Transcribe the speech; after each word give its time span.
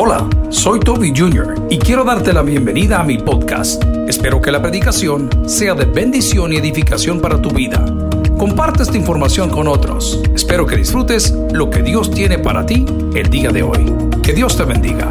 Hola, 0.00 0.28
soy 0.50 0.78
Toby 0.78 1.12
Jr. 1.12 1.66
y 1.70 1.76
quiero 1.76 2.04
darte 2.04 2.32
la 2.32 2.42
bienvenida 2.42 3.00
a 3.00 3.02
mi 3.02 3.18
podcast. 3.18 3.82
Espero 4.06 4.40
que 4.40 4.52
la 4.52 4.62
predicación 4.62 5.28
sea 5.48 5.74
de 5.74 5.86
bendición 5.86 6.52
y 6.52 6.56
edificación 6.56 7.20
para 7.20 7.42
tu 7.42 7.50
vida. 7.50 7.84
Comparte 8.38 8.84
esta 8.84 8.96
información 8.96 9.50
con 9.50 9.66
otros. 9.66 10.22
Espero 10.32 10.66
que 10.66 10.76
disfrutes 10.76 11.32
lo 11.50 11.68
que 11.68 11.82
Dios 11.82 12.12
tiene 12.12 12.38
para 12.38 12.64
ti 12.64 12.86
el 13.12 13.28
día 13.28 13.50
de 13.50 13.64
hoy. 13.64 13.92
Que 14.22 14.32
Dios 14.32 14.56
te 14.56 14.62
bendiga. 14.62 15.10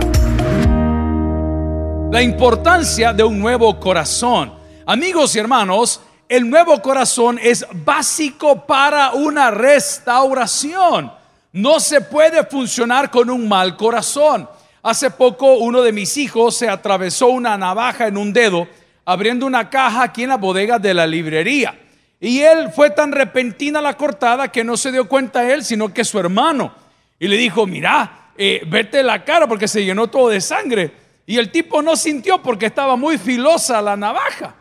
La 2.10 2.22
importancia 2.22 3.12
de 3.12 3.26
un 3.26 3.40
nuevo 3.40 3.78
corazón. 3.81 4.54
Amigos 4.85 5.35
y 5.35 5.40
hermanos, 5.40 5.99
el 6.29 6.49
nuevo 6.49 6.81
corazón 6.81 7.38
es 7.44 7.67
básico 7.83 8.65
para 8.65 9.12
una 9.12 9.51
restauración. 9.51 11.12
No 11.51 11.81
se 11.81 11.99
puede 11.99 12.46
funcionar 12.46 13.12
con 13.12 13.29
un 13.29 13.49
mal 13.49 13.76
corazón. 13.76 14.47
Hace 14.88 15.12
poco 15.12 15.56
uno 15.56 15.81
de 15.81 15.92
mis 15.92 16.16
hijos 16.16 16.55
se 16.55 16.70
atravesó 16.70 17.27
una 17.27 17.58
navaja 17.58 18.08
en 18.08 18.16
un 18.16 18.32
dedo 18.32 18.70
abriendo 19.04 19.46
una 19.46 19.70
caja 19.70 20.04
aquí 20.04 20.23
en 20.23 20.30
la 20.30 20.38
bodega 20.38 20.80
de 20.80 20.94
la 20.94 21.05
librería. 21.05 21.77
Y 22.22 22.40
él 22.40 22.70
fue 22.73 22.91
tan 22.91 23.12
repentina 23.12 23.82
la 23.82 23.98
cortada 23.98 24.48
que 24.48 24.63
no 24.63 24.77
se 24.77 24.94
dio 24.94 25.05
cuenta 25.10 25.52
él, 25.52 25.66
sino 25.66 25.94
que 25.94 26.05
su 26.05 26.18
hermano. 26.18 26.73
Y 27.20 27.27
le 27.27 27.36
dijo, 27.36 27.68
mira, 27.68 28.30
eh, 28.38 28.62
vete 28.66 29.04
la 29.04 29.26
cara 29.26 29.46
porque 29.46 29.68
se 29.68 29.84
llenó 29.84 30.08
todo 30.08 30.30
de 30.30 30.40
sangre. 30.40 30.94
Y 31.26 31.38
el 31.38 31.52
tipo 31.52 31.82
no 31.82 31.98
sintió 31.98 32.41
porque 32.41 32.68
estaba 32.68 32.96
muy 32.96 33.18
filosa 33.18 33.82
la 33.82 33.98
navaja. 33.98 34.55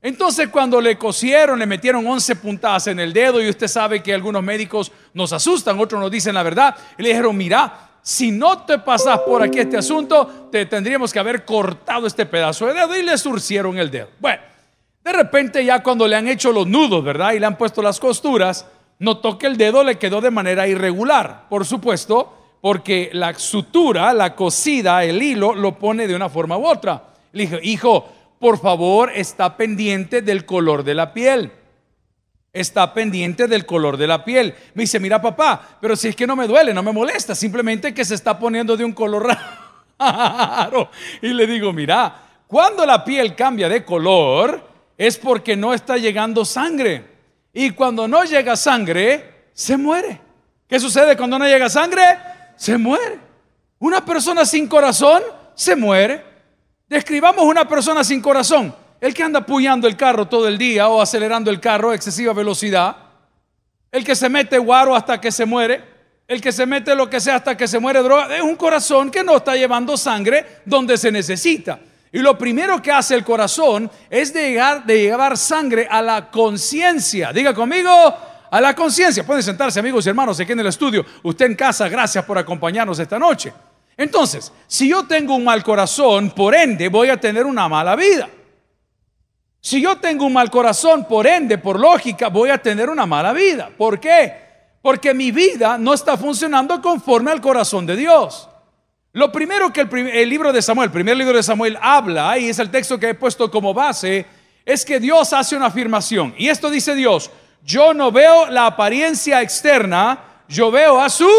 Entonces 0.00 0.46
cuando 0.46 0.80
le 0.80 0.96
cosieron, 0.96 1.58
le 1.58 1.66
metieron 1.66 2.06
11 2.06 2.36
puntadas 2.36 2.86
en 2.86 3.00
el 3.00 3.12
dedo 3.12 3.42
y 3.42 3.48
usted 3.48 3.66
sabe 3.66 4.00
que 4.00 4.14
algunos 4.14 4.44
médicos 4.44 4.92
nos 5.12 5.32
asustan, 5.32 5.80
otros 5.80 6.00
nos 6.00 6.10
dicen 6.12 6.36
la 6.36 6.44
verdad. 6.44 6.76
Y 6.96 7.02
le 7.02 7.08
dijeron, 7.08 7.36
mira, 7.36 7.91
si 8.02 8.32
no 8.32 8.64
te 8.64 8.78
pasas 8.78 9.20
por 9.20 9.42
aquí 9.42 9.60
este 9.60 9.76
asunto, 9.76 10.48
te 10.50 10.66
tendríamos 10.66 11.12
que 11.12 11.20
haber 11.20 11.44
cortado 11.44 12.06
este 12.06 12.26
pedazo 12.26 12.66
de 12.66 12.74
dedo 12.74 12.98
y 12.98 13.02
le 13.02 13.16
surcieron 13.16 13.78
el 13.78 13.90
dedo. 13.90 14.08
Bueno, 14.18 14.42
de 15.04 15.12
repente 15.12 15.64
ya 15.64 15.82
cuando 15.82 16.08
le 16.08 16.16
han 16.16 16.26
hecho 16.26 16.52
los 16.52 16.66
nudos, 16.66 17.04
¿verdad? 17.04 17.32
Y 17.32 17.38
le 17.38 17.46
han 17.46 17.56
puesto 17.56 17.80
las 17.80 18.00
costuras, 18.00 18.66
notó 18.98 19.38
que 19.38 19.46
el 19.46 19.56
dedo 19.56 19.84
le 19.84 19.98
quedó 19.98 20.20
de 20.20 20.30
manera 20.30 20.66
irregular, 20.66 21.46
por 21.48 21.64
supuesto, 21.64 22.38
porque 22.60 23.10
la 23.12 23.34
sutura, 23.34 24.12
la 24.12 24.34
cosida, 24.34 25.04
el 25.04 25.22
hilo, 25.22 25.54
lo 25.54 25.78
pone 25.78 26.08
de 26.08 26.16
una 26.16 26.28
forma 26.28 26.58
u 26.58 26.66
otra. 26.66 27.04
Le 27.32 27.42
dije, 27.44 27.60
hijo, 27.62 28.08
por 28.38 28.58
favor, 28.58 29.12
está 29.14 29.56
pendiente 29.56 30.22
del 30.22 30.44
color 30.44 30.82
de 30.82 30.94
la 30.94 31.12
piel 31.12 31.52
está 32.52 32.92
pendiente 32.92 33.46
del 33.46 33.64
color 33.64 33.96
de 33.96 34.06
la 34.06 34.24
piel. 34.24 34.54
Me 34.74 34.82
dice, 34.82 35.00
mira 35.00 35.22
papá, 35.22 35.78
pero 35.80 35.96
si 35.96 36.08
es 36.08 36.16
que 36.16 36.26
no 36.26 36.36
me 36.36 36.46
duele, 36.46 36.74
no 36.74 36.82
me 36.82 36.92
molesta, 36.92 37.34
simplemente 37.34 37.94
que 37.94 38.04
se 38.04 38.14
está 38.14 38.38
poniendo 38.38 38.76
de 38.76 38.84
un 38.84 38.92
color 38.92 39.26
raro. 39.98 40.90
Y 41.22 41.28
le 41.28 41.46
digo, 41.46 41.72
mira, 41.72 42.14
cuando 42.46 42.84
la 42.84 43.04
piel 43.04 43.34
cambia 43.34 43.68
de 43.68 43.84
color 43.84 44.68
es 44.98 45.16
porque 45.16 45.56
no 45.56 45.72
está 45.72 45.96
llegando 45.96 46.44
sangre. 46.44 47.10
Y 47.52 47.70
cuando 47.70 48.06
no 48.06 48.24
llega 48.24 48.56
sangre, 48.56 49.48
se 49.52 49.76
muere. 49.76 50.20
¿Qué 50.68 50.78
sucede 50.78 51.16
cuando 51.16 51.38
no 51.38 51.46
llega 51.46 51.68
sangre? 51.68 52.02
Se 52.56 52.78
muere. 52.78 53.18
Una 53.78 54.04
persona 54.04 54.44
sin 54.44 54.68
corazón 54.68 55.22
se 55.54 55.76
muere. 55.76 56.24
Describamos 56.88 57.44
una 57.44 57.66
persona 57.66 58.04
sin 58.04 58.20
corazón. 58.20 58.74
El 59.02 59.14
que 59.14 59.24
anda 59.24 59.40
apoyando 59.40 59.88
el 59.88 59.96
carro 59.96 60.28
todo 60.28 60.46
el 60.46 60.56
día 60.56 60.88
o 60.88 61.02
acelerando 61.02 61.50
el 61.50 61.58
carro 61.58 61.90
a 61.90 61.94
excesiva 61.96 62.32
velocidad. 62.32 62.96
El 63.90 64.04
que 64.04 64.14
se 64.14 64.28
mete 64.28 64.56
guaro 64.58 64.94
hasta 64.94 65.20
que 65.20 65.32
se 65.32 65.44
muere. 65.44 65.82
El 66.28 66.40
que 66.40 66.52
se 66.52 66.66
mete 66.66 66.94
lo 66.94 67.10
que 67.10 67.18
sea 67.18 67.34
hasta 67.34 67.56
que 67.56 67.66
se 67.66 67.80
muere 67.80 68.00
droga. 68.00 68.36
Es 68.36 68.42
un 68.42 68.54
corazón 68.54 69.10
que 69.10 69.24
no 69.24 69.38
está 69.38 69.56
llevando 69.56 69.96
sangre 69.96 70.60
donde 70.64 70.96
se 70.96 71.10
necesita. 71.10 71.80
Y 72.12 72.20
lo 72.20 72.38
primero 72.38 72.80
que 72.80 72.92
hace 72.92 73.16
el 73.16 73.24
corazón 73.24 73.90
es 74.08 74.32
de 74.32 74.50
llegar, 74.50 74.86
de 74.86 75.00
llevar 75.00 75.36
sangre 75.36 75.88
a 75.90 76.00
la 76.00 76.30
conciencia. 76.30 77.32
Diga 77.32 77.52
conmigo, 77.52 77.90
a 78.48 78.60
la 78.60 78.72
conciencia. 78.72 79.26
Pueden 79.26 79.42
sentarse 79.42 79.80
amigos 79.80 80.06
y 80.06 80.10
hermanos 80.10 80.38
aquí 80.38 80.52
en 80.52 80.60
el 80.60 80.68
estudio. 80.68 81.04
Usted 81.24 81.46
en 81.46 81.56
casa, 81.56 81.88
gracias 81.88 82.24
por 82.24 82.38
acompañarnos 82.38 83.00
esta 83.00 83.18
noche. 83.18 83.52
Entonces, 83.96 84.52
si 84.68 84.88
yo 84.88 85.02
tengo 85.08 85.34
un 85.34 85.42
mal 85.42 85.64
corazón, 85.64 86.30
por 86.30 86.54
ende 86.54 86.88
voy 86.88 87.08
a 87.08 87.18
tener 87.18 87.44
una 87.44 87.68
mala 87.68 87.96
vida. 87.96 88.28
Si 89.64 89.80
yo 89.80 89.96
tengo 89.98 90.26
un 90.26 90.32
mal 90.32 90.50
corazón, 90.50 91.04
por 91.04 91.24
ende, 91.24 91.56
por 91.56 91.78
lógica, 91.78 92.28
voy 92.28 92.50
a 92.50 92.58
tener 92.58 92.90
una 92.90 93.06
mala 93.06 93.32
vida. 93.32 93.70
¿Por 93.78 94.00
qué? 94.00 94.34
Porque 94.82 95.14
mi 95.14 95.30
vida 95.30 95.78
no 95.78 95.94
está 95.94 96.16
funcionando 96.16 96.82
conforme 96.82 97.30
al 97.30 97.40
corazón 97.40 97.86
de 97.86 97.94
Dios. 97.94 98.48
Lo 99.12 99.30
primero 99.30 99.72
que 99.72 99.82
el, 99.82 100.28
libro 100.28 100.52
de 100.52 100.60
Samuel, 100.60 100.86
el 100.86 100.92
primer 100.92 101.16
libro 101.16 101.36
de 101.36 101.44
Samuel 101.44 101.78
habla, 101.80 102.36
y 102.38 102.48
es 102.48 102.58
el 102.58 102.72
texto 102.72 102.98
que 102.98 103.10
he 103.10 103.14
puesto 103.14 103.52
como 103.52 103.72
base, 103.72 104.26
es 104.66 104.84
que 104.84 104.98
Dios 104.98 105.32
hace 105.32 105.54
una 105.54 105.66
afirmación. 105.66 106.34
Y 106.36 106.48
esto 106.48 106.68
dice 106.68 106.96
Dios, 106.96 107.30
yo 107.62 107.94
no 107.94 108.10
veo 108.10 108.46
la 108.50 108.66
apariencia 108.66 109.42
externa, 109.42 110.42
yo 110.48 110.72
veo 110.72 111.00
a 111.00 111.08
su 111.08 111.30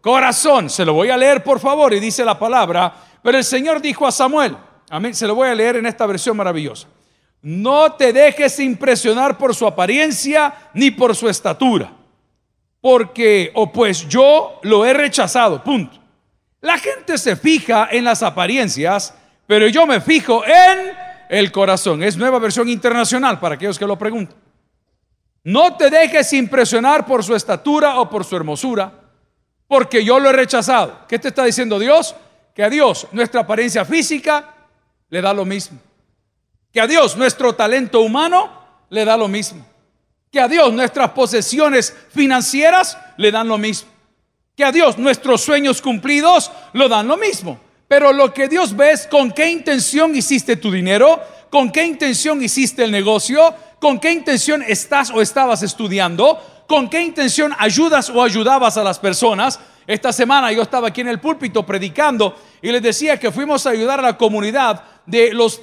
corazón. 0.00 0.70
Se 0.70 0.86
lo 0.86 0.94
voy 0.94 1.10
a 1.10 1.16
leer 1.18 1.44
por 1.44 1.60
favor 1.60 1.92
y 1.92 2.00
dice 2.00 2.24
la 2.24 2.38
palabra, 2.38 2.94
pero 3.22 3.36
el 3.36 3.44
Señor 3.44 3.82
dijo 3.82 4.06
a 4.06 4.12
Samuel, 4.12 4.56
amén, 4.88 5.14
se 5.14 5.26
lo 5.26 5.34
voy 5.34 5.48
a 5.48 5.54
leer 5.54 5.76
en 5.76 5.84
esta 5.84 6.06
versión 6.06 6.38
maravillosa. 6.38 6.88
No 7.42 7.92
te 7.92 8.12
dejes 8.12 8.58
impresionar 8.60 9.38
por 9.38 9.54
su 9.54 9.66
apariencia 9.66 10.70
ni 10.74 10.90
por 10.90 11.16
su 11.16 11.28
estatura, 11.28 11.92
porque 12.80 13.50
o 13.54 13.72
pues 13.72 14.06
yo 14.08 14.60
lo 14.62 14.84
he 14.84 14.92
rechazado, 14.92 15.64
punto. 15.64 15.98
La 16.60 16.78
gente 16.78 17.16
se 17.16 17.36
fija 17.36 17.88
en 17.90 18.04
las 18.04 18.22
apariencias, 18.22 19.14
pero 19.46 19.66
yo 19.68 19.86
me 19.86 20.00
fijo 20.02 20.44
en 20.44 20.92
el 21.30 21.50
corazón. 21.50 22.02
Es 22.02 22.18
nueva 22.18 22.38
versión 22.38 22.68
internacional 22.68 23.40
para 23.40 23.54
aquellos 23.54 23.78
que 23.78 23.86
lo 23.86 23.96
preguntan. 23.96 24.36
No 25.42 25.76
te 25.76 25.88
dejes 25.88 26.32
impresionar 26.34 27.06
por 27.06 27.24
su 27.24 27.34
estatura 27.34 27.98
o 27.98 28.10
por 28.10 28.24
su 28.24 28.36
hermosura, 28.36 28.92
porque 29.66 30.04
yo 30.04 30.20
lo 30.20 30.28
he 30.28 30.32
rechazado. 30.34 31.06
¿Qué 31.08 31.18
te 31.18 31.28
está 31.28 31.44
diciendo 31.44 31.78
Dios? 31.78 32.14
Que 32.54 32.62
a 32.62 32.68
Dios 32.68 33.06
nuestra 33.12 33.40
apariencia 33.40 33.86
física 33.86 34.54
le 35.08 35.22
da 35.22 35.32
lo 35.32 35.46
mismo. 35.46 35.78
Que 36.72 36.80
a 36.80 36.86
Dios 36.86 37.16
nuestro 37.16 37.54
talento 37.54 38.00
humano 38.00 38.50
le 38.90 39.04
da 39.04 39.16
lo 39.16 39.28
mismo. 39.28 39.64
Que 40.30 40.40
a 40.40 40.48
Dios 40.48 40.72
nuestras 40.72 41.10
posesiones 41.10 41.94
financieras 42.10 42.96
le 43.16 43.32
dan 43.32 43.48
lo 43.48 43.58
mismo. 43.58 43.90
Que 44.56 44.64
a 44.64 44.72
Dios 44.72 44.98
nuestros 44.98 45.40
sueños 45.40 45.82
cumplidos 45.82 46.50
lo 46.72 46.88
dan 46.88 47.08
lo 47.08 47.16
mismo. 47.16 47.58
Pero 47.88 48.12
lo 48.12 48.32
que 48.32 48.46
Dios 48.46 48.76
ve 48.76 48.92
es 48.92 49.08
con 49.08 49.32
qué 49.32 49.50
intención 49.50 50.14
hiciste 50.14 50.56
tu 50.56 50.70
dinero, 50.70 51.20
con 51.50 51.72
qué 51.72 51.84
intención 51.84 52.40
hiciste 52.40 52.84
el 52.84 52.92
negocio, 52.92 53.52
con 53.80 53.98
qué 53.98 54.12
intención 54.12 54.62
estás 54.62 55.10
o 55.10 55.20
estabas 55.20 55.64
estudiando, 55.64 56.40
con 56.68 56.88
qué 56.88 57.02
intención 57.02 57.52
ayudas 57.58 58.08
o 58.10 58.22
ayudabas 58.22 58.76
a 58.76 58.84
las 58.84 59.00
personas. 59.00 59.58
Esta 59.88 60.12
semana 60.12 60.52
yo 60.52 60.62
estaba 60.62 60.86
aquí 60.88 61.00
en 61.00 61.08
el 61.08 61.18
púlpito 61.18 61.66
predicando 61.66 62.36
y 62.62 62.70
les 62.70 62.80
decía 62.80 63.18
que 63.18 63.32
fuimos 63.32 63.66
a 63.66 63.70
ayudar 63.70 63.98
a 63.98 64.02
la 64.02 64.16
comunidad 64.16 64.84
de 65.06 65.32
los 65.32 65.60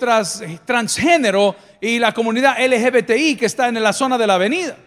transgénero 0.65 1.55
y 1.79 1.99
la 1.99 2.13
comunidad 2.13 2.57
LGBTI 2.59 3.35
que 3.35 3.45
está 3.45 3.67
en 3.67 3.81
la 3.81 3.93
zona 3.93 4.17
de 4.17 4.27
la 4.27 4.35
avenida. 4.35 4.77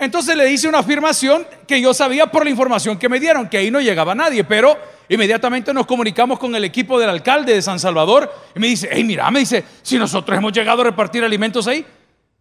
Entonces 0.00 0.34
le 0.34 0.50
hice 0.50 0.66
una 0.66 0.78
afirmación 0.78 1.46
que 1.66 1.78
yo 1.78 1.92
sabía 1.92 2.26
por 2.26 2.44
la 2.44 2.50
información 2.50 2.98
que 2.98 3.08
me 3.08 3.20
dieron, 3.20 3.50
que 3.50 3.58
ahí 3.58 3.70
no 3.70 3.82
llegaba 3.82 4.14
nadie, 4.14 4.44
pero 4.44 4.78
inmediatamente 5.10 5.74
nos 5.74 5.84
comunicamos 5.84 6.38
con 6.38 6.56
el 6.56 6.64
equipo 6.64 6.98
del 6.98 7.10
alcalde 7.10 7.52
de 7.52 7.60
San 7.60 7.78
Salvador 7.78 8.32
y 8.56 8.58
me 8.60 8.68
dice, 8.68 8.88
hey, 8.90 9.04
mira, 9.04 9.30
me 9.30 9.40
dice, 9.40 9.62
si 9.82 9.98
nosotros 9.98 10.38
hemos 10.38 10.52
llegado 10.52 10.80
a 10.80 10.84
repartir 10.84 11.22
alimentos 11.22 11.66
ahí, 11.66 11.84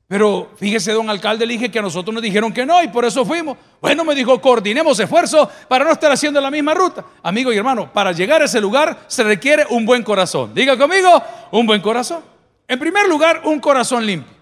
pero 0.09 0.49
fíjese, 0.55 0.91
don 0.91 1.07
alcalde, 1.07 1.45
le 1.45 1.53
dije 1.53 1.69
que 1.69 1.77
a 1.77 1.83
nosotros 1.83 2.11
nos 2.11 2.23
dijeron 2.23 2.51
que 2.51 2.65
no 2.65 2.81
y 2.81 2.87
por 2.87 3.05
eso 3.05 3.23
fuimos. 3.23 3.55
Bueno, 3.79 4.03
me 4.03 4.15
dijo, 4.15 4.41
coordinemos 4.41 4.99
esfuerzos 4.99 5.47
para 5.67 5.85
no 5.85 5.91
estar 5.91 6.11
haciendo 6.11 6.41
la 6.41 6.49
misma 6.49 6.73
ruta. 6.73 7.05
Amigo 7.21 7.53
y 7.53 7.57
hermano, 7.57 7.93
para 7.93 8.11
llegar 8.11 8.41
a 8.41 8.45
ese 8.45 8.59
lugar 8.59 9.01
se 9.05 9.23
requiere 9.23 9.67
un 9.69 9.85
buen 9.85 10.01
corazón. 10.01 10.51
Diga 10.55 10.75
conmigo, 10.79 11.21
un 11.51 11.67
buen 11.67 11.79
corazón. 11.79 12.23
En 12.67 12.79
primer 12.79 13.07
lugar, 13.07 13.43
un 13.45 13.59
corazón 13.59 14.03
limpio. 14.03 14.33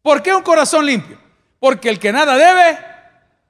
¿Por 0.00 0.22
qué 0.22 0.32
un 0.32 0.42
corazón 0.42 0.86
limpio? 0.86 1.18
Porque 1.58 1.88
el 1.88 1.98
que 1.98 2.12
nada 2.12 2.36
debe, 2.36 2.78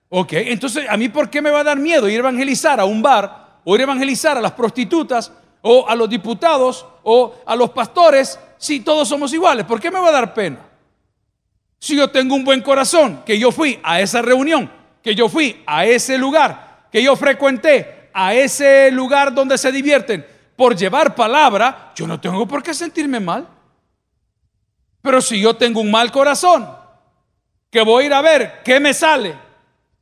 ok, 0.08 0.32
entonces 0.32 0.86
a 0.88 0.96
mí 0.96 1.10
¿por 1.10 1.28
qué 1.28 1.42
me 1.42 1.50
va 1.50 1.60
a 1.60 1.64
dar 1.64 1.78
miedo 1.78 2.08
ir 2.08 2.16
a 2.16 2.18
evangelizar 2.20 2.80
a 2.80 2.86
un 2.86 3.02
bar 3.02 3.58
o 3.64 3.74
ir 3.74 3.82
a 3.82 3.84
evangelizar 3.84 4.38
a 4.38 4.40
las 4.40 4.52
prostitutas 4.52 5.30
o 5.60 5.86
a 5.86 5.94
los 5.94 6.08
diputados 6.08 6.86
o 7.02 7.34
a 7.44 7.54
los 7.54 7.68
pastores 7.68 8.40
si 8.56 8.80
todos 8.80 9.06
somos 9.06 9.30
iguales? 9.34 9.66
¿Por 9.66 9.78
qué 9.78 9.90
me 9.90 10.00
va 10.00 10.08
a 10.08 10.12
dar 10.12 10.32
pena? 10.32 10.70
Si 11.84 11.94
yo 11.94 12.08
tengo 12.08 12.34
un 12.34 12.44
buen 12.44 12.62
corazón, 12.62 13.22
que 13.26 13.38
yo 13.38 13.52
fui 13.52 13.78
a 13.82 14.00
esa 14.00 14.22
reunión, 14.22 14.72
que 15.02 15.14
yo 15.14 15.28
fui 15.28 15.62
a 15.66 15.84
ese 15.84 16.16
lugar, 16.16 16.88
que 16.90 17.02
yo 17.02 17.14
frecuenté 17.14 18.08
a 18.14 18.32
ese 18.32 18.90
lugar 18.90 19.34
donde 19.34 19.58
se 19.58 19.70
divierten 19.70 20.26
por 20.56 20.74
llevar 20.74 21.14
palabra, 21.14 21.92
yo 21.94 22.06
no 22.06 22.18
tengo 22.18 22.48
por 22.48 22.62
qué 22.62 22.72
sentirme 22.72 23.20
mal. 23.20 23.46
Pero 25.02 25.20
si 25.20 25.38
yo 25.38 25.56
tengo 25.56 25.82
un 25.82 25.90
mal 25.90 26.10
corazón, 26.10 26.66
que 27.70 27.82
voy 27.82 28.04
a 28.04 28.06
ir 28.06 28.14
a 28.14 28.22
ver 28.22 28.62
qué 28.64 28.80
me 28.80 28.94
sale, 28.94 29.34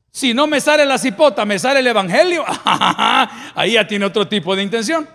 si 0.08 0.32
no 0.32 0.46
me 0.46 0.61
sale 0.61 0.87
la 0.87 0.99
cipota, 0.99 1.44
me 1.44 1.58
sale 1.58 1.81
el 1.81 1.87
evangelio, 1.88 2.44
ahí 3.56 3.73
ya 3.73 3.84
tiene 3.88 4.05
otro 4.05 4.29
tipo 4.29 4.55
de 4.55 4.62
intención. 4.62 5.08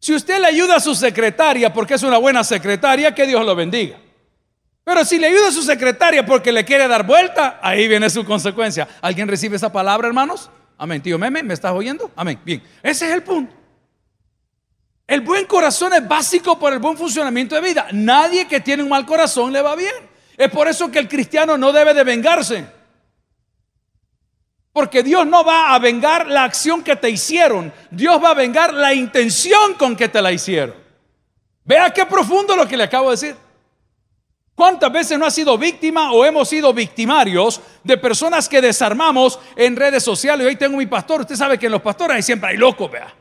Si 0.00 0.16
usted 0.16 0.40
le 0.40 0.48
ayuda 0.48 0.74
a 0.74 0.80
su 0.80 0.96
secretaria 0.96 1.72
porque 1.72 1.94
es 1.94 2.02
una 2.02 2.18
buena 2.18 2.42
secretaria, 2.42 3.14
que 3.14 3.24
Dios 3.24 3.46
lo 3.46 3.54
bendiga. 3.54 3.98
Pero 4.84 5.04
si 5.04 5.18
le 5.18 5.28
ayuda 5.28 5.48
a 5.48 5.52
su 5.52 5.62
secretaria 5.62 6.26
porque 6.26 6.50
le 6.50 6.64
quiere 6.64 6.88
dar 6.88 7.06
vuelta, 7.06 7.60
ahí 7.62 7.86
viene 7.86 8.10
su 8.10 8.24
consecuencia. 8.24 8.88
¿Alguien 9.00 9.28
recibe 9.28 9.56
esa 9.56 9.70
palabra, 9.70 10.08
hermanos? 10.08 10.50
Amén. 10.76 11.00
Tío 11.00 11.18
Meme, 11.18 11.42
¿me 11.42 11.54
estás 11.54 11.72
oyendo? 11.72 12.10
Amén. 12.16 12.40
Bien, 12.44 12.62
ese 12.82 13.06
es 13.06 13.12
el 13.12 13.22
punto. 13.22 13.54
El 15.06 15.20
buen 15.20 15.46
corazón 15.46 15.92
es 15.92 16.06
básico 16.06 16.58
para 16.58 16.74
el 16.74 16.80
buen 16.80 16.96
funcionamiento 16.96 17.54
de 17.54 17.60
vida. 17.60 17.86
Nadie 17.92 18.48
que 18.48 18.60
tiene 18.60 18.82
un 18.82 18.88
mal 18.88 19.06
corazón 19.06 19.52
le 19.52 19.62
va 19.62 19.76
bien. 19.76 19.94
Es 20.36 20.50
por 20.50 20.66
eso 20.66 20.90
que 20.90 20.98
el 20.98 21.08
cristiano 21.08 21.56
no 21.58 21.70
debe 21.72 21.94
de 21.94 22.02
vengarse. 22.02 22.64
Porque 24.72 25.02
Dios 25.02 25.26
no 25.26 25.44
va 25.44 25.74
a 25.74 25.78
vengar 25.78 26.26
la 26.26 26.44
acción 26.44 26.82
que 26.82 26.96
te 26.96 27.10
hicieron. 27.10 27.72
Dios 27.90 28.22
va 28.22 28.30
a 28.30 28.34
vengar 28.34 28.72
la 28.72 28.94
intención 28.94 29.74
con 29.74 29.94
que 29.94 30.08
te 30.08 30.22
la 30.22 30.32
hicieron. 30.32 30.74
Vea 31.64 31.92
qué 31.92 32.06
profundo 32.06 32.56
lo 32.56 32.66
que 32.66 32.76
le 32.76 32.84
acabo 32.84 33.10
de 33.10 33.16
decir. 33.16 33.36
¿Cuántas 34.62 34.92
veces 34.92 35.18
no 35.18 35.26
ha 35.26 35.30
sido 35.32 35.58
víctima 35.58 36.12
o 36.12 36.24
hemos 36.24 36.48
sido 36.48 36.72
victimarios 36.72 37.60
de 37.82 37.96
personas 37.96 38.48
que 38.48 38.60
desarmamos 38.60 39.40
en 39.56 39.74
redes 39.74 40.04
sociales? 40.04 40.46
Hoy 40.46 40.54
tengo 40.54 40.76
mi 40.76 40.86
pastor, 40.86 41.22
usted 41.22 41.34
sabe 41.34 41.58
que 41.58 41.66
en 41.66 41.72
los 41.72 41.82
pastores 41.82 42.24
siempre 42.24 42.50
hay 42.50 42.56
locos, 42.56 42.88
vea. 42.88 43.12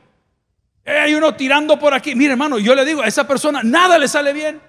Eh, 0.86 1.00
hay 1.00 1.16
uno 1.16 1.34
tirando 1.34 1.80
por 1.80 1.96
aquí. 1.96 2.14
Mire, 2.14 2.34
hermano, 2.34 2.60
yo 2.60 2.76
le 2.76 2.86
digo 2.86 3.02
a 3.02 3.08
esa 3.08 3.26
persona, 3.28 3.64
nada 3.64 3.98
le 3.98 4.08
sale 4.08 4.34
bien. 4.34 4.62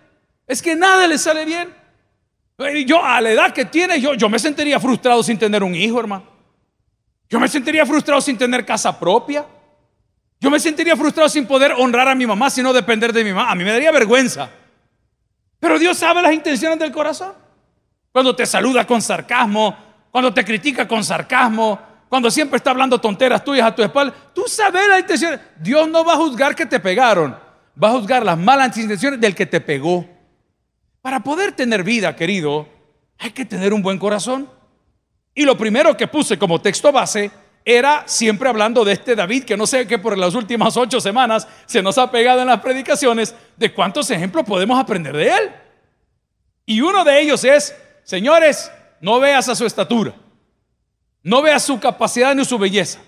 Es 0.46 0.62
que 0.62 0.74
nada 0.74 1.06
le 1.06 1.18
sale 1.18 1.44
bien. 1.44 1.74
Yo 2.86 3.04
a 3.04 3.20
la 3.20 3.32
edad 3.32 3.52
que 3.52 3.66
tiene, 3.66 4.00
yo, 4.00 4.14
yo 4.14 4.30
me 4.30 4.38
sentiría 4.38 4.80
frustrado 4.80 5.22
sin 5.22 5.36
tener 5.36 5.62
un 5.62 5.74
hijo, 5.74 6.00
hermano. 6.00 6.24
Yo 7.28 7.38
me 7.38 7.48
sentiría 7.48 7.84
frustrado 7.84 8.22
sin 8.22 8.38
tener 8.38 8.64
casa 8.64 8.98
propia. 8.98 9.44
Yo 10.40 10.50
me 10.50 10.58
sentiría 10.58 10.96
frustrado 10.96 11.28
sin 11.28 11.46
poder 11.46 11.72
honrar 11.72 12.08
a 12.08 12.14
mi 12.14 12.26
mamá, 12.26 12.48
sino 12.48 12.72
depender 12.72 13.12
de 13.12 13.24
mi 13.24 13.34
mamá. 13.34 13.50
A 13.50 13.54
mí 13.54 13.62
me 13.62 13.72
daría 13.72 13.92
vergüenza. 13.92 14.48
Pero 15.62 15.78
Dios 15.78 15.96
sabe 15.96 16.20
las 16.20 16.32
intenciones 16.32 16.76
del 16.76 16.90
corazón. 16.90 17.34
Cuando 18.10 18.34
te 18.34 18.44
saluda 18.46 18.84
con 18.84 19.00
sarcasmo, 19.00 19.76
cuando 20.10 20.34
te 20.34 20.44
critica 20.44 20.88
con 20.88 21.04
sarcasmo, 21.04 21.78
cuando 22.08 22.32
siempre 22.32 22.56
está 22.56 22.72
hablando 22.72 23.00
tonteras 23.00 23.44
tuyas 23.44 23.68
a 23.68 23.72
tu 23.72 23.80
espalda, 23.80 24.12
tú 24.34 24.42
sabes 24.48 24.88
las 24.88 24.98
intenciones. 24.98 25.38
Dios 25.60 25.88
no 25.88 26.04
va 26.04 26.14
a 26.14 26.16
juzgar 26.16 26.56
que 26.56 26.66
te 26.66 26.80
pegaron, 26.80 27.38
va 27.80 27.90
a 27.90 27.92
juzgar 27.92 28.24
las 28.24 28.36
malas 28.36 28.76
intenciones 28.76 29.20
del 29.20 29.36
que 29.36 29.46
te 29.46 29.60
pegó. 29.60 30.04
Para 31.00 31.20
poder 31.20 31.52
tener 31.52 31.84
vida, 31.84 32.16
querido, 32.16 32.66
hay 33.20 33.30
que 33.30 33.44
tener 33.44 33.72
un 33.72 33.82
buen 33.82 34.00
corazón. 34.00 34.50
Y 35.32 35.44
lo 35.44 35.56
primero 35.56 35.96
que 35.96 36.08
puse 36.08 36.36
como 36.40 36.60
texto 36.60 36.90
base 36.90 37.30
era 37.64 38.04
siempre 38.06 38.48
hablando 38.48 38.84
de 38.84 38.92
este 38.92 39.14
David, 39.14 39.44
que 39.44 39.56
no 39.56 39.66
sé 39.66 39.86
qué 39.86 39.98
por 39.98 40.18
las 40.18 40.34
últimas 40.34 40.76
ocho 40.76 41.00
semanas 41.00 41.46
se 41.66 41.82
nos 41.82 41.98
ha 41.98 42.10
pegado 42.10 42.40
en 42.40 42.48
las 42.48 42.60
predicaciones, 42.60 43.34
de 43.56 43.72
cuántos 43.72 44.10
ejemplos 44.10 44.44
podemos 44.44 44.78
aprender 44.78 45.16
de 45.16 45.28
él. 45.28 45.52
Y 46.66 46.80
uno 46.80 47.04
de 47.04 47.20
ellos 47.20 47.44
es, 47.44 47.76
señores, 48.02 48.70
no 49.00 49.20
veas 49.20 49.48
a 49.48 49.54
su 49.54 49.66
estatura, 49.66 50.14
no 51.22 51.42
veas 51.42 51.62
su 51.62 51.78
capacidad 51.78 52.34
ni 52.34 52.44
su 52.44 52.58
belleza. 52.58 53.00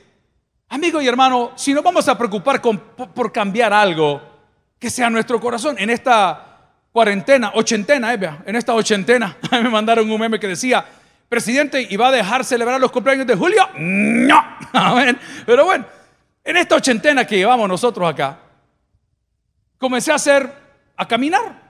Amigo 0.69 1.01
y 1.01 1.09
hermano, 1.09 1.53
si 1.57 1.75
nos 1.75 1.85
vamos 1.85 2.09
a 2.09 2.17
preocupar 2.17 2.61
por 2.61 3.33
cambiar 3.33 3.73
algo, 3.73 4.21
que 4.79 4.91
sea 4.91 5.09
nuestro 5.11 5.41
corazón. 5.41 5.77
En 5.79 5.91
esta 5.91 6.55
cuarentena, 6.93 7.53
ochentena, 7.55 8.13
eh, 8.15 8.31
en 8.47 8.57
esta 8.57 8.75
ochentena, 8.75 9.37
me 9.51 9.69
mandaron 9.69 10.11
un 10.11 10.21
meme 10.21 10.39
que 10.39 10.47
decía, 10.47 10.85
presidente, 11.35 11.85
¿y 11.91 11.97
va 11.97 12.09
a 12.09 12.13
dejar 12.13 12.45
celebrar 12.45 12.81
los 12.81 12.93
cumpleaños 12.93 13.27
de 13.27 13.35
julio? 13.35 13.69
No. 13.77 14.41
Pero 15.45 15.65
bueno, 15.65 15.85
en 16.45 16.57
esta 16.57 16.77
ochentena 16.77 17.27
que 17.27 17.37
llevamos 17.37 17.69
nosotros 17.69 18.09
acá, 18.09 18.39
comencé 19.77 20.13
a 20.13 20.15
hacer, 20.15 20.49
a 20.97 21.09
caminar, 21.09 21.61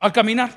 a 0.00 0.12
caminar. 0.12 0.50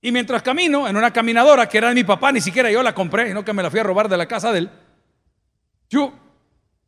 Y 0.00 0.10
mientras 0.10 0.42
camino 0.42 0.88
en 0.88 0.96
una 0.96 1.12
caminadora 1.12 1.68
que 1.68 1.76
era 1.76 1.88
de 1.90 1.94
mi 1.94 2.04
papá, 2.04 2.32
ni 2.32 2.40
siquiera 2.40 2.70
yo 2.70 2.82
la 2.82 2.94
compré, 2.94 3.34
no 3.34 3.44
que 3.44 3.52
me 3.52 3.62
la 3.62 3.70
fui 3.70 3.80
a 3.80 3.82
robar 3.82 4.08
de 4.08 4.16
la 4.16 4.26
casa 4.26 4.50
de 4.50 4.60
él, 4.60 4.70
yo 5.90 6.10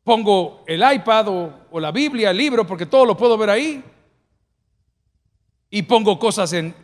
pongo 0.02 0.64
el 0.66 0.82
iPad 0.94 1.28
o, 1.28 1.66
o 1.72 1.78
la 1.78 1.92
Biblia, 1.92 2.30
el 2.30 2.38
libro, 2.38 2.66
porque 2.66 2.86
todo 2.86 3.04
lo 3.04 3.18
puedo 3.18 3.36
ver 3.36 3.50
ahí, 3.50 3.84
y 5.68 5.82
pongo 5.82 6.18
cosas 6.18 6.54
en, 6.54 6.74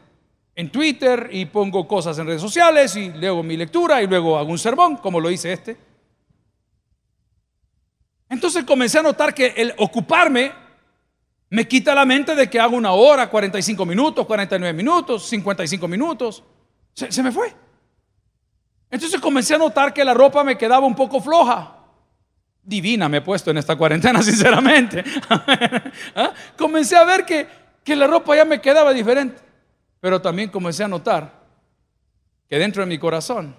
en 0.56 0.70
Twitter 0.70 1.28
y 1.30 1.44
pongo 1.44 1.86
cosas 1.86 2.18
en 2.18 2.26
redes 2.26 2.40
sociales 2.40 2.96
y 2.96 3.12
leo 3.12 3.42
mi 3.42 3.58
lectura 3.58 4.02
y 4.02 4.06
luego 4.06 4.38
hago 4.38 4.50
un 4.50 4.58
sermón, 4.58 4.96
como 4.96 5.20
lo 5.20 5.30
hice 5.30 5.52
este. 5.52 5.76
Entonces 8.30 8.64
comencé 8.64 8.98
a 8.98 9.02
notar 9.02 9.34
que 9.34 9.52
el 9.54 9.74
ocuparme 9.76 10.50
me 11.50 11.68
quita 11.68 11.94
la 11.94 12.06
mente 12.06 12.34
de 12.34 12.48
que 12.48 12.58
hago 12.58 12.74
una 12.74 12.92
hora, 12.92 13.28
45 13.28 13.84
minutos, 13.84 14.26
49 14.26 14.72
minutos, 14.72 15.28
55 15.28 15.86
minutos. 15.86 16.42
Se, 16.94 17.22
me 17.22 17.30
fue. 17.30 17.52
Entonces 18.90 19.20
comencé 19.20 19.54
a 19.54 19.58
notar 19.58 19.92
que 19.92 20.04
la 20.04 20.14
ropa 20.14 20.42
me 20.42 20.56
quedaba 20.56 20.86
un 20.86 20.94
poco 20.94 21.20
floja. 21.20 21.76
Divina 22.62 23.10
me 23.10 23.18
he 23.18 23.20
puesto 23.20 23.50
en 23.50 23.58
esta 23.58 23.76
cuarentena, 23.76 24.22
sinceramente. 24.22 25.04
¿Ah? 26.16 26.32
Comencé 26.56 26.96
a 26.96 27.04
ver 27.04 27.26
que, 27.26 27.46
que 27.84 27.94
la 27.94 28.06
ropa 28.06 28.34
ya 28.34 28.46
me 28.46 28.58
quedaba 28.60 28.94
diferente. 28.94 29.45
Pero 30.00 30.20
también 30.20 30.50
comencé 30.50 30.84
a 30.84 30.88
notar 30.88 31.44
que 32.48 32.58
dentro 32.58 32.82
de 32.82 32.88
mi 32.88 32.98
corazón 32.98 33.56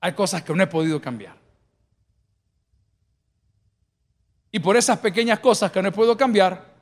hay 0.00 0.12
cosas 0.12 0.42
que 0.42 0.54
no 0.54 0.62
he 0.62 0.66
podido 0.66 1.00
cambiar. 1.00 1.36
Y 4.50 4.60
por 4.60 4.76
esas 4.76 4.98
pequeñas 4.98 5.40
cosas 5.40 5.72
que 5.72 5.82
no 5.82 5.88
he 5.88 5.92
podido 5.92 6.16
cambiar, 6.16 6.72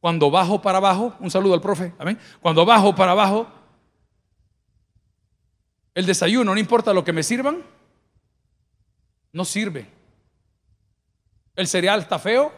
cuando 0.00 0.30
bajo 0.30 0.60
para 0.60 0.78
abajo, 0.78 1.14
un 1.20 1.30
saludo 1.30 1.54
al 1.54 1.60
profe, 1.62 1.94
amén. 1.98 2.18
Cuando 2.42 2.66
bajo 2.66 2.94
para 2.94 3.12
abajo, 3.12 3.46
el 5.94 6.04
desayuno, 6.04 6.52
no 6.52 6.60
importa 6.60 6.92
lo 6.92 7.04
que 7.04 7.12
me 7.12 7.22
sirvan, 7.22 7.62
no 9.32 9.44
sirve. 9.44 9.86
El 11.56 11.68
cereal 11.68 12.00
está 12.00 12.18
feo. 12.18 12.52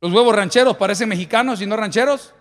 Los 0.00 0.12
huevos 0.12 0.34
rancheros 0.34 0.76
parecen 0.76 1.08
mexicanos 1.08 1.60
y 1.60 1.66
no 1.66 1.76
rancheros. 1.76 2.34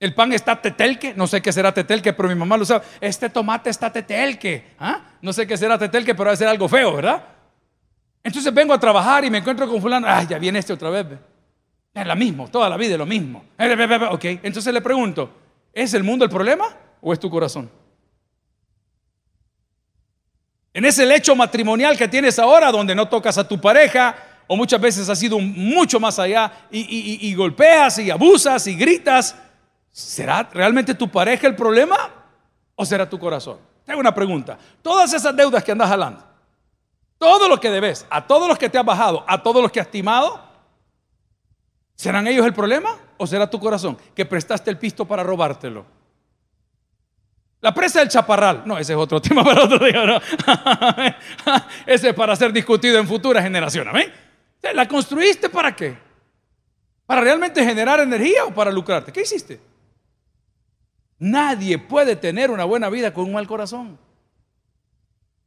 El 0.00 0.14
pan 0.14 0.32
está 0.32 0.60
tetelque, 0.60 1.12
no 1.14 1.26
sé 1.26 1.42
qué 1.42 1.52
será 1.52 1.72
tetelque, 1.72 2.14
pero 2.14 2.26
mi 2.30 2.34
mamá 2.34 2.56
lo 2.56 2.64
sabe. 2.64 2.86
Este 3.02 3.28
tomate 3.28 3.68
está 3.68 3.92
tetelque. 3.92 4.74
¿Ah? 4.78 5.02
No 5.20 5.30
sé 5.30 5.46
qué 5.46 5.58
será 5.58 5.76
tetelque, 5.76 6.14
pero 6.14 6.28
va 6.28 6.32
a 6.32 6.36
ser 6.36 6.48
algo 6.48 6.66
feo, 6.68 6.96
¿verdad? 6.96 7.22
Entonces 8.24 8.52
vengo 8.54 8.72
a 8.72 8.80
trabajar 8.80 9.26
y 9.26 9.30
me 9.30 9.38
encuentro 9.38 9.68
con 9.68 9.78
fulano. 9.78 10.06
Ay, 10.08 10.26
ya 10.26 10.38
viene 10.38 10.58
este 10.58 10.72
otra 10.72 10.88
vez. 10.88 11.06
Es 11.92 12.06
lo 12.06 12.16
mismo, 12.16 12.48
toda 12.48 12.70
la 12.70 12.78
vida 12.78 12.92
es 12.92 12.98
lo 12.98 13.04
mismo. 13.04 13.44
Ok, 14.10 14.24
entonces 14.42 14.72
le 14.72 14.80
pregunto, 14.80 15.30
¿es 15.70 15.92
el 15.92 16.02
mundo 16.02 16.24
el 16.24 16.30
problema 16.30 16.64
o 17.02 17.12
es 17.12 17.20
tu 17.20 17.28
corazón? 17.28 17.70
En 20.72 20.84
ese 20.86 21.04
lecho 21.04 21.36
matrimonial 21.36 21.98
que 21.98 22.08
tienes 22.08 22.38
ahora, 22.38 22.72
donde 22.72 22.94
no 22.94 23.06
tocas 23.06 23.36
a 23.36 23.46
tu 23.46 23.60
pareja, 23.60 24.16
o 24.46 24.56
muchas 24.56 24.80
veces 24.80 25.08
has 25.10 25.22
ido 25.22 25.38
mucho 25.40 26.00
más 26.00 26.18
allá 26.18 26.50
y 26.70 27.34
golpeas 27.34 27.98
y 27.98 28.10
abusas 28.10 28.66
y 28.66 28.76
gritas, 28.76 29.36
¿Será 29.90 30.48
realmente 30.52 30.94
tu 30.94 31.08
pareja 31.08 31.46
el 31.46 31.56
problema 31.56 31.96
o 32.74 32.84
será 32.84 33.08
tu 33.08 33.18
corazón? 33.18 33.58
Tengo 33.84 34.00
una 34.00 34.14
pregunta. 34.14 34.58
Todas 34.82 35.12
esas 35.12 35.34
deudas 35.34 35.64
que 35.64 35.72
andas 35.72 35.88
jalando, 35.88 36.24
todo 37.18 37.48
lo 37.48 37.58
que 37.58 37.70
debes, 37.70 38.06
a 38.08 38.26
todos 38.26 38.48
los 38.48 38.58
que 38.58 38.68
te 38.68 38.78
has 38.78 38.84
bajado, 38.84 39.24
a 39.26 39.42
todos 39.42 39.62
los 39.62 39.72
que 39.72 39.80
has 39.80 39.90
timado, 39.90 40.40
¿serán 41.96 42.26
ellos 42.26 42.46
el 42.46 42.54
problema 42.54 42.96
o 43.16 43.26
será 43.26 43.50
tu 43.50 43.58
corazón 43.58 43.98
que 44.14 44.24
prestaste 44.24 44.70
el 44.70 44.78
pisto 44.78 45.04
para 45.04 45.22
robártelo? 45.22 45.84
La 47.60 47.74
presa 47.74 47.98
del 47.98 48.08
chaparral, 48.08 48.62
no, 48.64 48.78
ese 48.78 48.92
es 48.92 48.98
otro 48.98 49.20
tema 49.22 49.44
para 49.44 49.64
otro 49.64 49.84
día, 49.84 50.06
no. 50.06 50.16
ese 51.86 52.10
es 52.10 52.14
para 52.14 52.34
ser 52.36 52.52
discutido 52.52 52.98
en 52.98 53.06
futuras 53.06 53.42
generaciones. 53.42 53.92
¿amén? 53.92 54.12
¿La 54.74 54.86
construiste 54.86 55.48
para 55.48 55.74
qué? 55.74 55.96
¿Para 57.06 57.22
realmente 57.22 57.64
generar 57.64 58.00
energía 58.00 58.44
o 58.44 58.54
para 58.54 58.70
lucrarte? 58.70 59.12
¿Qué 59.12 59.22
hiciste? 59.22 59.69
Nadie 61.20 61.78
puede 61.78 62.16
tener 62.16 62.50
una 62.50 62.64
buena 62.64 62.88
vida 62.88 63.12
con 63.12 63.24
un 63.24 63.34
mal 63.34 63.46
corazón. 63.46 63.98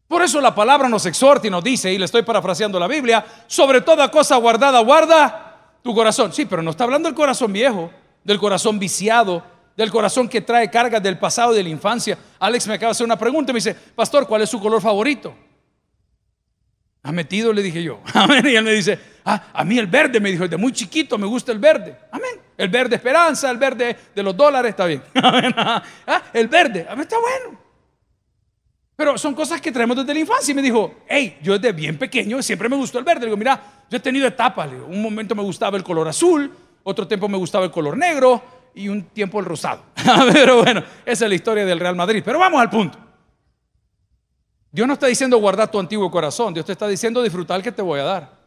Por 0.07 0.21
eso 0.21 0.39
la 0.39 0.53
palabra 0.53 0.87
nos 0.87 1.07
exhorta 1.07 1.47
y 1.47 1.49
nos 1.49 1.63
dice, 1.63 1.91
y 1.91 1.97
le 1.97 2.05
estoy 2.05 2.21
parafraseando 2.21 2.79
la 2.79 2.87
Biblia, 2.87 3.25
sobre 3.47 3.81
toda 3.81 4.11
cosa 4.11 4.37
guardada, 4.37 4.79
guarda 4.81 5.77
tu 5.81 5.95
corazón. 5.95 6.31
Sí, 6.31 6.45
pero 6.45 6.61
no 6.61 6.69
está 6.69 6.83
hablando 6.83 7.09
del 7.09 7.15
corazón 7.15 7.51
viejo, 7.51 7.91
del 8.23 8.37
corazón 8.37 8.77
viciado, 8.77 9.43
del 9.75 9.89
corazón 9.89 10.29
que 10.29 10.41
trae 10.41 10.69
cargas 10.69 11.01
del 11.01 11.17
pasado 11.17 11.53
y 11.53 11.57
de 11.57 11.63
la 11.63 11.69
infancia. 11.69 12.19
Alex 12.37 12.67
me 12.67 12.75
acaba 12.75 12.89
de 12.89 12.91
hacer 12.91 13.05
una 13.05 13.17
pregunta 13.17 13.51
y 13.51 13.53
me 13.53 13.57
dice, 13.57 13.73
pastor, 13.73 14.27
¿cuál 14.27 14.43
es 14.43 14.49
su 14.51 14.59
color 14.59 14.79
favorito? 14.79 15.33
¿Ha 17.01 17.11
metido? 17.11 17.51
Le 17.51 17.63
dije 17.63 17.81
yo. 17.81 17.99
Amén. 18.13 18.45
Y 18.45 18.55
él 18.55 18.63
me 18.63 18.73
dice, 18.73 18.99
ah, 19.25 19.47
a 19.51 19.63
mí 19.65 19.79
el 19.79 19.87
verde, 19.87 20.19
me 20.19 20.29
dijo, 20.29 20.47
de 20.47 20.57
muy 20.57 20.71
chiquito 20.71 21.17
me 21.17 21.25
gusta 21.25 21.51
el 21.51 21.57
verde. 21.57 21.97
Amén. 22.11 22.42
El 22.63 22.69
verde 22.69 22.95
esperanza, 22.95 23.51
el 23.51 23.57
verde 23.57 23.97
de 24.15 24.23
los 24.23 24.37
dólares, 24.37 24.69
está 24.69 24.85
bien. 24.85 25.03
Ah, 25.15 26.23
el 26.31 26.47
verde, 26.47 26.87
está 26.97 27.17
bueno. 27.19 27.59
Pero 28.95 29.17
son 29.17 29.35
cosas 29.35 29.59
que 29.59 29.69
traemos 29.69 29.97
desde 29.97 30.13
la 30.13 30.19
infancia. 30.21 30.53
Y 30.53 30.55
me 30.55 30.61
dijo, 30.61 30.95
hey, 31.09 31.39
yo 31.41 31.59
desde 31.59 31.73
bien 31.73 31.97
pequeño 31.97 32.41
siempre 32.41 32.69
me 32.69 32.77
gustó 32.77 32.99
el 32.99 33.03
verde. 33.03 33.21
Le 33.21 33.25
digo, 33.25 33.35
mira, 33.35 33.61
yo 33.89 33.97
he 33.97 33.99
tenido 33.99 34.25
etapas. 34.25 34.69
un 34.87 35.01
momento 35.01 35.35
me 35.35 35.43
gustaba 35.43 35.75
el 35.75 35.83
color 35.83 36.07
azul, 36.07 36.49
otro 36.83 37.05
tiempo 37.05 37.27
me 37.27 37.37
gustaba 37.37 37.65
el 37.65 37.71
color 37.71 37.97
negro 37.97 38.41
y 38.73 38.87
un 38.87 39.03
tiempo 39.03 39.41
el 39.41 39.45
rosado. 39.45 39.83
Pero 40.31 40.63
bueno, 40.63 40.81
esa 41.05 41.25
es 41.25 41.29
la 41.29 41.35
historia 41.35 41.65
del 41.65 41.81
Real 41.81 41.97
Madrid. 41.97 42.21
Pero 42.23 42.39
vamos 42.39 42.61
al 42.61 42.69
punto. 42.69 42.97
Dios 44.71 44.87
no 44.87 44.93
está 44.93 45.07
diciendo 45.07 45.37
guardar 45.37 45.69
tu 45.69 45.81
antiguo 45.81 46.09
corazón. 46.09 46.53
Dios 46.53 46.65
te 46.65 46.71
está 46.71 46.87
diciendo 46.87 47.21
disfrutar 47.21 47.57
el 47.57 47.63
que 47.63 47.73
te 47.73 47.81
voy 47.81 47.99
a 47.99 48.03
dar. 48.03 48.43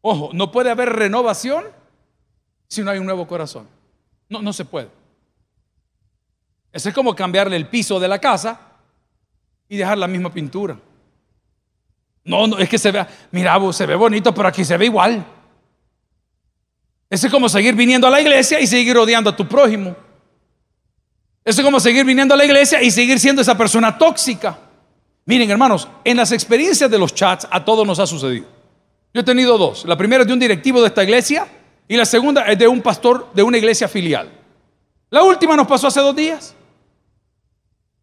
Ojo, 0.00 0.30
no 0.32 0.50
puede 0.50 0.70
haber 0.70 0.88
renovación 0.88 1.64
si 2.70 2.82
no 2.82 2.90
hay 2.90 2.98
un 2.98 3.04
nuevo 3.04 3.26
corazón. 3.26 3.66
No, 4.28 4.40
no 4.40 4.52
se 4.52 4.64
puede. 4.64 4.88
Eso 6.72 6.88
es 6.88 6.94
como 6.94 7.14
cambiarle 7.16 7.56
el 7.56 7.66
piso 7.66 7.98
de 7.98 8.06
la 8.06 8.20
casa 8.20 8.60
y 9.68 9.76
dejar 9.76 9.98
la 9.98 10.06
misma 10.06 10.32
pintura. 10.32 10.78
No, 12.24 12.46
no, 12.46 12.58
es 12.58 12.68
que 12.68 12.78
se 12.78 12.92
ve, 12.92 13.04
mira, 13.32 13.58
se 13.72 13.86
ve 13.86 13.96
bonito, 13.96 14.32
pero 14.32 14.46
aquí 14.46 14.64
se 14.64 14.76
ve 14.76 14.84
igual. 14.84 15.24
Eso 17.10 17.26
es 17.26 17.32
como 17.32 17.48
seguir 17.48 17.74
viniendo 17.74 18.06
a 18.06 18.10
la 18.10 18.20
iglesia 18.20 18.60
y 18.60 18.68
seguir 18.68 18.96
odiando 18.96 19.30
a 19.30 19.36
tu 19.36 19.48
prójimo. 19.48 19.96
Eso 21.44 21.60
es 21.60 21.64
como 21.64 21.80
seguir 21.80 22.04
viniendo 22.04 22.34
a 22.34 22.36
la 22.36 22.44
iglesia 22.44 22.80
y 22.80 22.92
seguir 22.92 23.18
siendo 23.18 23.42
esa 23.42 23.58
persona 23.58 23.98
tóxica. 23.98 24.56
Miren, 25.24 25.50
hermanos, 25.50 25.88
en 26.04 26.18
las 26.18 26.30
experiencias 26.30 26.88
de 26.88 26.98
los 26.98 27.12
chats 27.12 27.48
a 27.50 27.64
todos 27.64 27.84
nos 27.84 27.98
ha 27.98 28.06
sucedido. 28.06 28.46
Yo 29.12 29.22
he 29.22 29.24
tenido 29.24 29.58
dos. 29.58 29.84
La 29.86 29.96
primera 29.96 30.22
es 30.22 30.28
de 30.28 30.34
un 30.34 30.38
directivo 30.38 30.80
de 30.80 30.86
esta 30.86 31.02
iglesia 31.02 31.48
y 31.90 31.96
la 31.96 32.06
segunda 32.06 32.42
es 32.42 32.56
de 32.56 32.68
un 32.68 32.80
pastor 32.80 33.32
de 33.34 33.42
una 33.42 33.58
iglesia 33.58 33.88
filial. 33.88 34.30
La 35.10 35.24
última 35.24 35.56
nos 35.56 35.66
pasó 35.66 35.88
hace 35.88 35.98
dos 35.98 36.14
días. 36.14 36.54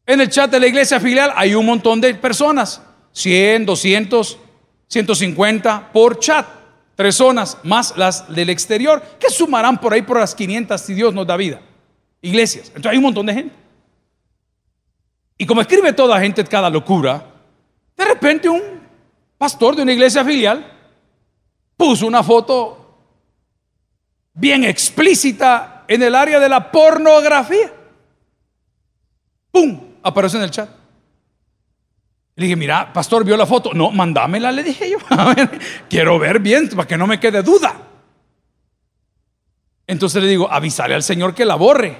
En 0.05 0.19
el 0.19 0.29
chat 0.29 0.51
de 0.51 0.59
la 0.59 0.67
iglesia 0.67 0.99
filial 0.99 1.31
hay 1.33 1.55
un 1.55 1.65
montón 1.65 2.01
de 2.01 2.13
personas, 2.15 2.81
100, 3.13 3.65
200, 3.65 4.39
150 4.89 5.93
por 5.93 6.19
chat, 6.19 6.45
tres 6.97 7.15
zonas 7.15 7.59
más 7.63 7.95
las 7.95 8.27
del 8.27 8.49
exterior, 8.49 9.01
que 9.17 9.29
sumarán 9.29 9.79
por 9.79 9.93
ahí 9.93 10.01
por 10.01 10.19
las 10.19 10.35
500 10.35 10.81
si 10.81 10.93
Dios 10.93 11.13
nos 11.13 11.25
da 11.25 11.37
vida. 11.37 11.61
Iglesias. 12.21 12.67
Entonces 12.67 12.91
hay 12.91 12.97
un 12.97 13.03
montón 13.03 13.25
de 13.25 13.35
gente. 13.35 13.55
Y 15.37 15.45
como 15.45 15.61
escribe 15.61 15.93
toda 15.93 16.19
gente 16.19 16.43
cada 16.43 16.69
locura, 16.69 17.25
de 17.95 18.03
repente 18.03 18.49
un 18.49 18.81
pastor 19.37 19.77
de 19.77 19.83
una 19.83 19.93
iglesia 19.93 20.25
filial 20.25 20.73
puso 21.77 22.05
una 22.05 22.21
foto 22.21 22.86
bien 24.37 24.63
explícita 24.63 25.83
en 25.87 26.03
el 26.03 26.15
área 26.15 26.39
de 26.39 26.47
la 26.47 26.71
pornografía. 26.71 27.73
¡Pum! 29.51 29.81
aparece 30.03 30.37
en 30.37 30.43
el 30.43 30.51
chat. 30.51 30.69
Le 32.35 32.43
dije, 32.43 32.55
mira, 32.55 32.93
pastor, 32.93 33.25
¿vio 33.25 33.35
la 33.35 33.47
foto? 33.47 33.73
No, 33.73 33.91
mándamela, 33.91 34.51
le 34.51 34.63
dije 34.63 34.91
yo. 34.91 34.97
A 35.09 35.33
ver, 35.33 35.59
quiero 35.89 36.19
ver 36.19 36.39
bien 36.39 36.69
para 36.69 36.87
que 36.87 36.97
no 36.97 37.07
me 37.07 37.19
quede 37.19 37.41
duda. 37.41 37.75
Entonces 39.87 40.21
le 40.21 40.29
digo, 40.29 40.51
avisale 40.51 40.93
al 40.93 41.03
Señor 41.03 41.33
que 41.33 41.45
la 41.45 41.55
borre. 41.55 41.97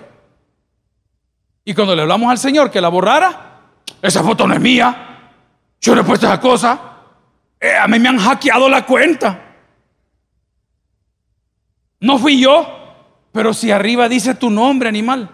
Y 1.66 1.74
cuando 1.74 1.96
le 1.96 2.04
hablamos 2.04 2.30
al 2.30 2.38
Señor 2.38 2.70
que 2.70 2.80
la 2.80 2.90
borrara, 2.90 3.62
esa 4.02 4.24
foto 4.24 4.48
no 4.48 4.54
es 4.54 4.62
mía. 4.62 5.32
Yo 5.82 5.96
no 5.96 6.02
he 6.02 6.04
puesto 6.04 6.28
esa 6.28 6.40
cosa. 6.40 6.80
Eh, 7.60 7.76
a 7.76 7.88
mí 7.88 7.98
me 7.98 8.10
han 8.10 8.20
hackeado 8.20 8.70
la 8.70 8.86
cuenta. 8.86 9.47
No 12.00 12.20
fui 12.20 12.40
yo, 12.40 12.68
pero 13.32 13.54
si 13.54 13.72
arriba 13.72 14.08
dice 14.10 14.36
tu 14.36 14.50
nombre, 14.50 14.90
animal. 14.90 15.30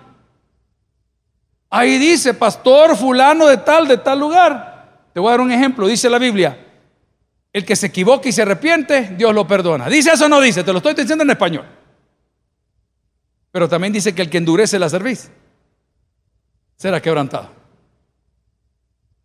Ahí 1.69 1.97
dice, 1.97 2.33
pastor 2.33 2.95
fulano 2.95 3.47
de 3.47 3.57
tal, 3.57 3.87
de 3.87 3.97
tal 3.97 4.19
lugar. 4.19 5.09
Te 5.13 5.19
voy 5.19 5.29
a 5.29 5.31
dar 5.31 5.41
un 5.41 5.51
ejemplo, 5.51 5.87
dice 5.87 6.09
la 6.09 6.19
Biblia. 6.19 6.67
El 7.51 7.65
que 7.65 7.75
se 7.75 7.87
equivoca 7.87 8.29
y 8.29 8.31
se 8.31 8.41
arrepiente, 8.41 9.15
Dios 9.17 9.33
lo 9.33 9.47
perdona. 9.47 9.89
¿Dice 9.89 10.11
eso 10.11 10.25
o 10.25 10.29
no 10.29 10.39
dice? 10.39 10.63
Te 10.63 10.71
lo 10.71 10.77
estoy 10.77 10.93
diciendo 10.93 11.23
en 11.23 11.29
español. 11.29 11.65
Pero 13.51 13.69
también 13.69 13.93
dice 13.93 14.15
que 14.15 14.23
el 14.23 14.29
que 14.29 14.39
endurece 14.39 14.79
la 14.79 14.89
cerviz 14.89 15.29
será 16.75 17.01
quebrantado. 17.01 17.49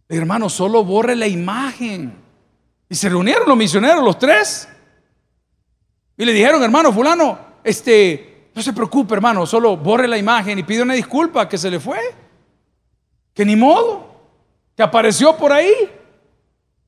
Hermano, 0.08 0.48
solo 0.48 0.84
borre 0.84 1.16
la 1.16 1.26
imagen. 1.26 2.14
Y 2.88 2.94
se 2.94 3.08
reunieron 3.08 3.48
los 3.48 3.56
misioneros, 3.56 4.02
los 4.02 4.18
tres. 4.18 4.68
Y 6.18 6.24
le 6.24 6.32
dijeron, 6.32 6.60
hermano 6.62 6.92
fulano, 6.92 7.38
este, 7.62 8.50
no 8.52 8.60
se 8.60 8.72
preocupe, 8.72 9.14
hermano, 9.14 9.46
solo 9.46 9.76
borre 9.76 10.08
la 10.08 10.18
imagen 10.18 10.58
y 10.58 10.64
pide 10.64 10.82
una 10.82 10.94
disculpa 10.94 11.48
que 11.48 11.56
se 11.56 11.70
le 11.70 11.78
fue 11.78 11.98
que 13.32 13.44
ni 13.44 13.54
modo, 13.54 14.16
que 14.76 14.82
apareció 14.82 15.36
por 15.36 15.52
ahí. 15.52 15.72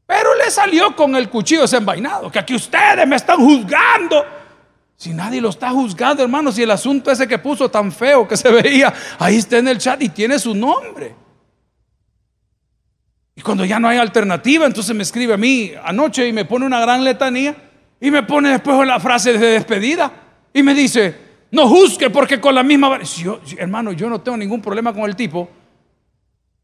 Pero 0.04 0.34
le 0.34 0.50
salió 0.50 0.96
con 0.96 1.14
el 1.14 1.30
cuchillo 1.30 1.60
desenvainado, 1.60 2.28
que 2.28 2.40
aquí 2.40 2.56
ustedes 2.56 3.06
me 3.06 3.14
están 3.14 3.36
juzgando. 3.36 4.26
Si 4.96 5.14
nadie 5.14 5.40
lo 5.40 5.50
está 5.50 5.70
juzgando, 5.70 6.24
hermanos, 6.24 6.56
si 6.56 6.64
el 6.64 6.72
asunto 6.72 7.12
ese 7.12 7.28
que 7.28 7.38
puso 7.38 7.70
tan 7.70 7.92
feo 7.92 8.26
que 8.26 8.36
se 8.36 8.50
veía, 8.50 8.92
ahí 9.20 9.36
está 9.36 9.58
en 9.58 9.68
el 9.68 9.78
chat 9.78 10.02
y 10.02 10.08
tiene 10.08 10.40
su 10.40 10.56
nombre. 10.56 11.14
Y 13.36 13.42
cuando 13.42 13.64
ya 13.64 13.78
no 13.78 13.88
hay 13.88 13.98
alternativa, 13.98 14.66
entonces 14.66 14.92
me 14.96 15.04
escribe 15.04 15.34
a 15.34 15.36
mí 15.36 15.72
anoche 15.84 16.26
y 16.26 16.32
me 16.32 16.44
pone 16.44 16.66
una 16.66 16.80
gran 16.80 17.04
letanía 17.04 17.69
y 18.00 18.10
me 18.10 18.22
pone 18.22 18.48
después 18.50 18.86
la 18.86 18.98
frase 18.98 19.36
de 19.36 19.46
despedida 19.46 20.10
y 20.52 20.62
me 20.62 20.74
dice, 20.74 21.14
no 21.50 21.68
juzgue 21.68 22.10
porque 22.10 22.40
con 22.40 22.54
la 22.54 22.62
misma... 22.62 22.98
hermano, 23.58 23.92
yo 23.92 24.08
no 24.08 24.20
tengo 24.20 24.38
ningún 24.38 24.62
problema 24.62 24.92
con 24.92 25.02
el 25.02 25.14
tipo, 25.14 25.48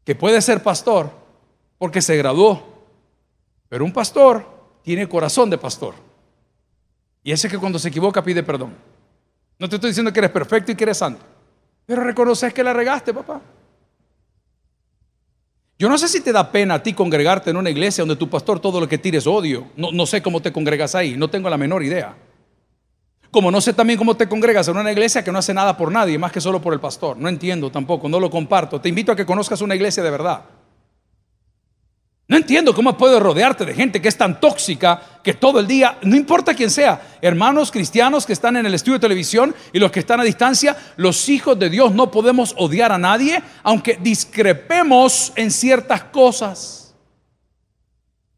que 0.03 0.15
puede 0.15 0.41
ser 0.41 0.63
pastor 0.63 1.11
porque 1.77 2.01
se 2.01 2.17
graduó, 2.17 2.63
pero 3.69 3.85
un 3.85 3.93
pastor 3.93 4.45
tiene 4.81 5.07
corazón 5.07 5.49
de 5.49 5.57
pastor. 5.57 5.93
Y 7.23 7.31
ese 7.31 7.49
que 7.49 7.57
cuando 7.57 7.77
se 7.77 7.89
equivoca 7.89 8.23
pide 8.23 8.41
perdón. 8.41 8.73
No 9.59 9.67
te 9.67 9.75
estoy 9.75 9.89
diciendo 9.89 10.13
que 10.13 10.19
eres 10.19 10.31
perfecto 10.31 10.71
y 10.71 10.75
que 10.75 10.83
eres 10.85 10.97
santo, 10.97 11.23
pero 11.85 12.03
reconoces 12.03 12.53
que 12.53 12.63
la 12.63 12.73
regaste, 12.73 13.13
papá. 13.13 13.41
Yo 15.79 15.89
no 15.89 15.97
sé 15.97 16.07
si 16.07 16.21
te 16.21 16.31
da 16.31 16.51
pena 16.51 16.75
a 16.75 16.83
ti 16.83 16.93
congregarte 16.93 17.51
en 17.51 17.57
una 17.57 17.69
iglesia 17.69 18.01
donde 18.01 18.15
tu 18.15 18.29
pastor 18.29 18.59
todo 18.59 18.79
lo 18.79 18.87
que 18.87 18.97
tire 18.97 19.19
es 19.19 19.27
odio. 19.27 19.67
No, 19.75 19.91
no 19.91 20.07
sé 20.07 20.23
cómo 20.23 20.41
te 20.41 20.51
congregas 20.51 20.95
ahí, 20.95 21.15
no 21.15 21.29
tengo 21.29 21.49
la 21.49 21.57
menor 21.57 21.83
idea. 21.83 22.15
Como 23.29 23.51
no 23.51 23.61
sé 23.61 23.73
también 23.73 23.99
cómo 23.99 24.15
te 24.15 24.27
congregas 24.27 24.67
en 24.69 24.77
una 24.77 24.91
iglesia 24.91 25.23
que 25.23 25.31
no 25.31 25.37
hace 25.37 25.53
nada 25.53 25.77
por 25.77 25.91
nadie, 25.91 26.17
más 26.17 26.31
que 26.31 26.41
solo 26.41 26.61
por 26.61 26.73
el 26.73 26.79
pastor. 26.79 27.17
No 27.17 27.29
entiendo 27.29 27.69
tampoco, 27.69 28.09
no 28.09 28.19
lo 28.19 28.31
comparto. 28.31 28.81
Te 28.81 28.89
invito 28.89 29.11
a 29.11 29.15
que 29.15 29.25
conozcas 29.25 29.61
una 29.61 29.75
iglesia 29.75 30.01
de 30.01 30.09
verdad. 30.09 30.45
No 32.29 32.35
entiendo 32.35 32.75
cómo 32.75 32.97
puedes 32.97 33.21
rodearte 33.21 33.63
de 33.63 33.73
gente 33.73 34.01
que 34.01 34.09
es 34.09 34.17
tan 34.17 34.41
tóxica 34.41 35.01
que 35.23 35.33
todo 35.33 35.61
el 35.61 35.67
día, 35.67 35.97
no 36.01 36.17
importa 36.17 36.53
quién 36.53 36.69
sea, 36.69 37.17
hermanos 37.21 37.71
cristianos 37.71 38.25
que 38.25 38.33
están 38.33 38.57
en 38.57 38.65
el 38.65 38.73
estudio 38.73 38.95
de 38.95 39.01
televisión 39.01 39.55
y 39.71 39.79
los 39.79 39.91
que 39.91 40.01
están 40.01 40.19
a 40.19 40.25
distancia, 40.25 40.75
los 40.97 41.29
hijos 41.29 41.57
de 41.57 41.69
Dios 41.69 41.93
no 41.93 42.11
podemos 42.11 42.53
odiar 42.57 42.91
a 42.91 42.97
nadie, 42.97 43.41
aunque 43.63 43.97
discrepemos 44.01 45.31
en 45.37 45.51
ciertas 45.51 46.03
cosas. 46.03 46.95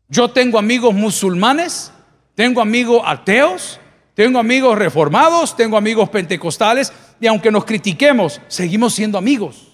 Yo 0.07 0.29
tengo 0.29 0.59
amigos 0.59 0.93
musulmanes, 0.93 1.91
tengo 2.35 2.61
amigos 2.61 3.01
ateos, 3.03 3.79
tengo 4.13 4.37
amigos 4.37 4.77
reformados, 4.77 5.55
tengo 5.55 5.77
amigos 5.77 6.09
pentecostales 6.09 6.93
y 7.19 7.25
aunque 7.25 7.51
nos 7.51 7.65
critiquemos, 7.65 8.39
seguimos 8.47 8.93
siendo 8.93 9.17
amigos. 9.17 9.67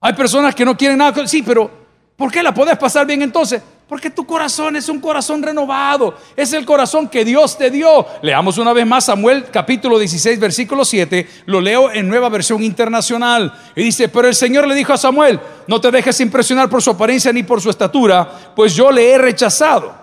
Hay 0.00 0.14
personas 0.14 0.54
que 0.54 0.64
no 0.64 0.74
quieren 0.74 0.96
nada. 0.96 1.26
Sí, 1.26 1.42
pero 1.42 1.79
¿por 2.20 2.30
qué 2.30 2.42
la 2.42 2.52
puedes 2.52 2.76
pasar 2.76 3.06
bien 3.06 3.22
entonces? 3.22 3.62
Porque 3.88 4.10
tu 4.10 4.26
corazón 4.26 4.76
es 4.76 4.90
un 4.90 5.00
corazón 5.00 5.42
renovado. 5.42 6.14
Es 6.36 6.52
el 6.52 6.66
corazón 6.66 7.08
que 7.08 7.24
Dios 7.24 7.56
te 7.56 7.70
dio. 7.70 8.06
Leamos 8.20 8.58
una 8.58 8.74
vez 8.74 8.86
más 8.86 9.06
Samuel 9.06 9.46
capítulo 9.50 9.98
16 9.98 10.38
versículo 10.38 10.84
7. 10.84 11.26
Lo 11.46 11.62
leo 11.62 11.90
en 11.90 12.06
nueva 12.06 12.28
versión 12.28 12.62
internacional. 12.62 13.50
Y 13.74 13.82
dice, 13.82 14.10
pero 14.10 14.28
el 14.28 14.34
Señor 14.34 14.68
le 14.68 14.74
dijo 14.74 14.92
a 14.92 14.98
Samuel, 14.98 15.40
no 15.66 15.80
te 15.80 15.90
dejes 15.90 16.20
impresionar 16.20 16.68
por 16.68 16.82
su 16.82 16.90
apariencia 16.90 17.32
ni 17.32 17.42
por 17.42 17.62
su 17.62 17.70
estatura, 17.70 18.30
pues 18.54 18.76
yo 18.76 18.92
le 18.92 19.12
he 19.12 19.16
rechazado. 19.16 19.94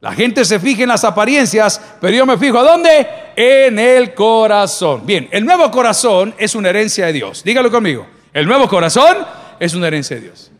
La 0.00 0.12
gente 0.12 0.44
se 0.44 0.60
fija 0.60 0.82
en 0.82 0.90
las 0.90 1.04
apariencias, 1.04 1.80
pero 2.02 2.14
yo 2.14 2.26
me 2.26 2.36
fijo 2.36 2.58
a 2.58 2.64
dónde? 2.64 3.08
En 3.34 3.78
el 3.78 4.12
corazón. 4.12 5.06
Bien, 5.06 5.26
el 5.32 5.46
nuevo 5.46 5.70
corazón 5.70 6.34
es 6.36 6.54
una 6.54 6.68
herencia 6.68 7.06
de 7.06 7.14
Dios. 7.14 7.42
Dígalo 7.42 7.70
conmigo. 7.70 8.06
El 8.34 8.46
nuevo 8.46 8.68
corazón 8.68 9.16
es 9.58 9.72
una 9.72 9.86
herencia 9.86 10.16
de 10.16 10.22
Dios. 10.24 10.51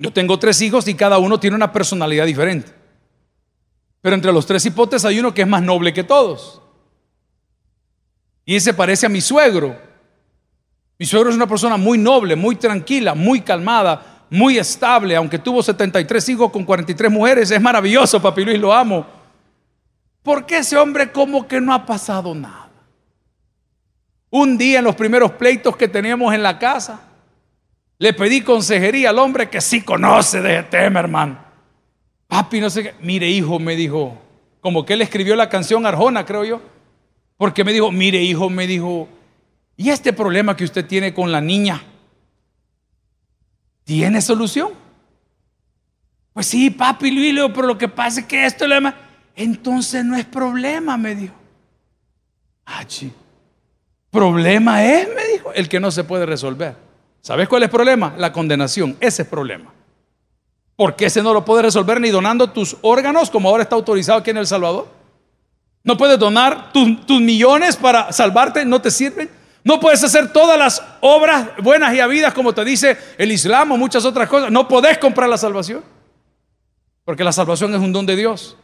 Yo 0.00 0.10
tengo 0.10 0.38
tres 0.38 0.62
hijos 0.62 0.88
y 0.88 0.94
cada 0.94 1.18
uno 1.18 1.38
tiene 1.38 1.56
una 1.56 1.70
personalidad 1.70 2.24
diferente. 2.24 2.72
Pero 4.00 4.14
entre 4.14 4.32
los 4.32 4.46
tres 4.46 4.64
hipotes 4.64 5.04
hay 5.04 5.20
uno 5.20 5.34
que 5.34 5.42
es 5.42 5.46
más 5.46 5.62
noble 5.62 5.92
que 5.92 6.02
todos. 6.02 6.62
Y 8.46 8.56
ese 8.56 8.72
parece 8.72 9.04
a 9.04 9.10
mi 9.10 9.20
suegro. 9.20 9.78
Mi 10.98 11.04
suegro 11.04 11.28
es 11.28 11.36
una 11.36 11.46
persona 11.46 11.76
muy 11.76 11.98
noble, 11.98 12.34
muy 12.34 12.56
tranquila, 12.56 13.14
muy 13.14 13.42
calmada, 13.42 14.24
muy 14.30 14.56
estable, 14.56 15.14
aunque 15.16 15.38
tuvo 15.38 15.62
73 15.62 16.30
hijos 16.30 16.50
con 16.50 16.64
43 16.64 17.12
mujeres, 17.12 17.50
es 17.50 17.60
maravilloso, 17.60 18.22
papi 18.22 18.42
Luis, 18.42 18.58
lo 18.58 18.72
amo. 18.72 19.06
Porque 20.22 20.58
ese 20.58 20.78
hombre 20.78 21.12
como 21.12 21.46
que 21.46 21.60
no 21.60 21.74
ha 21.74 21.84
pasado 21.84 22.34
nada? 22.34 22.70
Un 24.30 24.56
día 24.56 24.78
en 24.78 24.86
los 24.86 24.96
primeros 24.96 25.32
pleitos 25.32 25.76
que 25.76 25.88
teníamos 25.88 26.32
en 26.32 26.42
la 26.42 26.58
casa, 26.58 27.09
Le 28.00 28.14
pedí 28.14 28.40
consejería 28.40 29.10
al 29.10 29.18
hombre 29.18 29.50
que 29.50 29.60
sí 29.60 29.82
conoce 29.82 30.40
de 30.40 30.60
este 30.60 30.78
tema, 30.78 31.00
hermano. 31.00 31.38
Papi, 32.28 32.58
no 32.58 32.70
sé 32.70 32.82
qué. 32.82 32.94
Mire, 33.02 33.28
hijo, 33.28 33.58
me 33.58 33.76
dijo, 33.76 34.16
como 34.62 34.86
que 34.86 34.94
él 34.94 35.02
escribió 35.02 35.36
la 35.36 35.50
canción 35.50 35.84
Arjona, 35.84 36.24
creo 36.24 36.46
yo. 36.46 36.62
Porque 37.36 37.62
me 37.62 37.74
dijo, 37.74 37.92
mire, 37.92 38.22
hijo, 38.22 38.48
me 38.48 38.66
dijo, 38.66 39.06
¿y 39.76 39.90
este 39.90 40.14
problema 40.14 40.56
que 40.56 40.64
usted 40.64 40.86
tiene 40.86 41.12
con 41.12 41.30
la 41.30 41.42
niña? 41.42 41.82
¿Tiene 43.84 44.22
solución? 44.22 44.70
Pues 46.32 46.46
sí, 46.46 46.70
papi, 46.70 47.10
Luis, 47.10 47.34
pero 47.54 47.66
lo 47.66 47.76
que 47.76 47.88
pasa 47.88 48.20
es 48.20 48.26
que 48.26 48.46
esto 48.46 48.66
le... 48.66 48.80
Entonces 49.36 50.06
no 50.06 50.16
es 50.16 50.24
problema, 50.24 50.96
me 50.96 51.14
dijo. 51.14 51.34
Ah, 52.64 52.86
Problema 54.10 54.82
es, 54.82 55.06
me 55.14 55.24
dijo, 55.34 55.52
el 55.52 55.68
que 55.68 55.80
no 55.80 55.90
se 55.90 56.02
puede 56.02 56.24
resolver. 56.24 56.89
¿Sabes 57.22 57.48
cuál 57.48 57.62
es 57.62 57.66
el 57.66 57.70
problema? 57.70 58.14
La 58.16 58.32
condenación. 58.32 58.96
Ese 59.00 59.08
es 59.08 59.18
el 59.20 59.26
problema. 59.26 59.72
Porque 60.76 61.06
ese 61.06 61.22
no 61.22 61.34
lo 61.34 61.44
puede 61.44 61.62
resolver 61.62 62.00
ni 62.00 62.08
donando 62.08 62.50
tus 62.50 62.76
órganos, 62.80 63.30
como 63.30 63.48
ahora 63.48 63.64
está 63.64 63.76
autorizado 63.76 64.18
aquí 64.18 64.30
en 64.30 64.38
El 64.38 64.46
Salvador. 64.46 64.88
No 65.82 65.96
puedes 65.96 66.18
donar 66.18 66.72
tus 66.72 67.20
millones 67.20 67.76
para 67.76 68.12
salvarte, 68.12 68.64
no 68.64 68.80
te 68.80 68.90
sirven. 68.90 69.30
No 69.62 69.78
puedes 69.78 70.02
hacer 70.02 70.32
todas 70.32 70.58
las 70.58 70.82
obras 71.02 71.48
buenas 71.58 71.94
y 71.94 72.00
habidas 72.00 72.32
como 72.32 72.54
te 72.54 72.64
dice 72.64 72.96
el 73.18 73.30
Islam 73.30 73.72
o 73.72 73.76
muchas 73.76 74.04
otras 74.06 74.28
cosas. 74.28 74.50
No 74.50 74.66
podés 74.66 74.96
comprar 74.96 75.28
la 75.28 75.36
salvación. 75.36 75.84
Porque 77.04 77.24
la 77.24 77.32
salvación 77.32 77.74
es 77.74 77.80
un 77.80 77.92
don 77.92 78.06
de 78.06 78.16
Dios. 78.16 78.56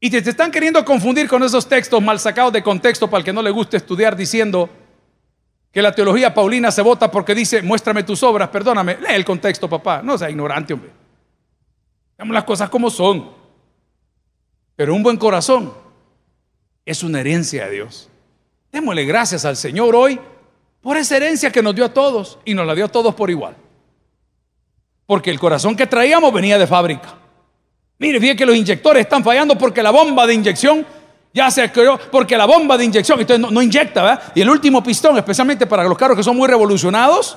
Y 0.00 0.08
te, 0.08 0.22
te 0.22 0.30
están 0.30 0.50
queriendo 0.50 0.82
confundir 0.84 1.28
con 1.28 1.42
esos 1.42 1.68
textos 1.68 2.02
mal 2.02 2.18
sacados 2.20 2.52
de 2.52 2.62
contexto 2.62 3.08
para 3.08 3.18
el 3.18 3.24
que 3.24 3.32
no 3.32 3.42
le 3.42 3.50
guste 3.50 3.76
estudiar 3.76 4.16
diciendo 4.16 4.70
que 5.76 5.82
la 5.82 5.92
teología 5.92 6.32
paulina 6.32 6.70
se 6.70 6.80
vota 6.80 7.10
porque 7.10 7.34
dice, 7.34 7.60
muéstrame 7.60 8.02
tus 8.02 8.22
obras, 8.22 8.48
perdóname, 8.48 8.96
lee 8.96 9.12
el 9.14 9.26
contexto, 9.26 9.68
papá. 9.68 10.00
No 10.02 10.16
sea 10.16 10.30
ignorante, 10.30 10.72
hombre. 10.72 10.90
Veamos 12.16 12.32
las 12.32 12.44
cosas 12.44 12.70
como 12.70 12.88
son. 12.88 13.30
Pero 14.74 14.94
un 14.94 15.02
buen 15.02 15.18
corazón 15.18 15.74
es 16.82 17.02
una 17.02 17.20
herencia 17.20 17.66
de 17.66 17.72
Dios. 17.72 18.08
Démosle 18.72 19.04
gracias 19.04 19.44
al 19.44 19.54
Señor 19.54 19.94
hoy 19.94 20.18
por 20.80 20.96
esa 20.96 21.18
herencia 21.18 21.52
que 21.52 21.62
nos 21.62 21.74
dio 21.74 21.84
a 21.84 21.92
todos 21.92 22.38
y 22.46 22.54
nos 22.54 22.66
la 22.66 22.74
dio 22.74 22.86
a 22.86 22.88
todos 22.88 23.14
por 23.14 23.28
igual. 23.28 23.54
Porque 25.04 25.30
el 25.30 25.38
corazón 25.38 25.76
que 25.76 25.86
traíamos 25.86 26.32
venía 26.32 26.56
de 26.56 26.66
fábrica. 26.66 27.18
Mire, 27.98 28.18
fíjate 28.18 28.38
que 28.38 28.46
los 28.46 28.56
inyectores 28.56 29.02
están 29.02 29.22
fallando 29.22 29.58
porque 29.58 29.82
la 29.82 29.90
bomba 29.90 30.26
de 30.26 30.32
inyección 30.32 30.86
ya 31.36 31.50
se 31.50 31.70
creó, 31.70 31.98
porque 32.10 32.34
la 32.34 32.46
bomba 32.46 32.78
de 32.78 32.86
inyección, 32.86 33.20
entonces 33.20 33.52
no, 33.52 33.60
inyecta, 33.60 34.02
¿verdad? 34.02 34.22
Y 34.34 34.40
el 34.40 34.48
último 34.48 34.82
pistón, 34.82 35.18
especialmente 35.18 35.66
para 35.66 35.84
los 35.84 35.98
carros 35.98 36.16
que 36.16 36.22
son 36.22 36.34
muy 36.34 36.48
revolucionados, 36.48 37.36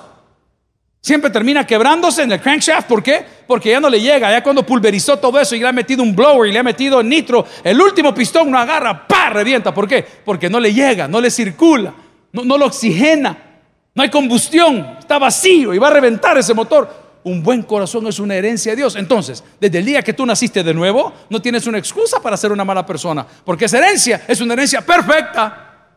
siempre 1.01 1.29
termina 1.29 1.67
quebrándose 1.67 2.23
en 2.23 2.31
el 2.31 2.39
crankshaft. 2.39 2.87
¿Por 2.87 3.03
qué? 3.03 3.25
Porque 3.45 3.71
ya 3.71 3.81
no 3.81 3.89
le 3.89 3.99
llega. 3.99 4.31
Ya 4.31 4.41
cuando 4.41 4.65
pulverizó 4.65 5.17
todo 5.17 5.37
eso 5.37 5.53
y 5.53 5.59
le 5.59 5.67
ha 5.67 5.73
metido 5.73 6.01
un 6.01 6.15
blower 6.15 6.49
y 6.49 6.53
le 6.53 6.59
ha 6.59 6.63
metido 6.63 7.03
nitro, 7.03 7.45
el 7.61 7.81
último 7.81 8.15
pistón 8.15 8.49
no 8.49 8.57
agarra, 8.57 9.05
¡pa! 9.05 9.31
revienta. 9.31 9.73
¿Por 9.73 9.85
qué? 9.85 10.05
Porque 10.23 10.49
no 10.49 10.61
le 10.61 10.73
llega, 10.73 11.09
no 11.09 11.19
le 11.19 11.29
circula, 11.29 11.93
no, 12.31 12.45
no 12.45 12.57
lo 12.57 12.67
oxigena, 12.67 13.37
no 13.93 14.01
hay 14.01 14.09
combustión, 14.09 14.95
está 14.97 15.19
vacío 15.19 15.73
y 15.73 15.77
va 15.77 15.89
a 15.89 15.91
reventar 15.91 16.37
ese 16.37 16.53
motor 16.53 16.89
un 17.23 17.43
buen 17.43 17.63
corazón 17.63 18.07
es 18.07 18.19
una 18.19 18.35
herencia 18.35 18.71
de 18.71 18.77
Dios. 18.77 18.95
Entonces, 18.95 19.43
desde 19.59 19.79
el 19.79 19.85
día 19.85 20.01
que 20.01 20.13
tú 20.13 20.25
naciste 20.25 20.63
de 20.63 20.73
nuevo, 20.73 21.13
no 21.29 21.41
tienes 21.41 21.67
una 21.67 21.77
excusa 21.77 22.21
para 22.21 22.37
ser 22.37 22.51
una 22.51 22.65
mala 22.65 22.85
persona, 22.85 23.25
porque 23.45 23.65
esa 23.65 23.77
herencia 23.77 24.23
es 24.27 24.41
una 24.41 24.53
herencia 24.53 24.81
perfecta. 24.81 25.87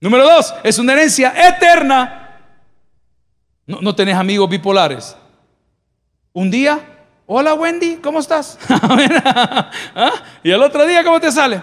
Número 0.00 0.24
dos, 0.24 0.54
es 0.62 0.78
una 0.78 0.92
herencia 0.92 1.34
eterna. 1.48 2.40
No, 3.66 3.80
no 3.80 3.94
tenés 3.94 4.16
amigos 4.16 4.48
bipolares. 4.48 5.16
Un 6.32 6.50
día, 6.50 6.80
hola 7.26 7.54
Wendy, 7.54 7.96
¿cómo 7.96 8.20
estás? 8.20 8.58
¿Ah? 8.68 10.12
Y 10.42 10.50
el 10.50 10.62
otro 10.62 10.86
día, 10.86 11.02
¿cómo 11.04 11.20
te 11.20 11.32
sale? 11.32 11.60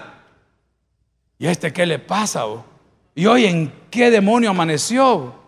¿Y 1.40 1.48
a 1.48 1.52
este 1.52 1.72
qué 1.74 1.86
le 1.86 2.00
pasa? 2.00 2.44
¿Y 3.16 3.26
hoy 3.26 3.46
en 3.46 3.74
qué 3.90 4.12
demonio 4.12 4.52
amaneció? 4.52 5.45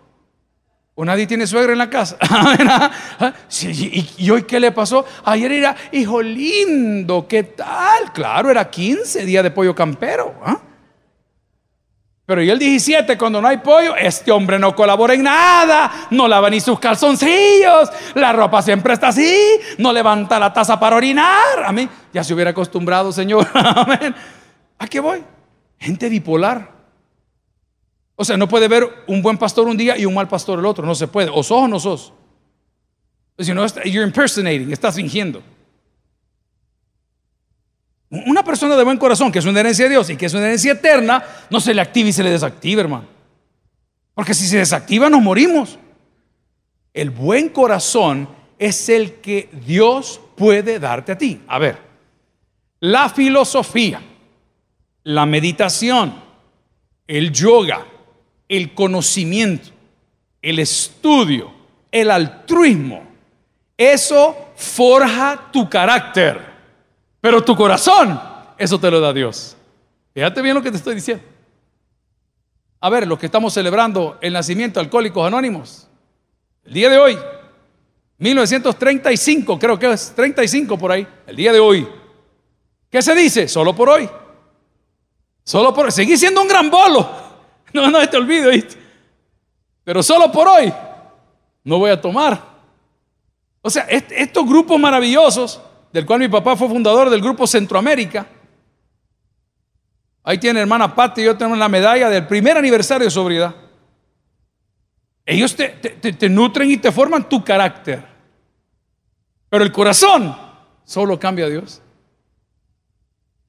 ¿O 0.99 1.05
nadie 1.05 1.27
tiene 1.27 1.45
suegra 1.45 1.73
en 1.73 1.77
la 1.77 1.91
casa? 1.91 2.17
¿Ah? 2.21 3.31
¿Y, 3.61 4.31
hoy 4.31 4.41
qué 4.43 4.59
le 4.59 4.71
pasó? 4.71 5.05
Ayer 5.25 5.51
era, 5.51 5.75
hijo 5.91 6.23
lindo, 6.23 7.27
¿qué 7.27 7.43
tal? 7.43 8.11
Claro, 8.11 8.49
era 8.49 8.67
15 8.67 9.23
días 9.23 9.43
de 9.43 9.51
pollo 9.51 9.75
campero. 9.75 10.33
¿ah? 10.43 10.57
Pero 12.25 12.41
y 12.41 12.49
el 12.49 12.57
17, 12.57 13.15
cuando 13.15 13.39
no 13.39 13.47
hay 13.47 13.57
pollo, 13.57 13.95
este 13.95 14.31
hombre 14.31 14.57
no 14.57 14.75
colabora 14.75 15.13
en 15.13 15.21
nada, 15.21 16.07
no 16.09 16.27
lava 16.27 16.49
ni 16.49 16.59
sus 16.59 16.79
calzoncillos, 16.79 17.91
la 18.15 18.33
ropa 18.33 18.63
siempre 18.63 18.95
está 18.95 19.09
así, 19.09 19.37
no 19.77 19.93
levanta 19.93 20.39
la 20.39 20.51
taza 20.51 20.79
para 20.79 20.95
orinar. 20.95 21.63
A 21.63 21.71
mí 21.71 21.87
ya 22.11 22.23
se 22.23 22.33
hubiera 22.33 22.49
acostumbrado, 22.49 23.11
Señor. 23.11 23.47
¿A 23.53 24.87
qué 24.87 24.99
voy? 24.99 25.23
Gente 25.77 26.09
bipolar. 26.09 26.76
O 28.19 28.25
sea, 28.25 28.35
no 28.35 28.49
puede 28.49 28.67
ver 28.67 29.05
un 29.05 29.21
buen 29.21 29.37
pastor 29.37 29.67
un 29.67 29.77
día 29.77 29.95
y 29.95 30.05
un 30.05 30.13
mal 30.15 30.27
pastor 30.27 30.57
el 30.57 30.65
otro. 30.65 30.85
No 30.85 30.95
se 30.95 31.07
puede. 31.07 31.29
O 31.31 31.43
sos 31.43 31.61
o 31.63 31.67
no 31.67 31.79
sos. 31.79 32.11
Si 33.37 33.53
no, 33.53 33.63
you're 33.85 34.03
impersonating, 34.03 34.73
estás 34.73 34.95
fingiendo. 34.95 35.43
Una 38.09 38.43
persona 38.43 38.75
de 38.75 38.83
buen 38.83 38.97
corazón, 38.97 39.31
que 39.31 39.37
es 39.37 39.45
una 39.45 39.59
herencia 39.59 39.85
de 39.85 39.91
Dios 39.91 40.09
y 40.09 40.17
que 40.17 40.25
es 40.25 40.33
una 40.33 40.47
herencia 40.47 40.71
eterna, 40.71 41.23
no 41.51 41.59
se 41.59 41.75
le 41.75 41.81
activa 41.81 42.09
y 42.09 42.13
se 42.13 42.23
le 42.23 42.31
desactiva, 42.31 42.81
hermano. 42.81 43.05
Porque 44.15 44.33
si 44.33 44.47
se 44.47 44.57
desactiva, 44.57 45.11
nos 45.11 45.21
morimos. 45.21 45.77
El 46.91 47.11
buen 47.11 47.49
corazón 47.49 48.27
es 48.57 48.89
el 48.89 49.15
que 49.15 49.49
Dios 49.63 50.19
puede 50.35 50.79
darte 50.79 51.11
a 51.11 51.17
ti. 51.19 51.41
A 51.47 51.59
ver, 51.59 51.77
la 52.79 53.09
filosofía, 53.09 54.01
la 55.03 55.27
meditación, 55.27 56.15
el 57.05 57.31
yoga, 57.31 57.85
el 58.47 58.73
conocimiento, 58.73 59.69
el 60.41 60.59
estudio, 60.59 61.51
el 61.91 62.11
altruismo, 62.11 63.03
eso 63.77 64.35
forja 64.55 65.49
tu 65.51 65.69
carácter. 65.69 66.41
Pero 67.21 67.43
tu 67.43 67.55
corazón, 67.55 68.19
eso 68.57 68.79
te 68.79 68.89
lo 68.89 68.99
da 68.99 69.13
Dios. 69.13 69.55
Fíjate 70.13 70.41
bien 70.41 70.55
lo 70.55 70.61
que 70.61 70.71
te 70.71 70.77
estoy 70.77 70.95
diciendo. 70.95 71.23
A 72.79 72.89
ver, 72.89 73.07
los 73.07 73.19
que 73.19 73.25
estamos 73.25 73.53
celebrando 73.53 74.17
el 74.21 74.33
nacimiento 74.33 74.79
de 74.79 74.85
Alcohólicos 74.85 75.25
Anónimos, 75.25 75.87
el 76.63 76.73
día 76.73 76.89
de 76.89 76.97
hoy, 76.97 77.17
1935, 78.19 79.59
creo 79.59 79.77
que 79.77 79.91
es 79.91 80.13
35 80.15 80.77
por 80.77 80.91
ahí, 80.91 81.07
el 81.27 81.35
día 81.35 81.51
de 81.51 81.59
hoy. 81.59 81.87
¿Qué 82.89 83.01
se 83.01 83.13
dice? 83.13 83.47
Solo 83.47 83.75
por 83.75 83.89
hoy. 83.89 84.09
Solo 85.43 85.73
por 85.73 85.85
hoy. 85.85 85.91
Seguí 85.91 86.17
siendo 86.17 86.41
un 86.41 86.47
gran 86.47 86.69
bolo. 86.69 87.26
No, 87.73 87.91
no 87.91 88.09
te 88.09 88.17
olvido, 88.17 88.49
Pero 89.83 90.01
solo 90.01 90.31
por 90.31 90.47
hoy 90.47 90.73
no 91.63 91.79
voy 91.79 91.91
a 91.91 91.99
tomar. 91.99 92.41
O 93.61 93.69
sea, 93.69 93.83
estos 93.83 94.47
grupos 94.47 94.79
maravillosos, 94.79 95.61
del 95.91 96.05
cual 96.05 96.21
mi 96.21 96.29
papá 96.29 96.55
fue 96.55 96.69
fundador 96.69 97.09
del 97.09 97.21
grupo 97.21 97.45
Centroamérica, 97.45 98.25
ahí 100.23 100.37
tiene 100.37 100.61
hermana 100.61 100.95
Patti 100.95 101.21
y 101.21 101.25
yo 101.25 101.37
tenemos 101.37 101.57
la 101.57 101.67
medalla 101.67 102.09
del 102.09 102.25
primer 102.25 102.57
aniversario 102.57 103.05
de 103.05 103.11
sobriedad. 103.11 103.53
Ellos 105.25 105.55
te 105.55 106.29
nutren 106.29 106.71
y 106.71 106.77
te 106.77 106.91
forman 106.91 107.27
tu 107.27 107.43
carácter. 107.43 108.01
Pero 109.49 109.63
el 109.63 109.71
corazón 109.71 110.35
solo 110.85 111.19
cambia 111.19 111.45
a 111.45 111.49
Dios. 111.49 111.81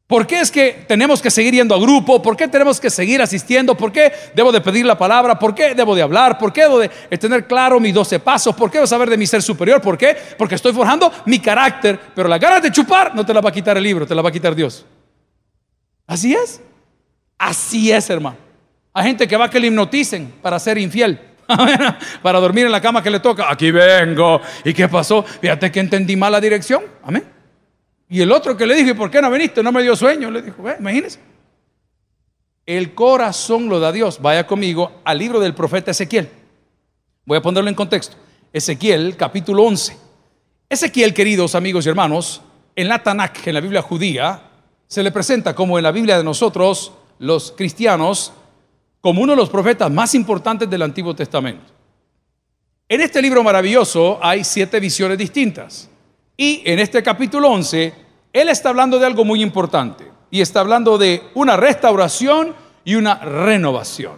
¿Por 0.08 0.26
qué 0.26 0.40
es 0.40 0.50
que 0.50 0.86
tenemos 0.88 1.20
que 1.20 1.30
seguir 1.30 1.52
yendo 1.52 1.74
a 1.74 1.78
grupo? 1.78 2.22
¿Por 2.22 2.34
qué 2.34 2.48
tenemos 2.48 2.80
que 2.80 2.88
seguir 2.88 3.20
asistiendo? 3.20 3.76
¿Por 3.76 3.92
qué 3.92 4.10
debo 4.34 4.50
de 4.50 4.62
pedir 4.62 4.86
la 4.86 4.96
palabra? 4.96 5.38
¿Por 5.38 5.54
qué 5.54 5.74
debo 5.74 5.94
de 5.94 6.00
hablar? 6.00 6.38
¿Por 6.38 6.50
qué 6.50 6.62
debo 6.62 6.78
de 6.78 6.88
tener 7.18 7.46
claro 7.46 7.78
mis 7.78 7.92
12 7.92 8.18
pasos? 8.18 8.56
¿Por 8.56 8.70
qué 8.70 8.78
debo 8.78 8.86
saber 8.86 9.10
de 9.10 9.18
mi 9.18 9.26
ser 9.26 9.42
superior? 9.42 9.82
¿Por 9.82 9.98
qué? 9.98 10.16
Porque 10.38 10.54
estoy 10.54 10.72
forjando 10.72 11.12
mi 11.26 11.38
carácter, 11.38 12.00
pero 12.14 12.26
la 12.26 12.38
ganas 12.38 12.62
de 12.62 12.72
chupar 12.72 13.14
no 13.14 13.26
te 13.26 13.34
la 13.34 13.42
va 13.42 13.50
a 13.50 13.52
quitar 13.52 13.76
el 13.76 13.82
libro, 13.82 14.06
te 14.06 14.14
la 14.14 14.22
va 14.22 14.30
a 14.30 14.32
quitar 14.32 14.54
Dios. 14.54 14.86
Así 16.06 16.32
es. 16.32 16.62
Así 17.36 17.92
es, 17.92 18.08
hermano. 18.08 18.38
Hay 18.94 19.04
gente 19.04 19.28
que 19.28 19.36
va 19.36 19.44
a 19.44 19.50
que 19.50 19.60
le 19.60 19.66
hipnoticen 19.66 20.32
para 20.40 20.58
ser 20.58 20.78
infiel. 20.78 21.20
para 22.22 22.40
dormir 22.40 22.64
en 22.64 22.72
la 22.72 22.80
cama 22.80 23.02
que 23.02 23.10
le 23.10 23.20
toca. 23.20 23.50
Aquí 23.52 23.70
vengo. 23.70 24.40
¿Y 24.64 24.72
qué 24.72 24.88
pasó? 24.88 25.22
Fíjate 25.22 25.70
que 25.70 25.80
entendí 25.80 26.16
mal 26.16 26.32
la 26.32 26.40
dirección. 26.40 26.82
Amén. 27.02 27.38
Y 28.08 28.20
el 28.22 28.32
otro 28.32 28.56
que 28.56 28.66
le 28.66 28.74
dije, 28.74 28.94
¿por 28.94 29.10
qué 29.10 29.20
no 29.20 29.30
viniste? 29.30 29.62
No 29.62 29.70
me 29.70 29.82
dio 29.82 29.94
sueño. 29.94 30.30
Le 30.30 30.42
dijo, 30.42 30.64
imagínese. 30.78 31.20
El 32.64 32.94
corazón 32.94 33.68
lo 33.68 33.80
da 33.80 33.92
Dios. 33.92 34.20
Vaya 34.20 34.46
conmigo 34.46 34.92
al 35.04 35.18
libro 35.18 35.40
del 35.40 35.54
profeta 35.54 35.90
Ezequiel. 35.90 36.28
Voy 37.24 37.38
a 37.38 37.42
ponerlo 37.42 37.68
en 37.68 37.74
contexto. 37.74 38.16
Ezequiel, 38.52 39.16
capítulo 39.16 39.64
11. 39.64 39.96
Ezequiel, 40.70 41.12
queridos 41.12 41.54
amigos 41.54 41.84
y 41.84 41.88
hermanos, 41.90 42.40
en 42.74 42.88
la 42.88 43.02
Tanakh, 43.02 43.46
en 43.46 43.54
la 43.54 43.60
Biblia 43.60 43.82
judía, 43.82 44.42
se 44.86 45.02
le 45.02 45.12
presenta 45.12 45.54
como 45.54 45.78
en 45.78 45.84
la 45.84 45.92
Biblia 45.92 46.16
de 46.16 46.24
nosotros, 46.24 46.92
los 47.18 47.52
cristianos, 47.52 48.32
como 49.00 49.22
uno 49.22 49.32
de 49.32 49.36
los 49.36 49.50
profetas 49.50 49.90
más 49.90 50.14
importantes 50.14 50.68
del 50.68 50.82
Antiguo 50.82 51.14
Testamento. 51.14 51.72
En 52.88 53.02
este 53.02 53.20
libro 53.20 53.42
maravilloso 53.42 54.18
hay 54.22 54.44
siete 54.44 54.80
visiones 54.80 55.18
distintas. 55.18 55.90
Y 56.40 56.62
en 56.64 56.79
este 56.79 57.03
capítulo 57.03 57.51
11, 57.51 57.92
él 58.33 58.48
está 58.48 58.68
hablando 58.68 58.96
de 59.01 59.07
algo 59.07 59.24
muy 59.24 59.42
importante. 59.42 60.09
Y 60.31 60.40
está 60.40 60.61
hablando 60.61 60.96
de 60.96 61.24
una 61.35 61.57
restauración 61.57 62.55
y 62.85 62.94
una 62.94 63.16
renovación. 63.16 64.12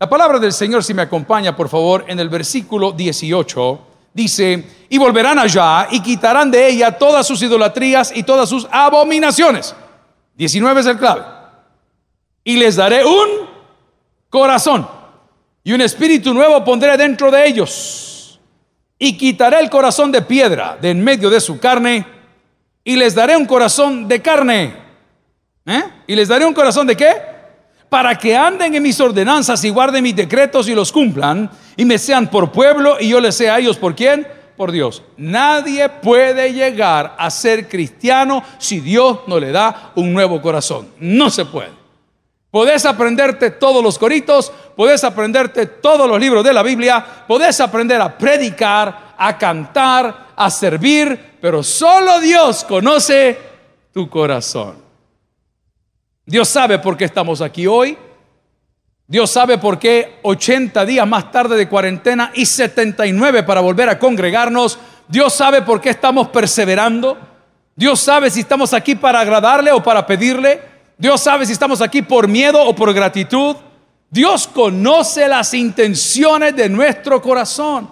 La 0.00 0.08
palabra 0.08 0.40
del 0.40 0.52
Señor, 0.52 0.82
si 0.82 0.92
me 0.92 1.02
acompaña, 1.02 1.54
por 1.54 1.68
favor, 1.68 2.04
en 2.08 2.18
el 2.18 2.28
versículo 2.28 2.90
18, 2.90 3.80
dice, 4.12 4.64
y 4.88 4.98
volverán 4.98 5.38
allá 5.38 5.86
y 5.92 6.00
quitarán 6.00 6.50
de 6.50 6.68
ella 6.68 6.98
todas 6.98 7.24
sus 7.24 7.40
idolatrías 7.40 8.10
y 8.16 8.24
todas 8.24 8.48
sus 8.48 8.66
abominaciones. 8.72 9.72
19 10.34 10.80
es 10.80 10.86
el 10.86 10.98
clave. 10.98 11.22
Y 12.42 12.56
les 12.56 12.74
daré 12.74 13.04
un 13.04 13.28
corazón 14.30 14.88
y 15.62 15.72
un 15.72 15.80
espíritu 15.80 16.34
nuevo 16.34 16.64
pondré 16.64 16.96
dentro 16.96 17.30
de 17.30 17.46
ellos. 17.46 18.05
Y 18.98 19.16
quitaré 19.16 19.60
el 19.60 19.70
corazón 19.70 20.10
de 20.10 20.22
piedra 20.22 20.78
de 20.80 20.90
en 20.90 21.02
medio 21.02 21.28
de 21.28 21.40
su 21.40 21.58
carne 21.58 22.06
y 22.82 22.96
les 22.96 23.14
daré 23.14 23.36
un 23.36 23.46
corazón 23.46 24.06
de 24.06 24.22
carne. 24.22 24.74
¿Eh? 25.66 25.82
¿Y 26.06 26.14
les 26.14 26.28
daré 26.28 26.46
un 26.46 26.54
corazón 26.54 26.86
de 26.86 26.96
qué? 26.96 27.14
Para 27.88 28.16
que 28.16 28.36
anden 28.36 28.74
en 28.74 28.82
mis 28.82 29.00
ordenanzas 29.00 29.62
y 29.64 29.70
guarden 29.70 30.02
mis 30.02 30.14
decretos 30.14 30.68
y 30.68 30.74
los 30.74 30.92
cumplan 30.92 31.50
y 31.76 31.84
me 31.84 31.98
sean 31.98 32.28
por 32.30 32.52
pueblo 32.52 32.96
y 33.00 33.08
yo 33.08 33.20
les 33.20 33.36
sea 33.36 33.56
a 33.56 33.58
ellos 33.58 33.76
por 33.76 33.94
quién? 33.94 34.26
Por 34.56 34.72
Dios. 34.72 35.02
Nadie 35.16 35.88
puede 35.88 36.52
llegar 36.52 37.16
a 37.18 37.28
ser 37.30 37.68
cristiano 37.68 38.42
si 38.58 38.80
Dios 38.80 39.20
no 39.26 39.38
le 39.38 39.50
da 39.50 39.92
un 39.96 40.12
nuevo 40.12 40.40
corazón. 40.40 40.88
No 40.98 41.28
se 41.28 41.44
puede. 41.44 41.85
Podés 42.56 42.86
aprenderte 42.86 43.50
todos 43.50 43.84
los 43.84 43.98
coritos, 43.98 44.50
podés 44.74 45.04
aprenderte 45.04 45.66
todos 45.66 46.08
los 46.08 46.18
libros 46.18 46.42
de 46.42 46.54
la 46.54 46.62
Biblia, 46.62 47.04
podés 47.28 47.60
aprender 47.60 48.00
a 48.00 48.16
predicar, 48.16 49.12
a 49.14 49.36
cantar, 49.36 50.28
a 50.34 50.50
servir, 50.50 51.36
pero 51.38 51.62
solo 51.62 52.18
Dios 52.18 52.64
conoce 52.64 53.38
tu 53.92 54.08
corazón. 54.08 54.76
Dios 56.24 56.48
sabe 56.48 56.78
por 56.78 56.96
qué 56.96 57.04
estamos 57.04 57.42
aquí 57.42 57.66
hoy. 57.66 57.98
Dios 59.06 59.30
sabe 59.30 59.58
por 59.58 59.78
qué 59.78 60.18
80 60.22 60.86
días 60.86 61.06
más 61.06 61.30
tarde 61.30 61.56
de 61.58 61.68
cuarentena 61.68 62.30
y 62.32 62.46
79 62.46 63.42
para 63.42 63.60
volver 63.60 63.90
a 63.90 63.98
congregarnos. 63.98 64.78
Dios 65.08 65.34
sabe 65.34 65.60
por 65.60 65.82
qué 65.82 65.90
estamos 65.90 66.28
perseverando. 66.28 67.18
Dios 67.74 68.00
sabe 68.00 68.30
si 68.30 68.40
estamos 68.40 68.72
aquí 68.72 68.94
para 68.94 69.20
agradarle 69.20 69.72
o 69.72 69.82
para 69.82 70.06
pedirle. 70.06 70.75
Dios 70.98 71.20
sabe 71.20 71.44
si 71.44 71.52
estamos 71.52 71.80
aquí 71.80 72.02
por 72.02 72.26
miedo 72.26 72.62
o 72.62 72.74
por 72.74 72.92
gratitud. 72.94 73.56
Dios 74.10 74.46
conoce 74.46 75.28
las 75.28 75.52
intenciones 75.52 76.56
de 76.56 76.68
nuestro 76.68 77.20
corazón. 77.20 77.90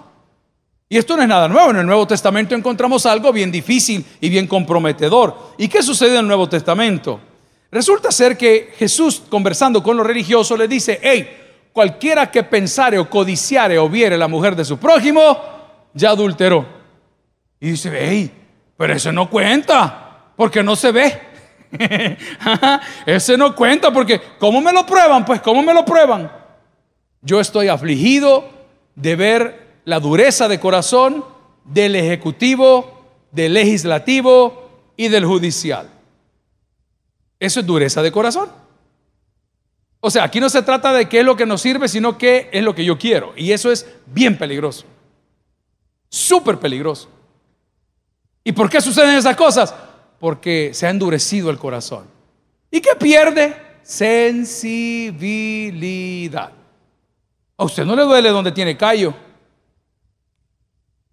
Y 0.89 0.97
esto 0.97 1.15
no 1.15 1.21
es 1.21 1.27
nada 1.27 1.47
nuevo. 1.47 1.71
En 1.71 1.77
el 1.77 1.85
Nuevo 1.85 2.07
Testamento 2.07 2.55
encontramos 2.55 3.05
algo 3.05 3.31
bien 3.31 3.51
difícil 3.51 4.05
y 4.21 4.29
bien 4.29 4.47
comprometedor. 4.47 5.53
¿Y 5.57 5.67
qué 5.67 5.83
sucede 5.83 6.11
en 6.11 6.19
el 6.21 6.27
Nuevo 6.27 6.47
Testamento? 6.49 7.19
Resulta 7.71 8.11
ser 8.11 8.37
que 8.37 8.73
Jesús, 8.77 9.21
conversando 9.29 9.83
con 9.83 9.97
los 9.97 10.05
religiosos, 10.05 10.57
le 10.57 10.67
dice, 10.67 10.99
hey, 11.01 11.27
cualquiera 11.73 12.31
que 12.31 12.43
pensare 12.43 12.97
o 12.97 13.09
codiciare 13.09 13.77
o 13.77 13.89
viere 13.89 14.17
la 14.17 14.27
mujer 14.27 14.55
de 14.55 14.63
su 14.63 14.77
prójimo, 14.77 15.37
ya 15.93 16.11
adulteró. 16.11 16.65
Y 17.59 17.71
dice, 17.71 17.91
hey, 17.93 18.31
pero 18.77 18.93
eso 18.93 19.11
no 19.11 19.29
cuenta, 19.29 20.31
porque 20.35 20.63
no 20.63 20.75
se 20.75 20.91
ve. 20.91 21.34
Ese 23.05 23.37
no 23.37 23.55
cuenta 23.55 23.91
porque 23.91 24.21
¿cómo 24.39 24.61
me 24.61 24.73
lo 24.73 24.85
prueban? 24.85 25.25
Pues 25.25 25.41
¿cómo 25.41 25.61
me 25.61 25.73
lo 25.73 25.85
prueban? 25.85 26.31
Yo 27.21 27.39
estoy 27.39 27.67
afligido 27.67 28.49
de 28.95 29.15
ver 29.15 29.79
la 29.85 29.99
dureza 29.99 30.47
de 30.47 30.59
corazón 30.59 31.25
del 31.63 31.95
ejecutivo, 31.95 33.05
del 33.31 33.53
legislativo 33.53 34.69
y 34.95 35.07
del 35.07 35.25
judicial. 35.25 35.89
Eso 37.39 37.59
es 37.59 37.65
dureza 37.65 38.01
de 38.01 38.11
corazón. 38.11 38.49
O 39.99 40.11
sea, 40.11 40.23
aquí 40.23 40.39
no 40.39 40.49
se 40.49 40.61
trata 40.61 40.93
de 40.93 41.09
qué 41.09 41.19
es 41.19 41.25
lo 41.25 41.35
que 41.35 41.47
nos 41.47 41.61
sirve, 41.61 41.87
sino 41.87 42.17
qué 42.17 42.49
es 42.51 42.63
lo 42.63 42.75
que 42.75 42.85
yo 42.85 42.97
quiero. 42.97 43.33
Y 43.35 43.51
eso 43.51 43.71
es 43.71 43.87
bien 44.05 44.37
peligroso. 44.37 44.85
Súper 46.09 46.59
peligroso. 46.59 47.09
¿Y 48.43 48.51
por 48.51 48.69
qué 48.69 48.79
suceden 48.79 49.17
esas 49.17 49.35
cosas? 49.35 49.73
Porque 50.19 50.71
se 50.73 50.87
ha 50.87 50.89
endurecido 50.89 51.49
el 51.49 51.57
corazón. 51.57 52.13
¿Y 52.71 52.81
qué 52.81 52.89
pierde? 52.99 53.55
Sensibilidad. 53.83 56.51
A 57.57 57.63
usted 57.63 57.85
no 57.85 57.95
le 57.95 58.03
duele 58.03 58.29
donde 58.29 58.51
tiene 58.51 58.75
callo. 58.75 59.13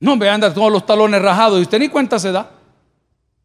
No 0.01 0.17
me 0.17 0.29
anda 0.29 0.53
todos 0.53 0.73
los 0.73 0.85
talones 0.85 1.23
rajados 1.23 1.61
y 1.61 1.63
usted 1.63 1.79
ni 1.79 1.89
cuenta 1.89 2.19
se 2.19 2.33
da. 2.33 2.51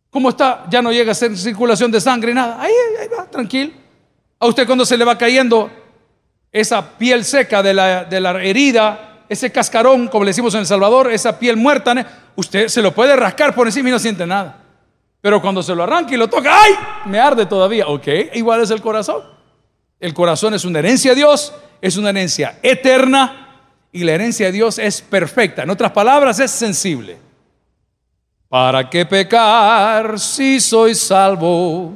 ¿Cómo 0.10 0.30
está? 0.30 0.66
Ya 0.70 0.82
no 0.82 0.92
llega 0.92 1.12
a 1.12 1.16
ser 1.16 1.38
circulación 1.38 1.92
de 1.92 2.02
sangre, 2.02 2.34
nada. 2.34 2.60
Ahí, 2.60 2.74
ahí 3.00 3.08
va, 3.08 3.30
tranquilo. 3.30 3.74
A 4.40 4.48
usted 4.48 4.66
cuando 4.66 4.86
se 4.86 4.98
le 4.98 5.06
va 5.06 5.18
cayendo 5.18 5.70
esa 6.52 6.98
piel 6.98 7.26
seca 7.26 7.62
de 7.62 7.74
la, 7.74 8.06
de 8.06 8.20
la 8.20 8.44
herida, 8.44 9.24
ese 9.30 9.52
cascarón, 9.52 10.08
como 10.08 10.24
le 10.24 10.30
decimos 10.30 10.54
en 10.56 10.62
El 10.62 10.66
Salvador, 10.66 11.12
esa 11.12 11.38
piel 11.38 11.58
muerta, 11.58 11.94
usted 12.36 12.68
se 12.68 12.82
lo 12.82 12.94
puede 12.94 13.16
rascar 13.16 13.54
por 13.54 13.68
encima 13.68 13.90
y 13.90 13.92
no 13.92 14.00
siente 14.00 14.26
nada. 14.26 14.64
Pero 15.22 15.42
cuando 15.42 15.64
se 15.64 15.74
lo 15.74 15.84
arranca 15.84 16.14
y 16.14 16.18
lo 16.18 16.28
toca, 16.28 16.64
¡ay! 16.64 16.74
Me 17.06 17.20
arde 17.20 17.46
todavía. 17.46 17.88
Ok, 17.88 18.08
igual 18.34 18.62
es 18.62 18.70
el 18.72 18.82
corazón. 18.82 19.24
El 20.00 20.14
corazón 20.14 20.54
es 20.54 20.64
una 20.64 20.80
herencia 20.80 21.12
de 21.12 21.18
Dios, 21.18 21.54
es 21.82 21.98
una 21.98 22.10
herencia 22.12 22.60
eterna 22.62 23.48
y 23.92 24.04
la 24.04 24.14
herencia 24.14 24.48
de 24.48 24.52
Dios 24.52 24.78
es 24.78 25.02
perfecta. 25.02 25.64
En 25.64 25.70
otras 25.72 25.92
palabras, 25.92 26.40
es 26.40 26.52
sensible. 26.52 27.18
¿Para 28.48 28.90
qué 28.90 29.06
pecar 29.06 30.20
si 30.20 30.60
soy 30.60 30.94
salvo? 30.94 31.96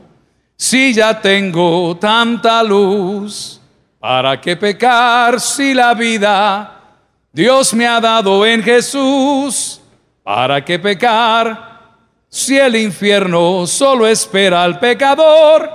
Si 0.57 0.93
ya 0.93 1.21
tengo 1.21 1.95
tanta 1.97 2.63
luz. 2.63 3.61
¿Para 3.99 4.41
qué 4.41 4.57
pecar 4.57 5.39
si 5.39 5.75
la 5.75 5.93
vida 5.93 6.79
Dios 7.31 7.73
me 7.73 7.87
ha 7.87 8.01
dado 8.01 8.45
en 8.45 8.63
Jesús? 8.63 9.79
¿Para 10.23 10.65
qué 10.65 10.79
pecar? 10.79 11.70
Si 12.31 12.57
el 12.57 12.77
infierno 12.77 13.67
solo 13.67 14.07
espera 14.07 14.63
al 14.63 14.79
pecador? 14.79 15.69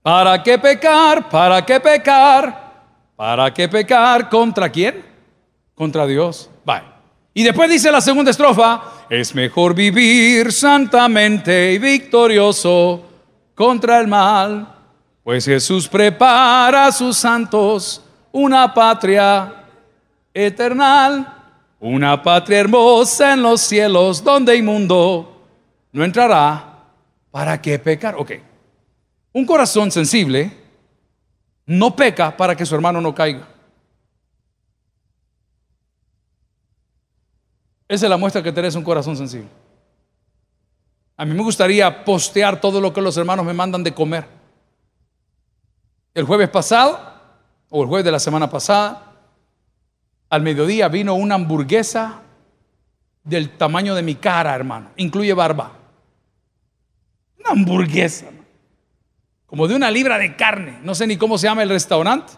¿Para 0.00 0.40
qué 0.42 0.56
pecar? 0.56 1.28
¿Para 1.28 1.66
qué 1.66 1.80
pecar? 1.80 2.70
¿Para 3.16 3.52
qué 3.52 3.68
pecar? 3.68 4.30
¿Contra 4.30 4.70
quién? 4.70 5.04
Contra 5.74 6.06
Dios. 6.06 6.48
Bye. 6.64 6.82
Y 7.34 7.42
después 7.42 7.68
dice 7.68 7.90
la 7.90 8.00
segunda 8.00 8.30
estrofa, 8.30 8.82
es 9.10 9.34
mejor 9.34 9.74
vivir 9.74 10.52
santamente 10.52 11.72
y 11.72 11.78
victorioso 11.78 13.04
contra 13.54 14.00
el 14.00 14.06
mal, 14.06 14.74
pues 15.24 15.44
Jesús 15.44 15.88
prepara 15.88 16.86
a 16.86 16.92
sus 16.92 17.16
santos 17.16 18.02
una 18.30 18.72
patria 18.72 19.64
eternal. 20.32 21.39
Una 21.80 22.22
patria 22.22 22.60
hermosa 22.60 23.32
en 23.32 23.42
los 23.42 23.62
cielos 23.62 24.22
donde 24.22 24.54
inmundo 24.54 25.46
no 25.92 26.04
entrará. 26.04 26.84
¿Para 27.30 27.60
qué 27.60 27.78
pecar? 27.78 28.16
Ok. 28.16 28.32
Un 29.32 29.46
corazón 29.46 29.90
sensible 29.90 30.52
no 31.64 31.96
peca 31.96 32.36
para 32.36 32.54
que 32.54 32.66
su 32.66 32.74
hermano 32.74 33.00
no 33.00 33.14
caiga. 33.14 33.48
Esa 37.88 38.06
es 38.06 38.10
la 38.10 38.16
muestra 38.18 38.42
que 38.42 38.52
tenés 38.52 38.74
un 38.74 38.84
corazón 38.84 39.16
sensible. 39.16 39.48
A 41.16 41.24
mí 41.24 41.34
me 41.34 41.42
gustaría 41.42 42.04
postear 42.04 42.60
todo 42.60 42.80
lo 42.80 42.92
que 42.92 43.00
los 43.00 43.16
hermanos 43.16 43.44
me 43.44 43.52
mandan 43.52 43.82
de 43.82 43.94
comer. 43.94 44.26
El 46.12 46.24
jueves 46.24 46.48
pasado, 46.50 46.98
o 47.68 47.82
el 47.82 47.88
jueves 47.88 48.04
de 48.04 48.12
la 48.12 48.18
semana 48.18 48.50
pasada, 48.50 49.09
al 50.30 50.42
mediodía 50.42 50.88
vino 50.88 51.14
una 51.14 51.34
hamburguesa 51.34 52.22
del 53.24 53.50
tamaño 53.50 53.94
de 53.94 54.02
mi 54.02 54.14
cara, 54.14 54.54
hermano. 54.54 54.90
Incluye 54.96 55.34
barba. 55.34 55.72
Una 57.40 57.50
hamburguesa. 57.50 58.26
Como 59.46 59.66
de 59.66 59.74
una 59.74 59.90
libra 59.90 60.18
de 60.18 60.36
carne. 60.36 60.78
No 60.82 60.94
sé 60.94 61.06
ni 61.08 61.16
cómo 61.16 61.36
se 61.36 61.48
llama 61.48 61.64
el 61.64 61.68
restaurante. 61.68 62.32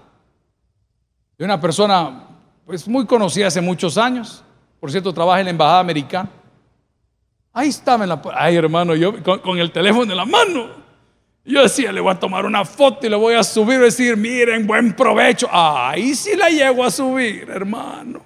De 1.37 1.45
una 1.45 1.61
persona 1.61 2.29
pues 2.65 2.89
muy 2.89 3.05
conocida 3.05 3.49
hace 3.49 3.61
muchos 3.61 3.99
años. 3.99 4.43
Por 4.81 4.91
cierto, 4.91 5.13
trabaja 5.13 5.41
en 5.41 5.47
la 5.47 5.51
embajada 5.51 5.81
americana. 5.81 6.31
Ahí 7.53 7.69
estaba 7.69 8.05
en 8.05 8.09
la... 8.09 8.23
Ay, 8.35 8.57
hermano, 8.57 8.95
yo 8.95 9.23
con, 9.23 9.41
con 9.41 9.59
el 9.59 9.71
teléfono 9.71 10.11
en 10.11 10.17
la 10.17 10.25
mano. 10.25 10.82
Yo 11.45 11.63
decía, 11.63 11.91
le 11.91 12.01
voy 12.01 12.13
a 12.13 12.21
tomar 12.21 12.47
una 12.47 12.65
foto 12.65 13.07
y 13.07 13.11
le 13.11 13.17
voy 13.17 13.35
a 13.35 13.43
subir 13.43 13.81
y 13.81 13.85
decir, 13.85 14.17
miren, 14.17 14.67
buen 14.67 14.93
provecho. 14.93 15.49
Ahí 15.51 16.15
sí 16.15 16.37
la 16.37 16.49
llego 16.49 16.85
a 16.85 16.91
subir, 16.91 17.51
hermano. 17.51 18.25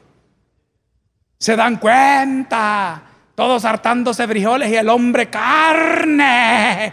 Se 1.39 1.57
dan 1.57 1.77
cuenta, 1.77 3.03
todos 3.35 3.65
hartándose 3.65 4.27
frijoles 4.29 4.71
y 4.71 4.77
el 4.77 4.89
hombre 4.91 5.31
carne. 5.31 6.93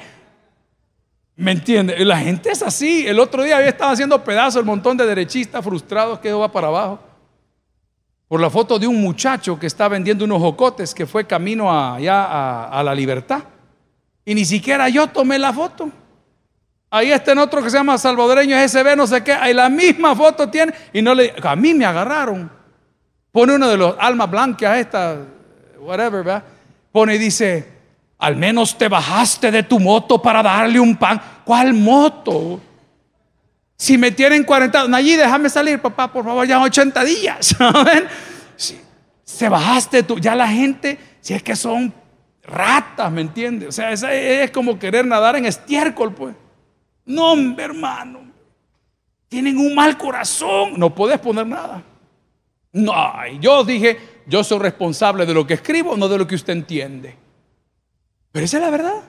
¿Me 1.35 1.51
entiende? 1.51 2.05
La 2.05 2.19
gente 2.19 2.51
es 2.51 2.61
así. 2.61 3.05
El 3.05 3.19
otro 3.19 3.43
día 3.43 3.61
yo 3.61 3.67
estaba 3.67 3.91
haciendo 3.91 4.23
pedazos 4.23 4.59
el 4.59 4.65
montón 4.65 4.95
de 4.95 5.05
derechistas 5.05 5.63
frustrados 5.63 6.19
que 6.19 6.31
va 6.31 6.49
para 6.51 6.67
abajo. 6.67 6.99
por 8.29 8.39
la 8.39 8.49
foto 8.49 8.79
de 8.79 8.87
un 8.87 8.99
muchacho 9.01 9.59
que 9.59 9.67
está 9.67 9.87
vendiendo 9.87 10.23
unos 10.25 10.39
jocotes 10.39 10.93
que 10.93 11.05
fue 11.05 11.27
camino 11.27 11.69
allá 11.69 12.63
a 12.65 12.81
la 12.81 12.95
libertad. 12.95 13.43
Y 14.23 14.33
ni 14.33 14.45
siquiera 14.45 14.87
yo 14.87 15.07
tomé 15.07 15.37
la 15.37 15.51
foto. 15.51 15.91
Ahí 16.95 17.11
está 17.11 17.31
en 17.31 17.39
otro 17.39 17.63
que 17.63 17.71
se 17.71 17.77
llama 17.77 17.97
salvadoreño 17.97 18.55
SB, 18.55 18.95
no 18.95 19.07
sé 19.07 19.23
qué. 19.23 19.33
Ahí 19.33 19.51
la 19.51 19.67
misma 19.67 20.15
foto 20.15 20.47
tiene. 20.47 20.75
Y 20.93 21.01
no 21.01 21.15
le. 21.15 21.33
A 21.41 21.55
mí 21.55 21.73
me 21.73 21.85
agarraron. 21.85 22.51
Pone 23.31 23.55
uno 23.55 23.67
de 23.67 23.77
los 23.77 23.95
almas 23.97 24.29
blancas, 24.29 24.77
esta, 24.77 25.17
whatever, 25.79 26.23
¿verdad? 26.23 26.43
Pone 26.91 27.15
y 27.15 27.17
dice: 27.17 27.67
Al 28.19 28.35
menos 28.35 28.77
te 28.77 28.89
bajaste 28.89 29.49
de 29.49 29.63
tu 29.63 29.79
moto 29.79 30.21
para 30.21 30.43
darle 30.43 30.79
un 30.79 30.95
pan. 30.95 31.19
¿Cuál 31.43 31.73
moto? 31.73 32.61
Si 33.75 33.97
me 33.97 34.11
tienen 34.11 34.43
40, 34.43 34.83
allí 34.93 35.15
déjame 35.15 35.49
salir, 35.49 35.81
papá, 35.81 36.13
por 36.13 36.23
favor, 36.23 36.45
ya 36.45 36.61
80 36.61 37.03
días. 37.05 37.47
¿saben? 37.57 38.05
se 39.23 39.49
bajaste 39.49 40.03
tú, 40.03 40.19
ya 40.19 40.35
la 40.35 40.47
gente, 40.47 40.99
si 41.21 41.33
es 41.33 41.41
que 41.41 41.55
son 41.55 41.91
ratas, 42.43 43.11
¿me 43.11 43.21
entiendes? 43.21 43.69
O 43.69 43.71
sea, 43.71 43.91
es 43.91 44.51
como 44.51 44.77
querer 44.77 45.07
nadar 45.07 45.35
en 45.35 45.47
estiércol, 45.47 46.13
pues. 46.13 46.35
No, 47.05 47.35
hermano. 47.57 48.31
Tienen 49.27 49.57
un 49.57 49.73
mal 49.73 49.97
corazón. 49.97 50.73
No 50.77 50.93
puedes 50.93 51.19
poner 51.19 51.47
nada. 51.47 51.83
No, 52.71 52.95
yo 53.39 53.63
dije, 53.63 53.97
yo 54.27 54.43
soy 54.43 54.59
responsable 54.59 55.25
de 55.25 55.33
lo 55.33 55.45
que 55.45 55.55
escribo, 55.55 55.95
no 55.95 56.07
de 56.07 56.17
lo 56.17 56.27
que 56.27 56.35
usted 56.35 56.53
entiende. 56.53 57.15
Pero 58.31 58.45
esa 58.45 58.57
es 58.57 58.63
la 58.63 58.69
verdad. 58.71 59.03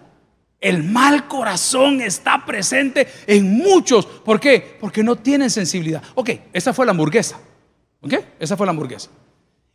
El 0.61 0.83
mal 0.83 1.28
corazón 1.28 2.00
está 2.00 2.44
presente 2.44 3.07
en 3.26 3.52
muchos. 3.52 4.07
¿Por 4.07 4.40
qué? 4.40 4.76
Porque 4.80 5.02
no 5.02 5.16
tienen 5.16 5.50
sensibilidad. 5.50 6.02
Ok, 6.14 6.30
esa 6.52 6.72
fue 6.72 6.87
la 6.87 6.92
hamburguesa. 6.92 7.38
Ok, 8.00 8.14
esa 8.38 8.57
fue 8.57 8.66
la 8.66 8.70
hamburguesa. 8.70 9.11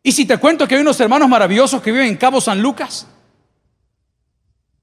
Y 0.01 0.12
si 0.12 0.25
te 0.25 0.38
cuento 0.38 0.67
que 0.67 0.75
hay 0.75 0.82
unos 0.82 0.99
hermanos 0.99 1.27
maravillosos 1.27 1.82
que 1.82 1.91
viven 1.91 2.08
en 2.08 2.17
Cabo 2.17 2.39
San 2.39 2.62
Lucas, 2.62 3.08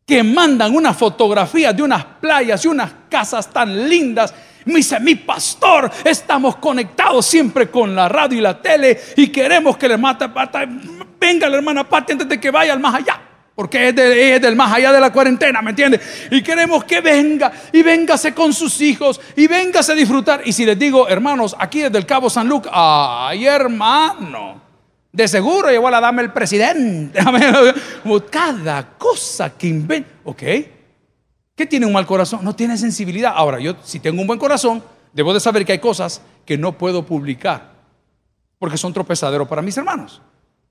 que 0.07 0.23
mandan 0.23 0.73
una 0.73 0.95
fotografía 0.95 1.73
de 1.73 1.83
unas 1.83 2.05
playas 2.05 2.64
y 2.64 2.69
unas 2.69 2.92
casas 3.11 3.53
tan 3.53 3.88
lindas. 3.88 4.33
Me 4.64 4.77
dice, 4.77 5.01
mi 5.01 5.16
pastor, 5.16 5.90
estamos 6.05 6.57
conectados 6.57 7.27
siempre 7.27 7.69
con 7.69 7.95
la 7.95 8.09
radio 8.09 8.38
y 8.38 8.40
la 8.40 8.62
tele 8.62 9.01
y 9.16 9.29
queremos 9.29 9.77
que 9.77 9.88
le 9.88 9.97
mate 9.97 10.29
pata. 10.29 10.64
Venga 11.19 11.49
la 11.49 11.57
hermana 11.57 11.88
Pati 11.88 12.12
antes 12.12 12.29
de 12.29 12.38
que 12.38 12.53
vaya 12.53 12.73
al 12.73 12.79
más 12.79 12.95
allá. 12.95 13.21
Porque 13.57 13.88
es, 13.88 13.95
del 14.42 14.55
más 14.55 14.73
allá 14.73 14.92
de 14.92 15.01
la 15.01 15.11
cuarentena, 15.11 15.62
¿me 15.62 15.71
entiende? 15.71 15.99
Y 16.31 16.42
queremos 16.42 16.85
que 16.85 17.01
venga 17.01 17.51
y 17.73 17.83
véngase 17.83 18.35
con 18.35 18.53
sus 18.53 18.81
hijos 18.83 19.21
y 19.35 19.47
véngase 19.47 19.92
a 19.92 19.95
disfrutar. 19.95 20.42
Y 20.45 20.53
si 20.53 20.66
les 20.66 20.79
digo, 20.79 21.09
hermanos, 21.09 21.57
aquí 21.59 21.81
desde 21.81 21.99
el 21.99 22.07
Cabo 22.07 22.29
San 22.29 22.47
Lucas, 22.49 22.71
ay 22.75 23.47
hermano, 23.47 24.65
de 25.16 25.29
seguro 25.29 25.70
llegó 25.70 25.88
a 25.88 25.90
la 25.90 26.00
dama 26.00 26.20
el 26.20 26.31
presidente. 26.31 27.18
Cada 28.31 28.98
cosa 28.98 29.57
que 29.57 29.66
inventa. 29.66 30.11
¿Ok? 30.24 30.42
¿Qué 31.55 31.66
tiene 31.66 31.87
un 31.87 31.94
mal 31.94 32.07
corazón? 32.07 32.40
No 32.42 32.55
tiene 32.55 32.76
sensibilidad. 32.76 33.33
Ahora, 33.35 33.59
yo 33.59 33.76
si 33.83 33.98
tengo 33.98 34.20
un 34.20 34.26
buen 34.26 34.38
corazón, 34.38 34.85
debo 35.14 35.33
de 35.33 35.40
saber 35.40 35.64
que 35.64 35.72
hay 35.72 35.79
cosas 35.79 36.20
que 36.44 36.59
no 36.59 36.72
puedo 36.72 37.07
publicar. 37.07 37.72
Porque 38.59 38.76
son 38.76 38.92
tropezaderos 38.92 39.48
para 39.48 39.62
mis 39.62 39.76
hermanos. 39.79 40.20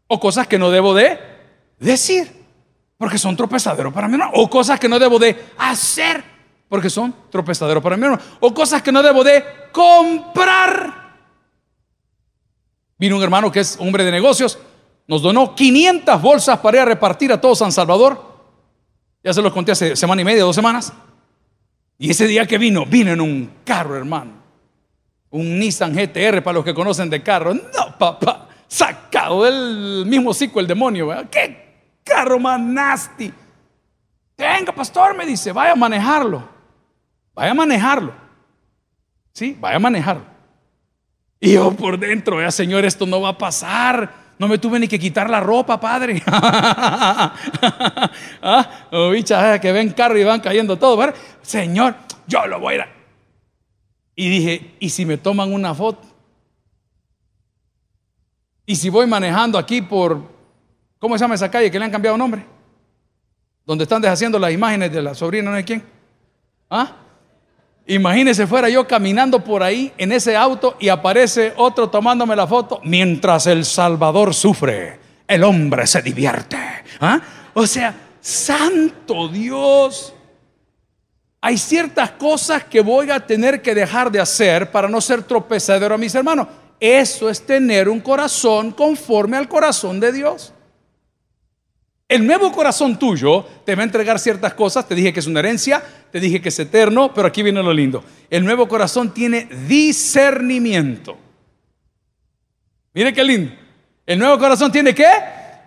O 0.08 0.20
cosas 0.20 0.46
que 0.46 0.60
no 0.60 0.70
debo 0.70 0.94
de 0.94 1.18
decir. 1.80 2.32
Porque 2.98 3.18
son 3.18 3.36
tropezaderos 3.36 3.92
para 3.92 4.08
mi 4.08 4.14
hermano. 4.14 4.32
O 4.36 4.48
cosas 4.48 4.80
que 4.80 4.88
no 4.88 5.00
debo 5.00 5.18
de 5.18 5.44
hacer. 5.58 6.24
Porque 6.70 6.92
son 6.92 7.16
tropezaderos 7.32 7.82
para 7.82 7.98
mi 7.98 8.04
hermano. 8.04 8.22
O 8.42 8.54
cosas 8.54 8.84
que 8.84 8.92
no 8.92 9.02
debo 9.02 9.24
de 9.24 9.44
comprar 9.72 11.05
Vino 12.98 13.18
un 13.18 13.24
hermano 13.24 13.52
que 13.52 13.60
es 13.60 13.78
hombre 13.80 14.04
de 14.04 14.12
negocios, 14.12 14.58
nos 15.08 15.22
donó 15.22 15.54
500 15.56 16.22
bolsas 16.22 16.60
para 16.60 16.78
ir 16.78 16.82
a 16.82 16.86
repartir 16.86 17.32
a 17.32 17.40
todo 17.40 17.56
San 17.56 17.72
Salvador. 17.72 18.36
Ya 19.24 19.34
se 19.34 19.42
los 19.42 19.54
conté 19.54 19.72
hace 19.72 19.96
semana 19.96 20.22
y 20.22 20.26
media, 20.26 20.44
dos 20.44 20.56
semanas. 20.56 20.94
Y 21.98 22.12
ese 22.12 22.28
día 22.28 22.46
que 22.46 22.58
vino, 22.58 22.86
vino 22.86 23.12
en 23.12 23.22
un 23.22 23.52
carro, 23.64 23.96
hermano. 23.96 24.32
Un 25.32 25.60
Nissan 25.60 25.94
GTR 25.94 26.42
para 26.44 26.56
los 26.56 26.66
que 26.66 26.74
conocen 26.74 27.10
de 27.10 27.22
carro. 27.22 27.54
No, 27.54 27.98
papá, 27.98 28.48
sacado 28.68 29.44
del 29.44 30.06
mismo 30.06 30.34
ciclo 30.34 30.62
el 30.62 30.68
demonio. 30.68 31.10
¿Qué 31.30 32.00
carro 32.04 32.40
más 32.40 32.60
nasty? 32.60 33.34
Venga, 34.38 34.74
pastor, 34.74 35.16
me 35.16 35.26
dice, 35.26 35.52
vaya 35.52 35.72
a 35.72 35.76
manejarlo. 35.76 36.48
Vaya 37.34 37.52
a 37.52 37.54
manejarlo. 37.54 38.14
Sí, 39.34 39.58
vaya 39.60 39.78
a 39.78 39.80
manejarlo. 39.80 40.35
Y 41.46 41.54
yo 41.54 41.72
por 41.74 42.00
dentro, 42.00 42.42
ya 42.42 42.50
Señor, 42.50 42.86
esto 42.86 43.06
no 43.06 43.22
va 43.22 43.30
a 43.30 43.38
pasar. 43.38 44.12
No 44.40 44.48
me 44.48 44.58
tuve 44.58 44.80
ni 44.80 44.88
que 44.88 44.98
quitar 44.98 45.30
la 45.30 45.40
ropa, 45.40 45.80
padre. 45.80 46.24
¿Ah? 48.42 48.72
O 48.92 49.12
bichas 49.12 49.60
que 49.60 49.72
ven 49.72 49.92
carro 49.92 50.18
y 50.18 50.24
van 50.24 50.40
cayendo 50.40 50.76
todo. 50.76 50.98
¿verdad? 50.98 51.14
Señor, 51.44 51.94
yo 52.26 52.48
lo 52.48 52.60
voy 52.60 52.74
a 52.74 52.78
ir. 52.78 52.86
Y 54.16 54.28
dije, 54.28 54.76
¿y 54.80 54.90
si 54.90 55.06
me 55.06 55.18
toman 55.18 55.54
una 55.54 55.76
foto? 55.76 56.02
¿Y 58.66 58.76
si 58.76 58.90
voy 58.90 59.06
manejando 59.06 59.60
aquí 59.60 59.84
por, 59.84 60.28
¿cómo 60.98 61.16
se 61.16 61.24
llama 61.24 61.36
esa 61.36 61.52
calle 61.52 61.70
que 61.70 61.78
le 61.78 61.86
han 61.86 61.92
cambiado 61.92 62.18
nombre? 62.18 62.44
Donde 63.68 63.84
están 63.84 64.02
deshaciendo 64.02 64.40
las 64.40 64.52
imágenes 64.52 64.92
de 64.92 65.04
la 65.04 65.14
sobrina, 65.14 65.52
¿no 65.52 65.58
hay 65.58 65.64
quién? 65.64 65.84
¿Ah? 66.72 67.05
Imagínese 67.88 68.48
fuera 68.48 68.68
yo 68.68 68.88
caminando 68.88 69.44
por 69.44 69.62
ahí 69.62 69.94
en 69.98 70.12
ese 70.12 70.36
auto 70.36 70.76
y 70.80 70.90
aparece 70.90 71.54
otro 71.56 71.90
tomándome 71.90 72.36
la 72.36 72.48
foto 72.48 72.82
mientras 72.84 73.46
el 73.46 73.64
Salvador 73.64 74.34
sufre, 74.34 75.00
el 75.28 75.44
hombre 75.44 75.86
se 75.86 76.02
divierte. 76.02 76.58
¿Ah? 77.00 77.22
O 77.54 77.68
sea, 77.68 77.94
santo 78.20 79.28
Dios. 79.28 80.14
Hay 81.42 81.60
ciertas 81.60 82.12
cosas 82.12 82.64
que 82.64 82.82
voy 82.82 83.12
a 83.12 83.20
tener 83.20 83.62
que 83.62 83.76
dejar 83.76 84.12
de 84.12 84.20
hacer 84.20 84.72
para 84.72 84.88
no 84.88 85.00
ser 85.00 85.22
tropezadero 85.22 85.94
a 85.94 85.98
mis 86.00 86.16
hermanos. 86.16 86.48
Eso 86.80 87.30
es 87.30 87.46
tener 87.46 87.88
un 87.88 88.00
corazón 88.00 88.72
conforme 88.72 89.38
al 89.38 89.48
corazón 89.48 90.00
de 90.00 90.12
Dios. 90.12 90.55
El 92.08 92.28
nuevo 92.28 92.52
corazón 92.52 93.00
tuyo 93.00 93.44
te 93.66 93.74
va 93.76 93.82
a 93.82 93.86
entregar 93.86 94.20
ciertas 94.20 94.54
cosas. 94.54 94.88
Te 94.88 94.94
dije 94.94 95.12
que 95.12 95.20
es 95.20 95.28
una 95.28 95.40
herencia, 95.40 95.84
te 96.12 96.20
dije 96.20 96.40
que 96.40 96.50
es 96.50 96.60
eterno, 96.60 97.12
pero 97.14 97.28
aquí 97.28 97.42
viene 97.42 97.64
lo 97.64 97.74
lindo. 97.74 98.04
El 98.30 98.46
nuevo 98.46 98.68
corazón 98.68 99.14
tiene 99.14 99.48
discernimiento. 99.68 101.18
Mire 102.94 103.12
qué 103.12 103.24
lindo. 103.24 103.54
El 104.06 104.20
nuevo 104.20 104.38
corazón 104.38 104.72
tiene 104.72 104.94
qué? 104.94 105.10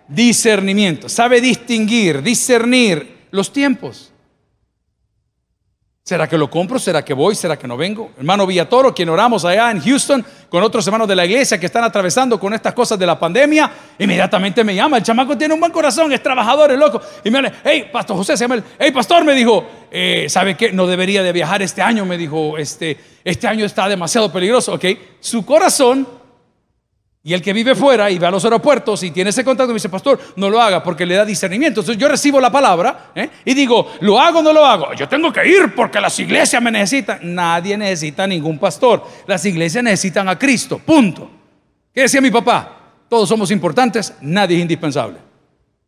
Discernimiento. 0.07 1.09
Sabe 1.09 1.41
distinguir, 1.41 2.23
discernir 2.23 3.27
los 3.31 3.51
tiempos. 3.51 4.13
¿Será 6.09 6.27
que 6.27 6.39
lo 6.39 6.49
compro? 6.49 6.79
¿Será 6.79 7.05
que 7.05 7.13
voy? 7.13 7.35
¿Será 7.35 7.55
que 7.55 7.67
no 7.67 7.77
vengo? 7.77 8.09
Hermano 8.17 8.47
Villatoro, 8.47 8.95
quien 8.95 9.09
oramos 9.09 9.45
allá 9.45 9.69
en 9.69 9.79
Houston 9.79 10.25
con 10.49 10.63
otros 10.63 10.87
hermanos 10.87 11.07
de 11.07 11.15
la 11.15 11.23
iglesia 11.23 11.59
que 11.59 11.67
están 11.67 11.83
atravesando 11.83 12.39
con 12.39 12.51
estas 12.51 12.73
cosas 12.73 12.97
de 12.97 13.05
la 13.05 13.19
pandemia, 13.19 13.71
inmediatamente 13.99 14.63
me 14.63 14.73
llama. 14.73 14.97
El 14.97 15.03
chamaco 15.03 15.37
tiene 15.37 15.53
un 15.53 15.59
buen 15.59 15.71
corazón, 15.71 16.11
es 16.11 16.23
trabajador, 16.23 16.71
es 16.71 16.79
loco. 16.79 16.99
Y 17.23 17.29
me 17.29 17.43
dice, 17.43 17.53
hey, 17.63 17.89
Pastor 17.93 18.17
José, 18.17 18.35
se 18.35 18.47
llama 18.47 18.59
hey, 18.79 18.89
Pastor, 18.91 19.23
me 19.23 19.35
dijo, 19.35 19.63
eh, 19.91 20.25
¿sabe 20.29 20.57
qué? 20.57 20.71
No 20.71 20.87
debería 20.87 21.21
de 21.21 21.31
viajar 21.31 21.61
este 21.61 21.83
año, 21.83 22.07
me 22.07 22.17
dijo, 22.17 22.57
este, 22.57 22.97
este 23.23 23.45
año 23.45 23.63
está 23.63 23.87
demasiado 23.87 24.31
peligroso, 24.31 24.73
¿ok? 24.73 24.85
Su 25.19 25.45
corazón 25.45 26.07
y 27.21 27.33
el 27.33 27.41
que 27.41 27.51
vive 27.51 27.75
fuera 27.75 28.09
y 28.09 28.17
va 28.17 28.29
a 28.29 28.31
los 28.31 28.45
aeropuertos 28.45 29.03
y 29.03 29.11
tiene 29.11 29.31
ese 29.31 29.43
contacto 29.43 29.69
me 29.69 29.75
dice, 29.75 29.89
pastor, 29.89 30.19
no 30.37 30.49
lo 30.49 30.61
haga 30.61 30.81
porque 30.81 31.05
le 31.05 31.15
da 31.15 31.25
discernimiento. 31.25 31.81
Entonces 31.81 32.01
yo 32.01 32.07
recibo 32.07 32.39
la 32.39 32.49
palabra 32.49 33.11
¿eh? 33.13 33.29
y 33.43 33.53
digo, 33.53 33.91
¿lo 33.99 34.19
hago 34.19 34.39
o 34.39 34.41
no 34.41 34.53
lo 34.53 34.65
hago? 34.65 34.93
Yo 34.93 35.09
tengo 35.09 35.31
que 35.33 35.45
ir 35.45 35.75
porque 35.75 35.99
las 35.99 36.17
iglesias 36.19 36.61
me 36.61 36.71
necesitan. 36.71 37.19
Nadie 37.21 37.77
necesita 37.77 38.25
ningún 38.25 38.57
pastor. 38.57 39.05
Las 39.27 39.43
iglesias 39.45 39.83
necesitan 39.83 40.29
a 40.29 40.39
Cristo. 40.39 40.79
Punto. 40.79 41.29
¿Qué 41.93 42.01
decía 42.01 42.21
mi 42.21 42.31
papá? 42.31 42.77
Todos 43.09 43.27
somos 43.27 43.51
importantes, 43.51 44.13
nadie 44.21 44.55
es 44.55 44.61
indispensable. 44.61 45.17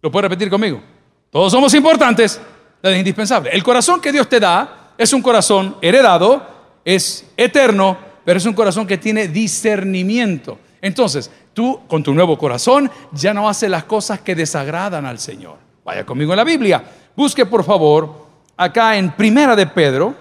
¿Lo 0.01 0.11
puede 0.11 0.23
repetir 0.23 0.49
conmigo? 0.49 0.81
Todos 1.29 1.51
somos 1.51 1.73
importantes, 1.75 2.41
nadie 2.83 2.95
es 2.95 2.99
indispensable. 2.99 3.51
El 3.51 3.63
corazón 3.63 4.01
que 4.01 4.11
Dios 4.11 4.27
te 4.27 4.39
da 4.39 4.93
es 4.97 5.13
un 5.13 5.21
corazón 5.21 5.77
heredado, 5.81 6.45
es 6.83 7.25
eterno, 7.37 7.97
pero 8.25 8.37
es 8.37 8.45
un 8.45 8.53
corazón 8.53 8.85
que 8.85 8.97
tiene 8.97 9.27
discernimiento. 9.27 10.57
Entonces, 10.81 11.29
tú 11.53 11.81
con 11.87 12.01
tu 12.01 12.13
nuevo 12.13 12.37
corazón 12.37 12.89
ya 13.11 13.33
no 13.33 13.47
haces 13.47 13.69
las 13.69 13.83
cosas 13.83 14.21
que 14.21 14.35
desagradan 14.35 15.05
al 15.05 15.19
Señor. 15.19 15.57
Vaya 15.85 16.05
conmigo 16.05 16.33
en 16.33 16.37
la 16.37 16.43
Biblia. 16.43 16.83
Busque 17.15 17.45
por 17.45 17.63
favor 17.63 18.27
acá 18.57 18.97
en 18.97 19.11
Primera 19.11 19.55
de 19.55 19.67
Pedro, 19.67 20.15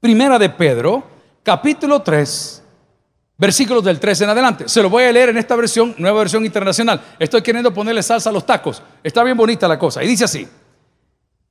Primera 0.00 0.38
de 0.38 0.50
Pedro, 0.50 1.02
capítulo 1.42 2.00
3, 2.00 2.62
versículos 3.38 3.84
del 3.84 3.98
3 3.98 4.20
en 4.22 4.28
adelante. 4.30 4.68
Se 4.68 4.82
lo 4.82 4.90
voy 4.90 5.04
a 5.04 5.12
leer 5.12 5.30
en 5.30 5.38
esta 5.38 5.56
versión, 5.56 5.94
nueva 5.98 6.20
versión 6.20 6.44
internacional. 6.44 7.00
Estoy 7.18 7.42
queriendo 7.42 7.74
ponerle 7.74 8.02
salsa 8.02 8.30
a 8.30 8.32
los 8.32 8.46
tacos. 8.46 8.82
Está 9.02 9.24
bien 9.24 9.36
bonita 9.36 9.66
la 9.66 9.78
cosa. 9.78 10.02
Y 10.02 10.06
dice 10.06 10.24
así, 10.24 10.48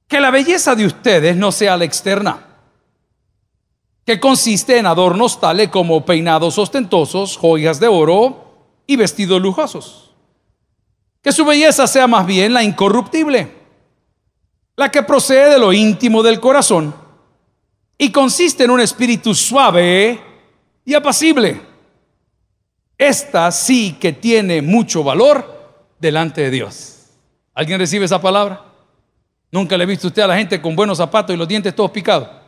que 0.07 0.19
la 0.19 0.31
belleza 0.31 0.75
de 0.75 0.85
ustedes 0.85 1.35
no 1.35 1.51
sea 1.51 1.77
la 1.77 1.85
externa 1.85 2.50
que 4.05 4.19
consiste 4.19 4.77
en 4.77 4.85
adornos 4.85 5.39
tales 5.39 5.69
como 5.69 6.05
peinados 6.05 6.57
ostentosos, 6.57 7.37
joyas 7.37 7.79
de 7.79 7.87
oro, 7.87 8.51
y 8.87 8.95
vestidos 8.95 9.41
lujosos. 9.41 10.11
Que 11.21 11.31
su 11.31 11.45
belleza 11.45 11.87
sea 11.87 12.07
más 12.07 12.25
bien 12.25 12.53
la 12.53 12.63
incorruptible, 12.63 13.51
la 14.75 14.89
que 14.89 15.03
procede 15.03 15.51
de 15.51 15.59
lo 15.59 15.71
íntimo 15.71 16.23
del 16.23 16.39
corazón 16.39 16.93
y 17.97 18.11
consiste 18.11 18.63
en 18.63 18.71
un 18.71 18.81
espíritu 18.81 19.35
suave 19.35 20.19
y 20.83 20.93
apacible. 20.93 21.61
Esta 22.97 23.51
sí 23.51 23.95
que 23.99 24.13
tiene 24.13 24.61
mucho 24.61 25.03
valor 25.03 25.89
delante 25.99 26.41
de 26.41 26.49
Dios. 26.49 27.05
¿Alguien 27.53 27.79
recibe 27.79 28.05
esa 28.05 28.21
palabra? 28.21 28.65
Nunca 29.51 29.77
le 29.77 29.83
he 29.83 29.87
visto 29.87 30.07
usted 30.07 30.23
a 30.23 30.27
la 30.27 30.37
gente 30.37 30.61
con 30.61 30.75
buenos 30.75 30.97
zapatos 30.97 31.33
y 31.33 31.37
los 31.37 31.47
dientes 31.47 31.75
todos 31.75 31.91
picados. 31.91 32.40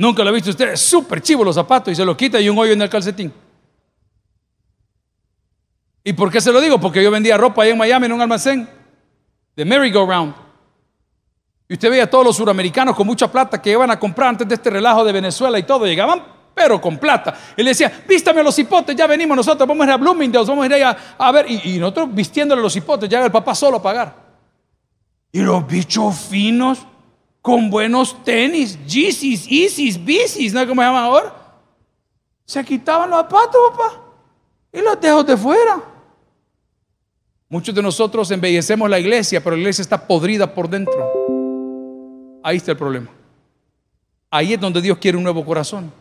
Nunca 0.00 0.24
lo 0.24 0.30
ha 0.30 0.32
visto 0.32 0.48
usted, 0.48 0.76
súper 0.76 1.20
chivo 1.20 1.44
los 1.44 1.54
zapatos 1.54 1.92
y 1.92 1.94
se 1.94 2.06
los 2.06 2.16
quita 2.16 2.40
y 2.40 2.48
un 2.48 2.56
hoyo 2.56 2.72
en 2.72 2.80
el 2.80 2.88
calcetín. 2.88 3.30
¿Y 6.02 6.14
por 6.14 6.32
qué 6.32 6.40
se 6.40 6.50
lo 6.50 6.58
digo? 6.58 6.80
Porque 6.80 7.02
yo 7.02 7.10
vendía 7.10 7.36
ropa 7.36 7.64
ahí 7.64 7.68
en 7.68 7.76
Miami 7.76 8.06
en 8.06 8.12
un 8.12 8.22
almacén 8.22 8.66
de 9.54 9.64
merry-go-round. 9.66 10.34
Y 11.68 11.74
usted 11.74 11.90
veía 11.90 12.04
a 12.04 12.06
todos 12.06 12.24
los 12.24 12.34
suramericanos 12.34 12.96
con 12.96 13.06
mucha 13.06 13.30
plata 13.30 13.60
que 13.60 13.72
iban 13.72 13.90
a 13.90 14.00
comprar 14.00 14.30
antes 14.30 14.48
de 14.48 14.54
este 14.54 14.70
relajo 14.70 15.04
de 15.04 15.12
Venezuela 15.12 15.58
y 15.58 15.64
todo. 15.64 15.84
Llegaban, 15.84 16.24
pero 16.54 16.80
con 16.80 16.96
plata. 16.96 17.38
Y 17.54 17.62
le 17.62 17.72
decía, 17.72 18.02
vístame 18.08 18.42
los 18.42 18.58
hipotes, 18.58 18.96
ya 18.96 19.06
venimos 19.06 19.36
nosotros, 19.36 19.68
vamos 19.68 19.82
a 19.82 19.90
ir 19.90 19.92
a 19.92 19.96
Bloomingdale's, 19.98 20.48
vamos 20.48 20.64
a 20.64 20.76
ir 20.78 20.82
a, 20.82 20.96
a 21.18 21.30
ver. 21.30 21.44
Y, 21.50 21.74
y, 21.74 21.78
nosotros 21.78 22.08
vistiéndole 22.14 22.62
los 22.62 22.74
hipotes, 22.74 23.06
llega 23.06 23.26
el 23.26 23.30
papá 23.30 23.54
solo 23.54 23.76
a 23.76 23.82
pagar. 23.82 24.14
Y 25.30 25.40
los 25.40 25.66
bichos 25.66 26.16
finos, 26.16 26.86
con 27.42 27.70
buenos 27.70 28.22
tenis, 28.24 28.78
Yeezys, 28.86 29.46
Yeezys, 29.46 30.04
Bicis, 30.04 30.52
¿no? 30.52 30.66
¿Cómo 30.66 30.82
se 30.82 30.86
llaman 30.86 31.04
ahora? 31.04 31.34
Se 32.44 32.64
quitaban 32.64 33.10
los 33.10 33.20
zapatos, 33.20 33.60
papá, 33.70 34.00
y 34.72 34.80
los 34.80 35.00
dejó 35.00 35.24
de 35.24 35.36
fuera. 35.36 35.82
Muchos 37.48 37.74
de 37.74 37.82
nosotros 37.82 38.30
embellecemos 38.30 38.88
la 38.88 38.98
iglesia, 38.98 39.42
pero 39.42 39.56
la 39.56 39.60
iglesia 39.60 39.82
está 39.82 40.06
podrida 40.06 40.52
por 40.52 40.68
dentro. 40.68 42.40
Ahí 42.42 42.58
está 42.58 42.72
el 42.72 42.76
problema. 42.76 43.08
Ahí 44.30 44.52
es 44.52 44.60
donde 44.60 44.80
Dios 44.80 44.98
quiere 44.98 45.18
un 45.18 45.24
nuevo 45.24 45.44
corazón. 45.44 45.92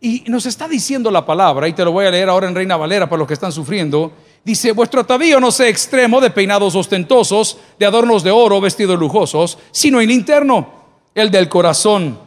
Y 0.00 0.24
nos 0.28 0.46
está 0.46 0.68
diciendo 0.68 1.10
la 1.10 1.26
palabra, 1.26 1.68
y 1.68 1.72
te 1.72 1.84
lo 1.84 1.92
voy 1.92 2.06
a 2.06 2.10
leer 2.10 2.28
ahora 2.28 2.48
en 2.48 2.54
Reina 2.54 2.76
Valera 2.76 3.08
para 3.08 3.18
los 3.18 3.28
que 3.28 3.34
están 3.34 3.52
sufriendo. 3.52 4.12
Dice, 4.44 4.72
vuestro 4.72 5.02
atavío 5.02 5.40
no 5.40 5.50
sea 5.50 5.68
extremo 5.68 6.20
de 6.20 6.30
peinados 6.30 6.74
ostentosos, 6.74 7.58
de 7.78 7.86
adornos 7.86 8.22
de 8.22 8.30
oro, 8.30 8.60
vestidos 8.60 8.98
lujosos, 8.98 9.58
sino 9.70 10.00
el 10.00 10.10
interno, 10.10 10.68
el 11.14 11.30
del 11.30 11.48
corazón, 11.48 12.18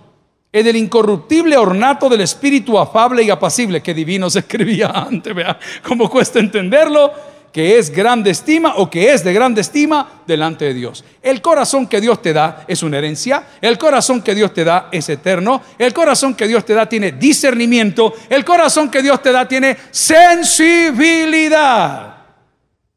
el 0.52 0.64
del 0.64 0.76
incorruptible 0.76 1.58
ornato 1.58 2.10
del 2.10 2.22
espíritu 2.22 2.78
afable 2.78 3.24
y 3.24 3.30
apacible, 3.30 3.82
que 3.82 3.94
divino 3.94 4.30
se 4.30 4.40
escribía 4.40 4.88
antes, 4.88 5.34
vea 5.34 5.58
cómo 5.84 6.10
cuesta 6.10 6.40
entenderlo, 6.40 7.12
que 7.52 7.78
es 7.78 7.90
grande 7.90 8.32
estima 8.32 8.76
o 8.78 8.90
que 8.90 9.12
es 9.12 9.24
de 9.24 9.34
grande 9.34 9.62
estima 9.62 10.22
delante 10.26 10.66
de 10.66 10.74
Dios. 10.74 11.04
El 11.22 11.42
corazón 11.42 11.88
que 11.88 12.00
Dios 12.00 12.22
te 12.22 12.34
da 12.34 12.64
es 12.68 12.84
una 12.84 12.98
herencia, 12.98 13.44
el 13.60 13.78
corazón 13.78 14.22
que 14.22 14.34
Dios 14.34 14.54
te 14.54 14.64
da 14.64 14.88
es 14.92 15.10
eterno, 15.10 15.62
el 15.78 15.94
corazón 15.94 16.34
que 16.34 16.48
Dios 16.48 16.66
te 16.66 16.74
da 16.74 16.88
tiene 16.88 17.12
discernimiento, 17.12 18.14
el 18.30 18.46
corazón 18.46 18.90
que 18.90 19.02
Dios 19.02 19.22
te 19.22 19.32
da 19.32 19.48
tiene 19.48 19.78
sensibilidad. 19.92 22.16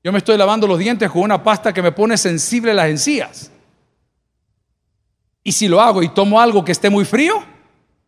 Yo 0.03 0.12
me 0.12 0.19
estoy 0.19 0.37
lavando 0.37 0.67
los 0.67 0.79
dientes 0.79 1.11
con 1.11 1.23
una 1.23 1.43
pasta 1.43 1.73
que 1.73 1.83
me 1.83 1.93
pone 1.93 2.17
sensible 2.17 2.75
las 2.75 2.88
encías. 2.88 3.51
Y 5.43 5.53
si 5.53 5.67
lo 5.67 5.81
hago 5.81 6.03
y 6.03 6.09
tomo 6.09 6.40
algo 6.40 6.64
que 6.64 6.73
esté 6.73 6.90
muy 6.90 7.05
frío, 7.05 7.43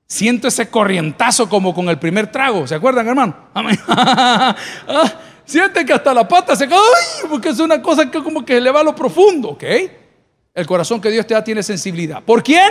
siento 0.07 0.49
ese 0.49 0.69
corrientazo 0.69 1.49
como 1.49 1.75
con 1.75 1.89
el 1.89 1.99
primer 1.99 2.31
trago. 2.31 2.67
¿Se 2.67 2.75
acuerdan, 2.75 3.09
hermano? 3.09 3.35
Siente 5.47 5.87
que 5.87 5.93
hasta 5.93 6.13
la 6.13 6.27
pata 6.27 6.57
se 6.57 6.69
cae, 6.69 6.81
porque 7.31 7.51
es 7.51 7.61
una 7.61 7.81
cosa 7.81 8.11
que 8.11 8.21
como 8.21 8.45
que 8.45 8.61
le 8.61 8.71
va 8.73 8.81
a 8.81 8.85
lo 8.85 8.97
profundo, 8.97 9.51
¿ok? 9.51 9.63
El 10.53 10.67
corazón 10.67 11.01
que 11.01 11.09
Dios 11.09 11.25
te 11.25 11.35
da 11.35 11.45
tiene 11.45 11.63
sensibilidad. 11.63 12.23
¿Por 12.23 12.43
quién? 12.43 12.69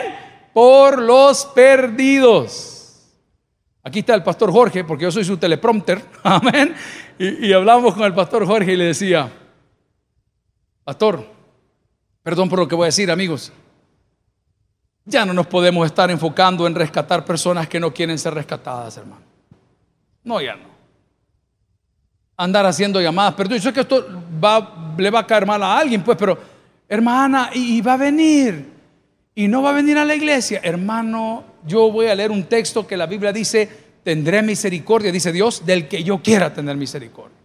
Por 0.53 1.01
los 1.01 1.45
perdidos. 1.45 3.13
Aquí 3.81 3.99
está 3.99 4.13
el 4.13 4.23
pastor 4.23 4.51
Jorge, 4.51 4.83
porque 4.83 5.03
yo 5.03 5.11
soy 5.11 5.23
su 5.23 5.37
teleprompter, 5.37 6.03
amén. 6.23 6.75
Y, 7.17 7.47
y 7.47 7.53
hablamos 7.53 7.93
con 7.93 8.03
el 8.03 8.13
pastor 8.13 8.45
Jorge 8.45 8.73
y 8.73 8.75
le 8.75 8.85
decía, 8.85 9.31
pastor, 10.83 11.25
perdón 12.23 12.49
por 12.49 12.59
lo 12.59 12.67
que 12.67 12.75
voy 12.75 12.85
a 12.85 12.87
decir, 12.87 13.09
amigos, 13.09 13.53
ya 15.05 15.25
no 15.25 15.31
nos 15.31 15.47
podemos 15.47 15.85
estar 15.85 16.11
enfocando 16.11 16.67
en 16.67 16.75
rescatar 16.75 17.23
personas 17.23 17.69
que 17.69 17.79
no 17.79 17.93
quieren 17.93 18.19
ser 18.19 18.33
rescatadas, 18.33 18.97
hermano. 18.97 19.23
No, 20.25 20.41
ya 20.41 20.57
no 20.57 20.74
andar 22.37 22.65
haciendo 22.65 23.01
llamadas. 23.01 23.33
Pero 23.35 23.49
yo 23.49 23.59
sé 23.59 23.73
que 23.73 23.81
esto 23.81 24.05
le 24.97 25.09
va 25.09 25.19
a 25.19 25.27
caer 25.27 25.45
mal 25.45 25.61
a 25.63 25.77
alguien, 25.77 26.03
pues, 26.03 26.17
pero 26.17 26.37
hermana, 26.87 27.49
y, 27.53 27.81
va 27.81 27.93
a 27.93 27.97
venir, 27.97 28.65
y 29.33 29.47
no 29.47 29.61
va 29.61 29.71
a 29.71 29.73
venir 29.73 29.97
a 29.97 30.05
la 30.05 30.15
iglesia. 30.15 30.61
Hermano, 30.63 31.43
yo 31.65 31.91
voy 31.91 32.07
a 32.07 32.15
leer 32.15 32.31
un 32.31 32.43
texto 32.43 32.85
que 32.85 32.97
la 32.97 33.05
Biblia 33.05 33.33
dice, 33.33 33.69
tendré 34.03 34.41
misericordia, 34.41 35.11
dice 35.11 35.31
Dios, 35.31 35.65
del 35.65 35.87
que 35.87 36.03
yo 36.03 36.21
quiera 36.21 36.53
tener 36.53 36.75
misericordia. 36.77 37.35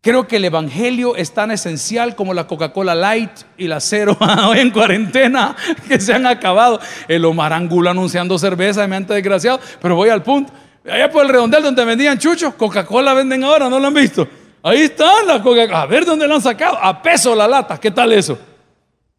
Creo 0.00 0.28
que 0.28 0.36
el 0.36 0.44
Evangelio 0.44 1.16
es 1.16 1.32
tan 1.32 1.50
esencial 1.50 2.14
como 2.14 2.32
la 2.32 2.46
Coca-Cola 2.46 2.94
Light 2.94 3.32
y 3.56 3.66
la 3.66 3.80
Cero 3.80 4.16
en 4.54 4.70
cuarentena 4.70 5.56
que 5.88 6.00
se 6.00 6.14
han 6.14 6.24
acabado. 6.24 6.80
El 7.08 7.24
Omar 7.24 7.52
Angulo 7.52 7.90
anunciando 7.90 8.38
cerveza, 8.38 8.86
me 8.86 8.96
han 8.96 9.06
desgraciado, 9.06 9.60
pero 9.82 9.96
voy 9.96 10.08
al 10.08 10.22
punto. 10.22 10.52
Allá 10.90 11.10
por 11.10 11.24
el 11.24 11.30
redondel 11.30 11.62
donde 11.62 11.84
vendían 11.84 12.18
chuchos, 12.18 12.54
Coca-Cola 12.54 13.14
venden 13.14 13.44
ahora, 13.44 13.68
¿no 13.68 13.78
lo 13.78 13.86
han 13.86 13.94
visto? 13.94 14.26
Ahí 14.62 14.82
están 14.82 15.26
las 15.26 15.40
Coca-Cola. 15.40 15.82
A 15.82 15.86
ver 15.86 16.04
dónde 16.04 16.26
lo 16.26 16.34
han 16.34 16.42
sacado. 16.42 16.78
A 16.80 17.00
peso 17.02 17.34
la 17.34 17.46
lata. 17.46 17.78
¿Qué 17.78 17.90
tal 17.90 18.12
eso? 18.12 18.38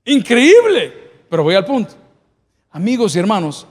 Increíble. 0.06 0.94
Pero 1.30 1.44
voy 1.44 1.56
al 1.56 1.66
punto. 1.66 1.94
Amigos 2.72 3.16
y 3.16 3.20
hermanos, 3.20 3.66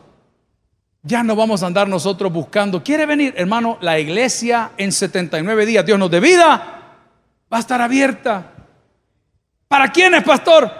ya 1.02 1.22
no 1.22 1.36
vamos 1.36 1.62
a 1.62 1.66
andar 1.66 1.88
nosotros 1.88 2.32
buscando. 2.32 2.82
¿Quiere 2.82 3.06
venir, 3.06 3.34
hermano? 3.36 3.78
La 3.80 3.98
iglesia 3.98 4.72
en 4.76 4.92
79 4.92 5.66
días, 5.66 5.86
Dios 5.86 5.98
nos 5.98 6.10
de 6.10 6.20
vida, 6.20 6.96
va 7.52 7.56
a 7.56 7.60
estar 7.60 7.80
abierta. 7.80 8.52
¿Para 9.68 9.92
quiénes, 9.92 10.24
pastor? 10.24 10.70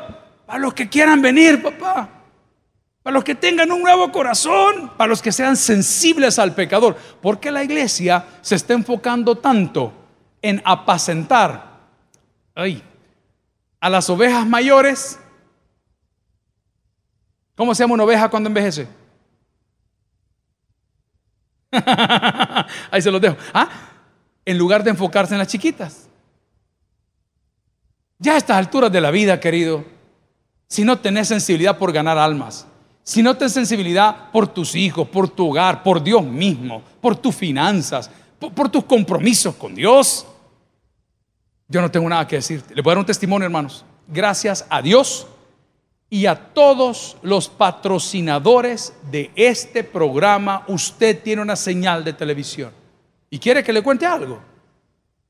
Para 0.46 0.59
los 0.59 0.74
que 0.74 0.88
quieran 0.88 1.22
venir, 1.22 1.62
papá 1.62 2.17
para 3.02 3.14
los 3.14 3.24
que 3.24 3.34
tengan 3.34 3.72
un 3.72 3.82
nuevo 3.82 4.11
corazón, 4.12 4.92
para 4.96 5.08
los 5.08 5.22
que 5.22 5.32
sean 5.32 5.56
sensibles 5.56 6.38
al 6.38 6.54
pecador, 6.54 6.96
porque 7.22 7.50
la 7.50 7.64
iglesia 7.64 8.26
se 8.42 8.56
está 8.56 8.74
enfocando 8.74 9.37
tanto 9.37 9.92
en 10.42 10.61
apacentar 10.64 11.78
a 13.80 13.90
las 13.90 14.11
ovejas 14.11 14.46
mayores. 14.46 15.18
¿Cómo 17.54 17.74
se 17.74 17.82
llama 17.82 17.94
una 17.94 18.04
oveja 18.04 18.28
cuando 18.28 18.48
envejece? 18.48 18.88
Ahí 22.90 23.02
se 23.02 23.11
los 23.11 23.20
dejo. 23.20 23.37
¿Ah? 23.52 23.68
En 24.44 24.58
lugar 24.58 24.82
de 24.82 24.90
enfocarse 24.90 25.34
en 25.34 25.38
las 25.38 25.48
chiquitas. 25.48 26.08
Ya 28.18 28.34
a 28.34 28.38
estas 28.38 28.56
alturas 28.56 28.90
de 28.90 29.00
la 29.00 29.11
vida, 29.11 29.38
querido, 29.38 29.84
si 30.66 30.84
no 30.84 30.98
tenés 30.98 31.28
sensibilidad 31.28 31.78
por 31.78 31.92
ganar 31.92 32.18
almas, 32.18 32.66
si 33.09 33.23
no 33.23 33.35
tienes 33.35 33.55
sensibilidad 33.55 34.31
por 34.31 34.47
tus 34.49 34.75
hijos, 34.75 35.09
por 35.09 35.31
tu 35.31 35.49
hogar, 35.49 35.83
por 35.83 36.03
Dios 36.03 36.23
mismo, 36.23 36.83
por 37.01 37.16
tus 37.16 37.35
finanzas, 37.35 38.11
por, 38.38 38.68
tus 38.68 38.85
compromisos 38.85 39.55
con 39.55 39.75
Dios, 39.75 40.27
yo 41.68 41.81
no 41.81 41.90
tengo 41.90 42.07
nada 42.07 42.29
que 42.29 42.37
decirte. 42.37 42.75
Le 42.75 42.83
voy 42.83 42.90
a 42.90 42.92
dar 42.92 42.99
un 42.99 43.07
testimonio, 43.07 43.47
hermanos. 43.47 43.83
Gracias 44.09 44.66
a 44.68 44.83
Dios 44.83 45.27
y 46.11 46.27
a 46.27 46.35
todos 46.53 47.16
los 47.23 47.49
patrocinadores 47.49 48.92
de 49.11 49.31
este 49.37 49.85
programa, 49.85 50.64
usted 50.68 51.23
tiene 51.23 51.40
una 51.40 51.57
señal 51.57 52.05
de 52.05 52.12
televisión. 52.12 52.73
¿Y 53.31 53.38
quiere 53.38 53.64
que 53.64 53.73
le 53.73 53.83
cuente 53.83 54.04
algo? 54.04 54.38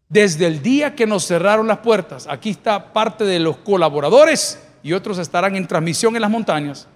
Desde 0.08 0.48
el 0.48 0.62
día 0.62 0.96
que 0.96 1.06
nos 1.06 1.28
cerraron 1.28 1.68
las 1.68 1.78
puertas, 1.78 2.26
aquí 2.28 2.50
está 2.50 2.92
parte 2.92 3.22
de 3.22 3.38
los 3.38 3.58
colaboradores 3.58 4.60
y 4.82 4.94
otros 4.94 5.18
estarán 5.18 5.54
en 5.54 5.68
transmisión 5.68 6.16
en 6.16 6.22
las 6.22 6.30
montañas. 6.32 6.88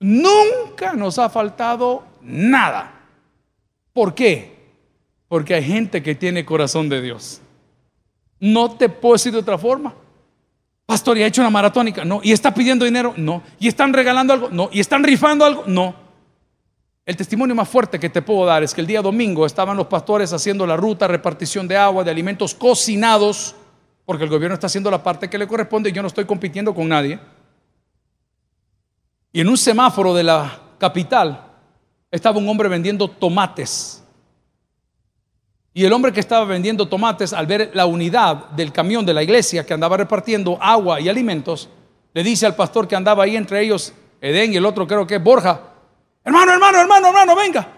Nunca 0.00 0.92
nos 0.92 1.18
ha 1.18 1.28
faltado 1.28 2.04
nada. 2.22 2.92
¿Por 3.92 4.14
qué? 4.14 4.56
Porque 5.28 5.54
hay 5.54 5.64
gente 5.64 6.02
que 6.02 6.14
tiene 6.14 6.44
corazón 6.44 6.88
de 6.88 7.02
Dios. 7.02 7.40
No 8.40 8.72
te 8.72 8.88
puedo 8.88 9.14
decir 9.14 9.32
de 9.32 9.38
otra 9.38 9.58
forma. 9.58 9.94
Pastor, 10.86 11.18
¿y 11.18 11.22
ha 11.22 11.26
hecho 11.26 11.42
una 11.42 11.50
maratónica? 11.50 12.04
No. 12.04 12.20
¿Y 12.22 12.32
está 12.32 12.54
pidiendo 12.54 12.84
dinero? 12.84 13.12
No. 13.16 13.42
¿Y 13.58 13.68
están 13.68 13.92
regalando 13.92 14.32
algo? 14.32 14.48
No. 14.50 14.70
¿Y 14.72 14.80
están 14.80 15.02
rifando 15.02 15.44
algo? 15.44 15.64
No. 15.66 15.94
El 17.04 17.16
testimonio 17.16 17.54
más 17.54 17.68
fuerte 17.68 17.98
que 17.98 18.08
te 18.08 18.22
puedo 18.22 18.46
dar 18.46 18.62
es 18.62 18.72
que 18.72 18.80
el 18.80 18.86
día 18.86 19.02
domingo 19.02 19.44
estaban 19.46 19.76
los 19.76 19.86
pastores 19.86 20.32
haciendo 20.32 20.66
la 20.66 20.76
ruta, 20.76 21.08
repartición 21.08 21.66
de 21.66 21.76
agua, 21.76 22.04
de 22.04 22.10
alimentos 22.10 22.54
cocinados, 22.54 23.54
porque 24.04 24.24
el 24.24 24.30
gobierno 24.30 24.54
está 24.54 24.66
haciendo 24.66 24.90
la 24.90 25.02
parte 25.02 25.28
que 25.28 25.38
le 25.38 25.46
corresponde 25.46 25.90
y 25.90 25.92
yo 25.92 26.02
no 26.02 26.08
estoy 26.08 26.26
compitiendo 26.26 26.74
con 26.74 26.88
nadie. 26.88 27.18
Y 29.32 29.40
en 29.40 29.48
un 29.48 29.56
semáforo 29.56 30.14
de 30.14 30.24
la 30.24 30.58
capital 30.78 31.44
estaba 32.10 32.38
un 32.38 32.48
hombre 32.48 32.68
vendiendo 32.68 33.08
tomates. 33.08 34.02
Y 35.74 35.84
el 35.84 35.92
hombre 35.92 36.12
que 36.12 36.20
estaba 36.20 36.44
vendiendo 36.44 36.88
tomates, 36.88 37.32
al 37.32 37.46
ver 37.46 37.70
la 37.74 37.86
unidad 37.86 38.50
del 38.50 38.72
camión 38.72 39.04
de 39.06 39.14
la 39.14 39.22
iglesia 39.22 39.64
que 39.64 39.74
andaba 39.74 39.96
repartiendo 39.96 40.58
agua 40.60 41.00
y 41.00 41.08
alimentos, 41.08 41.68
le 42.14 42.22
dice 42.22 42.46
al 42.46 42.56
pastor 42.56 42.88
que 42.88 42.96
andaba 42.96 43.24
ahí 43.24 43.36
entre 43.36 43.62
ellos, 43.62 43.92
Edén 44.20 44.52
y 44.52 44.56
el 44.56 44.66
otro 44.66 44.86
creo 44.86 45.06
que 45.06 45.16
es 45.16 45.22
Borja, 45.22 45.60
hermano, 46.24 46.52
hermano, 46.52 46.80
hermano, 46.80 47.08
hermano, 47.08 47.36
venga. 47.36 47.68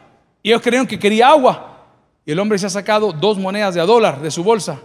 Y 0.43 0.49
ellos 0.49 0.63
creyeron 0.63 0.87
que 0.87 0.99
quería 0.99 1.29
agua. 1.29 1.67
Y 2.25 2.33
el 2.33 2.39
hombre 2.39 2.59
se 2.59 2.67
ha 2.67 2.71
sacado 2.71 3.13
dos 3.13 3.39
monedas 3.39 3.75
de 3.75 3.81
a 3.81 3.87
dólar 3.87 4.21
de 4.23 4.31
su 4.31 4.43
bolsa. 4.43 4.81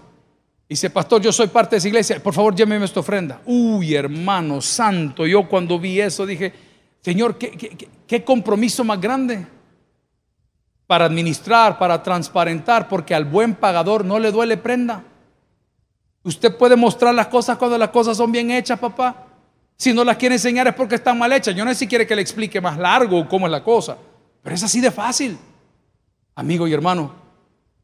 Dice, 0.68 0.90
pastor, 0.90 1.22
yo 1.22 1.32
soy 1.32 1.48
parte 1.48 1.76
de 1.76 1.78
esa 1.78 1.88
iglesia, 1.88 2.22
por 2.22 2.34
favor 2.34 2.56
lléveme 2.56 2.86
esta 2.86 3.00
ofrenda. 3.00 3.42
Uy, 3.46 3.94
hermano 3.94 4.62
santo, 4.62 5.28
yo 5.28 5.48
cuando 5.48 5.80
vi 5.80 6.02
eso 6.02 6.26
dije, 6.26 6.52
Señor, 7.02 7.38
¿qué, 7.38 7.52
qué, 7.52 7.88
qué 8.08 8.24
compromiso 8.24 8.84
más 8.84 9.00
grande? 9.00 9.46
para 10.88 11.06
administrar, 11.06 11.78
para 11.78 12.02
transparentar, 12.04 12.88
porque 12.88 13.16
al 13.16 13.26
buen 13.26 13.56
pagador 13.56 14.06
no 14.06 14.20
le 14.20 14.32
duele 14.32 14.58
prenda. 14.58 15.04
Usted 16.24 16.56
puede 16.56 16.76
mostrar 16.76 17.14
las 17.14 17.28
cosas 17.28 17.58
cuando 17.58 17.78
las 17.78 17.90
cosas 17.90 18.18
son 18.18 18.32
bien 18.32 18.52
hechas, 18.52 18.80
papá. 18.80 19.28
Si 19.78 19.94
no 19.94 20.04
las 20.04 20.18
quiere 20.18 20.36
enseñar 20.36 20.68
es 20.68 20.74
porque 20.74 20.96
están 20.96 21.18
mal 21.18 21.32
hechas. 21.34 21.56
Yo 21.56 21.66
no 21.66 21.72
sé 21.72 21.80
si 21.80 21.88
quiere 21.88 22.08
que 22.08 22.16
le 22.16 22.22
explique 22.22 22.62
más 22.62 22.78
largo 22.78 23.28
cómo 23.28 23.46
es 23.48 23.52
la 23.52 23.64
cosa, 23.64 23.98
pero 24.42 24.56
es 24.56 24.64
así 24.64 24.80
de 24.80 24.92
fácil. 24.92 25.38
Amigo 26.36 26.68
y 26.68 26.74
hermano, 26.74 27.14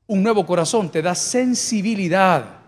un 0.07 0.23
nuevo 0.23 0.45
corazón 0.45 0.89
te 0.89 1.01
da 1.01 1.15
sensibilidad 1.15 2.60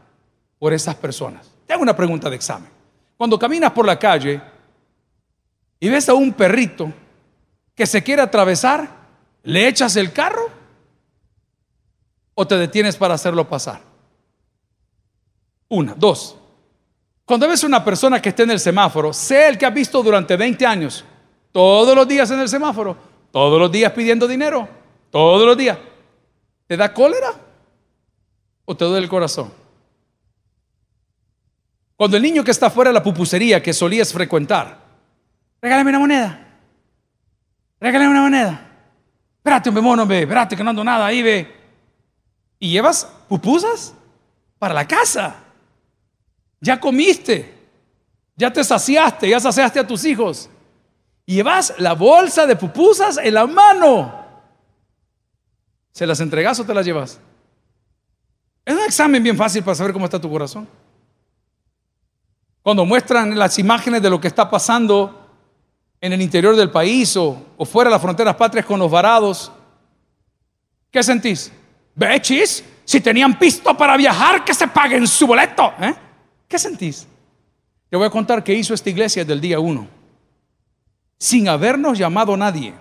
por 0.64 0.72
esas 0.72 0.96
personas. 0.96 1.46
Te 1.68 1.74
hago 1.74 1.84
una 1.84 1.94
pregunta 1.94 2.30
de 2.30 2.38
examen. 2.38 2.70
Cuando 3.18 3.38
caminas 3.38 3.74
por 3.74 3.86
la 3.86 4.00
calle 4.00 4.42
y 5.78 5.90
ves 5.90 6.08
a 6.08 6.14
un 6.14 6.32
perrito 6.32 6.90
que 7.76 7.86
se 7.86 8.02
quiere 8.02 8.22
atravesar, 8.22 9.04
¿Le 9.44 9.68
echas 9.68 9.98
el 9.98 10.14
carro 10.14 10.50
o 12.34 12.48
te 12.48 12.58
detienes 12.58 12.96
para 12.96 13.16
hacerlo 13.16 13.46
pasar? 13.50 13.82
Una, 15.68 15.96
dos. 15.96 16.38
Cuando 17.26 17.50
ves 17.50 17.66
una 17.66 17.84
persona 17.84 18.22
que 18.22 18.30
esté 18.30 18.44
en 18.44 18.52
el 18.52 18.62
semáforo, 18.62 19.12
sea 19.12 19.50
el 19.50 19.58
que 19.58 19.66
has 19.66 19.74
visto 19.74 20.02
durante 20.02 20.38
20 20.38 20.66
años, 20.66 21.04
todos 21.52 21.94
los 21.94 22.08
días 22.08 22.32
en 22.32 22.40
el 22.40 22.48
semáforo, 22.48 22.96
todos 23.34 23.60
los 23.60 23.70
días 23.70 23.92
pidiendo 23.92 24.30
dinero, 24.30 24.66
todos 25.12 25.46
los 25.46 25.58
días, 25.58 25.78
¿te 26.68 26.78
da 26.78 26.94
cólera 26.94 27.34
o 28.64 28.78
te 28.78 28.86
duele 28.86 29.04
el 29.04 29.10
corazón? 29.10 29.63
Cuando 32.04 32.18
el 32.18 32.24
niño 32.24 32.44
que 32.44 32.52
está 32.52 32.70
fuera 32.70 32.90
de 32.90 32.96
la 32.96 33.02
pupusería 33.02 33.64
que 33.64 33.72
solías 33.72 34.12
frecuentar, 34.12 34.78
regálame 35.62 35.92
una 35.92 36.00
moneda, 36.00 36.48
regálame 37.80 38.12
una 38.12 38.22
moneda. 38.24 38.72
Espérate, 39.38 39.70
hombre, 39.70 39.82
mono, 39.82 40.04
espérate 40.04 40.58
que 40.58 40.66
no 40.66 40.72
ando 40.72 40.84
nada 40.84 41.06
ahí, 41.06 41.24
ve. 41.24 41.56
Y 42.60 42.72
llevas 42.72 43.10
pupusas 43.30 43.94
para 44.60 44.74
la 44.74 44.86
casa. 44.86 45.34
Ya 46.60 46.78
comiste, 46.78 47.54
ya 48.36 48.52
te 48.52 48.66
saciaste, 48.66 49.30
ya 49.30 49.40
saciaste 49.40 49.80
a 49.80 49.88
tus 49.88 50.04
hijos. 50.04 50.50
Y 51.26 51.36
llevas 51.36 51.74
la 51.78 51.94
bolsa 51.94 52.46
de 52.46 52.58
pupusas 52.58 53.16
en 53.16 53.34
la 53.34 53.48
mano. 53.48 54.26
¿Se 55.94 56.06
las 56.06 56.20
entregas 56.20 56.60
o 56.60 56.66
te 56.66 56.74
las 56.74 56.86
llevas? 56.86 57.18
Es 58.66 58.76
un 58.76 58.84
examen 58.84 59.24
bien 59.24 59.38
fácil 59.38 59.64
para 59.64 59.76
saber 59.76 59.94
cómo 59.94 60.04
está 60.04 60.20
tu 60.20 60.30
corazón. 60.30 60.68
Cuando 62.64 62.86
muestran 62.86 63.38
las 63.38 63.60
imágenes 63.60 64.02
de 64.02 64.10
lo 64.10 64.22
que 64.22 64.30
está 64.30 64.50
pasando 64.50 65.20
en 66.00 66.14
el 66.14 66.22
interior 66.22 66.56
del 66.56 66.72
país 66.72 67.16
o, 67.18 67.46
fuera 67.66 67.90
de 67.90 67.96
las 67.96 68.02
fronteras 68.02 68.36
patrias 68.36 68.66
con 68.66 68.80
los 68.80 68.90
varados, 68.90 69.52
¿qué 70.90 71.04
sentís? 71.04 71.52
Bechis, 71.94 72.64
si 72.86 73.02
tenían 73.02 73.38
pisto 73.38 73.76
para 73.76 73.98
viajar, 73.98 74.46
que 74.46 74.54
se 74.54 74.68
paguen 74.70 75.06
su 75.06 75.28
boleto. 75.28 75.74
¿eh? 75.80 75.94
¿Qué 76.48 76.58
sentís? 76.58 77.06
Te 77.90 77.98
voy 77.98 78.08
a 78.08 78.10
contar 78.10 78.42
qué 78.44 78.54
hizo 78.54 78.74
esta 78.74 78.90
iglesia 78.90 79.24
desde 79.24 79.34
el 79.34 79.42
día 79.42 79.60
uno. 79.60 79.88
Sin 81.18 81.50
habernos 81.50 81.98
llamado 81.98 82.36
nadie, 82.38 82.74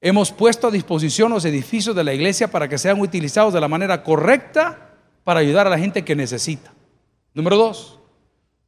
hemos 0.00 0.32
puesto 0.32 0.66
a 0.66 0.70
disposición 0.72 1.30
los 1.30 1.44
edificios 1.44 1.94
de 1.94 2.04
la 2.04 2.14
iglesia 2.14 2.48
para 2.48 2.68
que 2.68 2.78
sean 2.78 3.00
utilizados 3.00 3.54
de 3.54 3.60
la 3.60 3.68
manera 3.68 4.02
correcta 4.02 4.90
para 5.22 5.40
ayudar 5.40 5.68
a 5.68 5.70
la 5.70 5.78
gente 5.78 6.04
que 6.04 6.16
necesita. 6.16 6.72
Número 7.32 7.56
dos, 7.56 7.98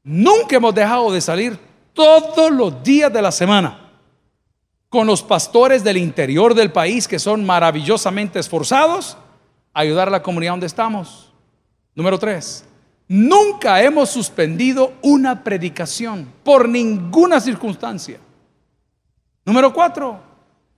nunca 0.08 0.56
hemos 0.56 0.74
dejado 0.74 1.12
de 1.12 1.20
salir 1.20 1.58
todos 1.92 2.50
los 2.50 2.82
días 2.82 3.12
de 3.12 3.20
la 3.20 3.30
semana 3.30 3.90
con 4.88 5.06
los 5.06 5.22
pastores 5.22 5.84
del 5.84 5.98
interior 5.98 6.54
del 6.54 6.72
país 6.72 7.06
que 7.06 7.18
son 7.18 7.44
maravillosamente 7.44 8.38
esforzados 8.38 9.18
a 9.74 9.80
ayudar 9.80 10.08
a 10.08 10.12
la 10.12 10.22
comunidad 10.22 10.52
donde 10.52 10.66
estamos. 10.66 11.30
Número 11.94 12.18
tres, 12.18 12.64
nunca 13.06 13.82
hemos 13.82 14.08
suspendido 14.08 14.94
una 15.02 15.44
predicación 15.44 16.26
por 16.42 16.66
ninguna 16.66 17.38
circunstancia. 17.38 18.18
Número 19.44 19.74
cuatro, 19.74 20.20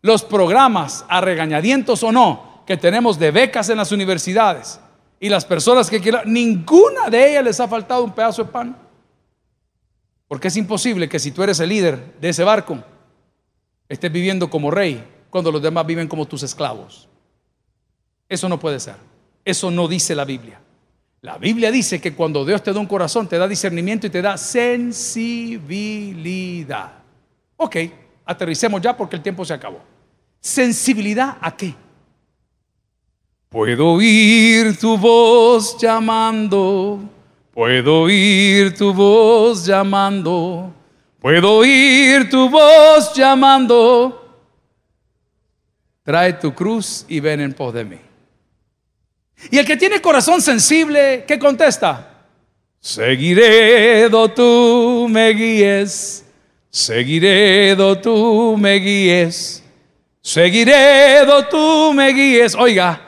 los 0.03 0.25
programas 0.25 1.05
a 1.09 1.21
regañadientos 1.21 2.03
o 2.03 2.11
no 2.11 2.65
que 2.67 2.77
tenemos 2.77 3.17
de 3.17 3.31
becas 3.31 3.69
en 3.69 3.77
las 3.77 3.93
universidades 3.93 4.81
y 5.21 5.29
las 5.29 5.45
personas 5.45 5.89
que 5.89 6.01
quieran, 6.01 6.33
ninguna 6.33 7.09
de 7.09 7.31
ellas 7.31 7.45
les 7.45 7.61
ha 7.61 7.69
faltado 7.69 8.03
un 8.03 8.13
pedazo 8.13 8.43
de 8.43 8.51
pan. 8.51 8.90
Porque 10.31 10.47
es 10.47 10.57
imposible 10.57 11.09
que 11.09 11.19
si 11.19 11.33
tú 11.33 11.43
eres 11.43 11.59
el 11.59 11.71
líder 11.71 12.15
de 12.21 12.29
ese 12.29 12.45
barco, 12.45 12.79
estés 13.89 14.13
viviendo 14.13 14.49
como 14.49 14.71
rey 14.71 15.05
cuando 15.29 15.51
los 15.51 15.61
demás 15.61 15.85
viven 15.85 16.07
como 16.07 16.25
tus 16.25 16.45
esclavos. 16.45 17.09
Eso 18.29 18.49
no 18.49 18.61
puede 18.61 18.79
ser. 18.79 18.95
Eso 19.45 19.73
no 19.73 19.89
dice 19.89 20.15
la 20.15 20.25
Biblia. 20.25 20.61
La 21.23 21.37
Biblia 21.37 21.73
dice 21.73 22.01
que 22.01 22.15
cuando 22.15 22.45
Dios 22.45 22.63
te 22.63 22.73
da 22.73 22.79
un 22.79 22.87
corazón, 22.87 23.27
te 23.27 23.39
da 23.39 23.49
discernimiento 23.49 24.07
y 24.07 24.11
te 24.11 24.23
da 24.23 24.39
sensibilidad. 24.39 26.93
Ok, 27.57 27.77
aterricemos 28.25 28.81
ya 28.81 28.97
porque 28.97 29.17
el 29.17 29.23
tiempo 29.23 29.45
se 29.45 29.55
acabó. 29.55 29.81
¿Sensibilidad 30.39 31.39
a 31.41 31.57
qué? 31.57 31.75
Puedo 33.49 33.95
oír 33.95 34.79
tu 34.79 34.97
voz 34.97 35.77
llamando 35.77 37.01
Puedo 37.53 38.03
oír 38.03 38.77
tu 38.77 38.95
voz 38.95 39.67
llamando, 39.67 40.73
puedo 41.19 41.57
oír 41.57 42.31
tu 42.31 42.49
voz 42.49 43.13
llamando. 43.13 44.17
Trae 46.05 46.33
tu 46.35 46.55
cruz 46.55 47.05
y 47.09 47.19
ven 47.19 47.41
en 47.41 47.53
pos 47.53 47.75
de 47.75 47.85
mí. 47.85 47.99
Y 49.51 49.59
el 49.59 49.67
que 49.67 49.77
tiene 49.77 50.01
corazón 50.01 50.41
sensible, 50.41 51.25
¿qué 51.27 51.39
contesta? 51.39 52.25
Seguiré 52.81 54.09
do 54.09 54.29
tú 54.29 55.07
me 55.11 55.31
guíes, 55.31 56.25
seguiré 56.71 57.75
do 57.75 57.99
tú 57.99 58.57
me 58.57 58.77
guíes, 58.77 59.63
seguiré 60.23 61.27
do 61.27 61.45
tú 61.47 61.93
me 61.95 62.13
guíes. 62.13 62.55
Oiga, 62.55 63.01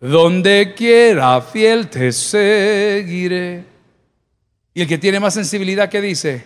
donde 0.00 0.74
quiera 0.74 1.40
fiel 1.42 1.88
te 1.88 2.10
seguiré. 2.12 3.69
Y 4.72 4.82
el 4.82 4.88
que 4.88 4.98
tiene 4.98 5.18
más 5.18 5.34
sensibilidad, 5.34 5.88
¿qué 5.88 6.00
dice? 6.00 6.44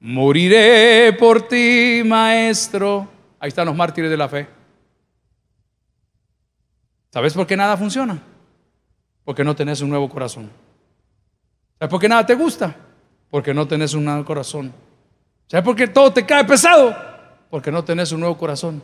Moriré 0.00 1.12
por 1.18 1.48
ti, 1.48 2.02
maestro. 2.04 3.08
Ahí 3.40 3.48
están 3.48 3.66
los 3.66 3.76
mártires 3.76 4.10
de 4.10 4.16
la 4.16 4.28
fe. 4.28 4.46
¿Sabes 7.10 7.32
por 7.32 7.46
qué 7.46 7.56
nada 7.56 7.76
funciona? 7.76 8.18
Porque 9.24 9.44
no 9.44 9.54
tenés 9.54 9.80
un 9.80 9.88
nuevo 9.88 10.08
corazón. 10.08 10.50
¿Sabes 11.78 11.90
por 11.90 12.00
qué 12.00 12.08
nada 12.08 12.26
te 12.26 12.34
gusta? 12.34 12.74
Porque 13.30 13.54
no 13.54 13.66
tenés 13.66 13.94
un 13.94 14.04
nuevo 14.04 14.24
corazón. 14.24 14.72
¿Sabes 15.46 15.64
por 15.64 15.76
qué 15.76 15.88
todo 15.88 16.12
te 16.12 16.26
cae 16.26 16.44
pesado? 16.44 16.94
Porque 17.48 17.70
no 17.70 17.84
tenés 17.84 18.12
un 18.12 18.20
nuevo 18.20 18.36
corazón. 18.36 18.82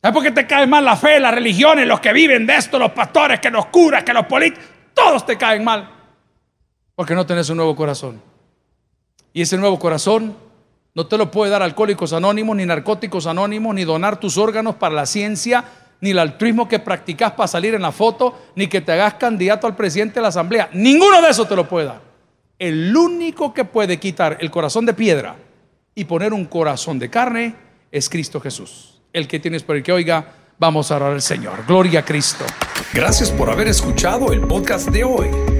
¿Sabes 0.00 0.14
por 0.14 0.22
qué 0.22 0.30
te 0.30 0.46
cae 0.46 0.66
mal 0.66 0.84
la 0.84 0.96
fe, 0.96 1.20
las 1.20 1.34
religiones, 1.34 1.86
los 1.86 2.00
que 2.00 2.12
viven 2.12 2.46
de 2.46 2.56
esto, 2.56 2.78
los 2.78 2.92
pastores, 2.92 3.40
que 3.40 3.50
los 3.50 3.66
curas, 3.66 4.04
que 4.04 4.14
los 4.14 4.24
políticos? 4.26 4.64
Todos 4.94 5.26
te 5.26 5.36
caen 5.36 5.62
mal. 5.62 5.99
Porque 7.00 7.14
no 7.14 7.24
tenés 7.24 7.48
un 7.48 7.56
nuevo 7.56 7.74
corazón. 7.74 8.20
Y 9.32 9.40
ese 9.40 9.56
nuevo 9.56 9.78
corazón 9.78 10.36
no 10.94 11.06
te 11.06 11.16
lo 11.16 11.30
puede 11.30 11.50
dar 11.50 11.62
alcohólicos 11.62 12.12
anónimos, 12.12 12.54
ni 12.54 12.66
narcóticos 12.66 13.26
anónimos, 13.26 13.74
ni 13.74 13.84
donar 13.84 14.20
tus 14.20 14.36
órganos 14.36 14.74
para 14.74 14.94
la 14.94 15.06
ciencia, 15.06 15.64
ni 16.02 16.10
el 16.10 16.18
altruismo 16.18 16.68
que 16.68 16.78
practicas 16.78 17.32
para 17.32 17.46
salir 17.46 17.72
en 17.72 17.80
la 17.80 17.90
foto, 17.90 18.38
ni 18.54 18.66
que 18.66 18.82
te 18.82 18.92
hagas 18.92 19.14
candidato 19.14 19.66
al 19.66 19.76
presidente 19.76 20.16
de 20.16 20.20
la 20.20 20.28
asamblea. 20.28 20.68
Ninguno 20.74 21.22
de 21.22 21.30
esos 21.30 21.48
te 21.48 21.56
lo 21.56 21.66
puede 21.66 21.86
dar. 21.86 22.02
El 22.58 22.94
único 22.94 23.54
que 23.54 23.64
puede 23.64 23.98
quitar 23.98 24.36
el 24.38 24.50
corazón 24.50 24.84
de 24.84 24.92
piedra 24.92 25.36
y 25.94 26.04
poner 26.04 26.34
un 26.34 26.44
corazón 26.44 26.98
de 26.98 27.08
carne 27.08 27.54
es 27.90 28.10
Cristo 28.10 28.42
Jesús. 28.42 29.00
El 29.14 29.26
que 29.26 29.40
tienes 29.40 29.62
por 29.62 29.76
el 29.76 29.82
que 29.82 29.92
oiga, 29.92 30.34
vamos 30.58 30.90
a 30.90 30.96
orar 30.96 31.12
al 31.12 31.22
Señor. 31.22 31.64
Gloria 31.66 32.00
a 32.00 32.04
Cristo. 32.04 32.44
Gracias 32.92 33.30
por 33.30 33.48
haber 33.48 33.68
escuchado 33.68 34.34
el 34.34 34.42
podcast 34.42 34.90
de 34.90 35.02
hoy. 35.02 35.59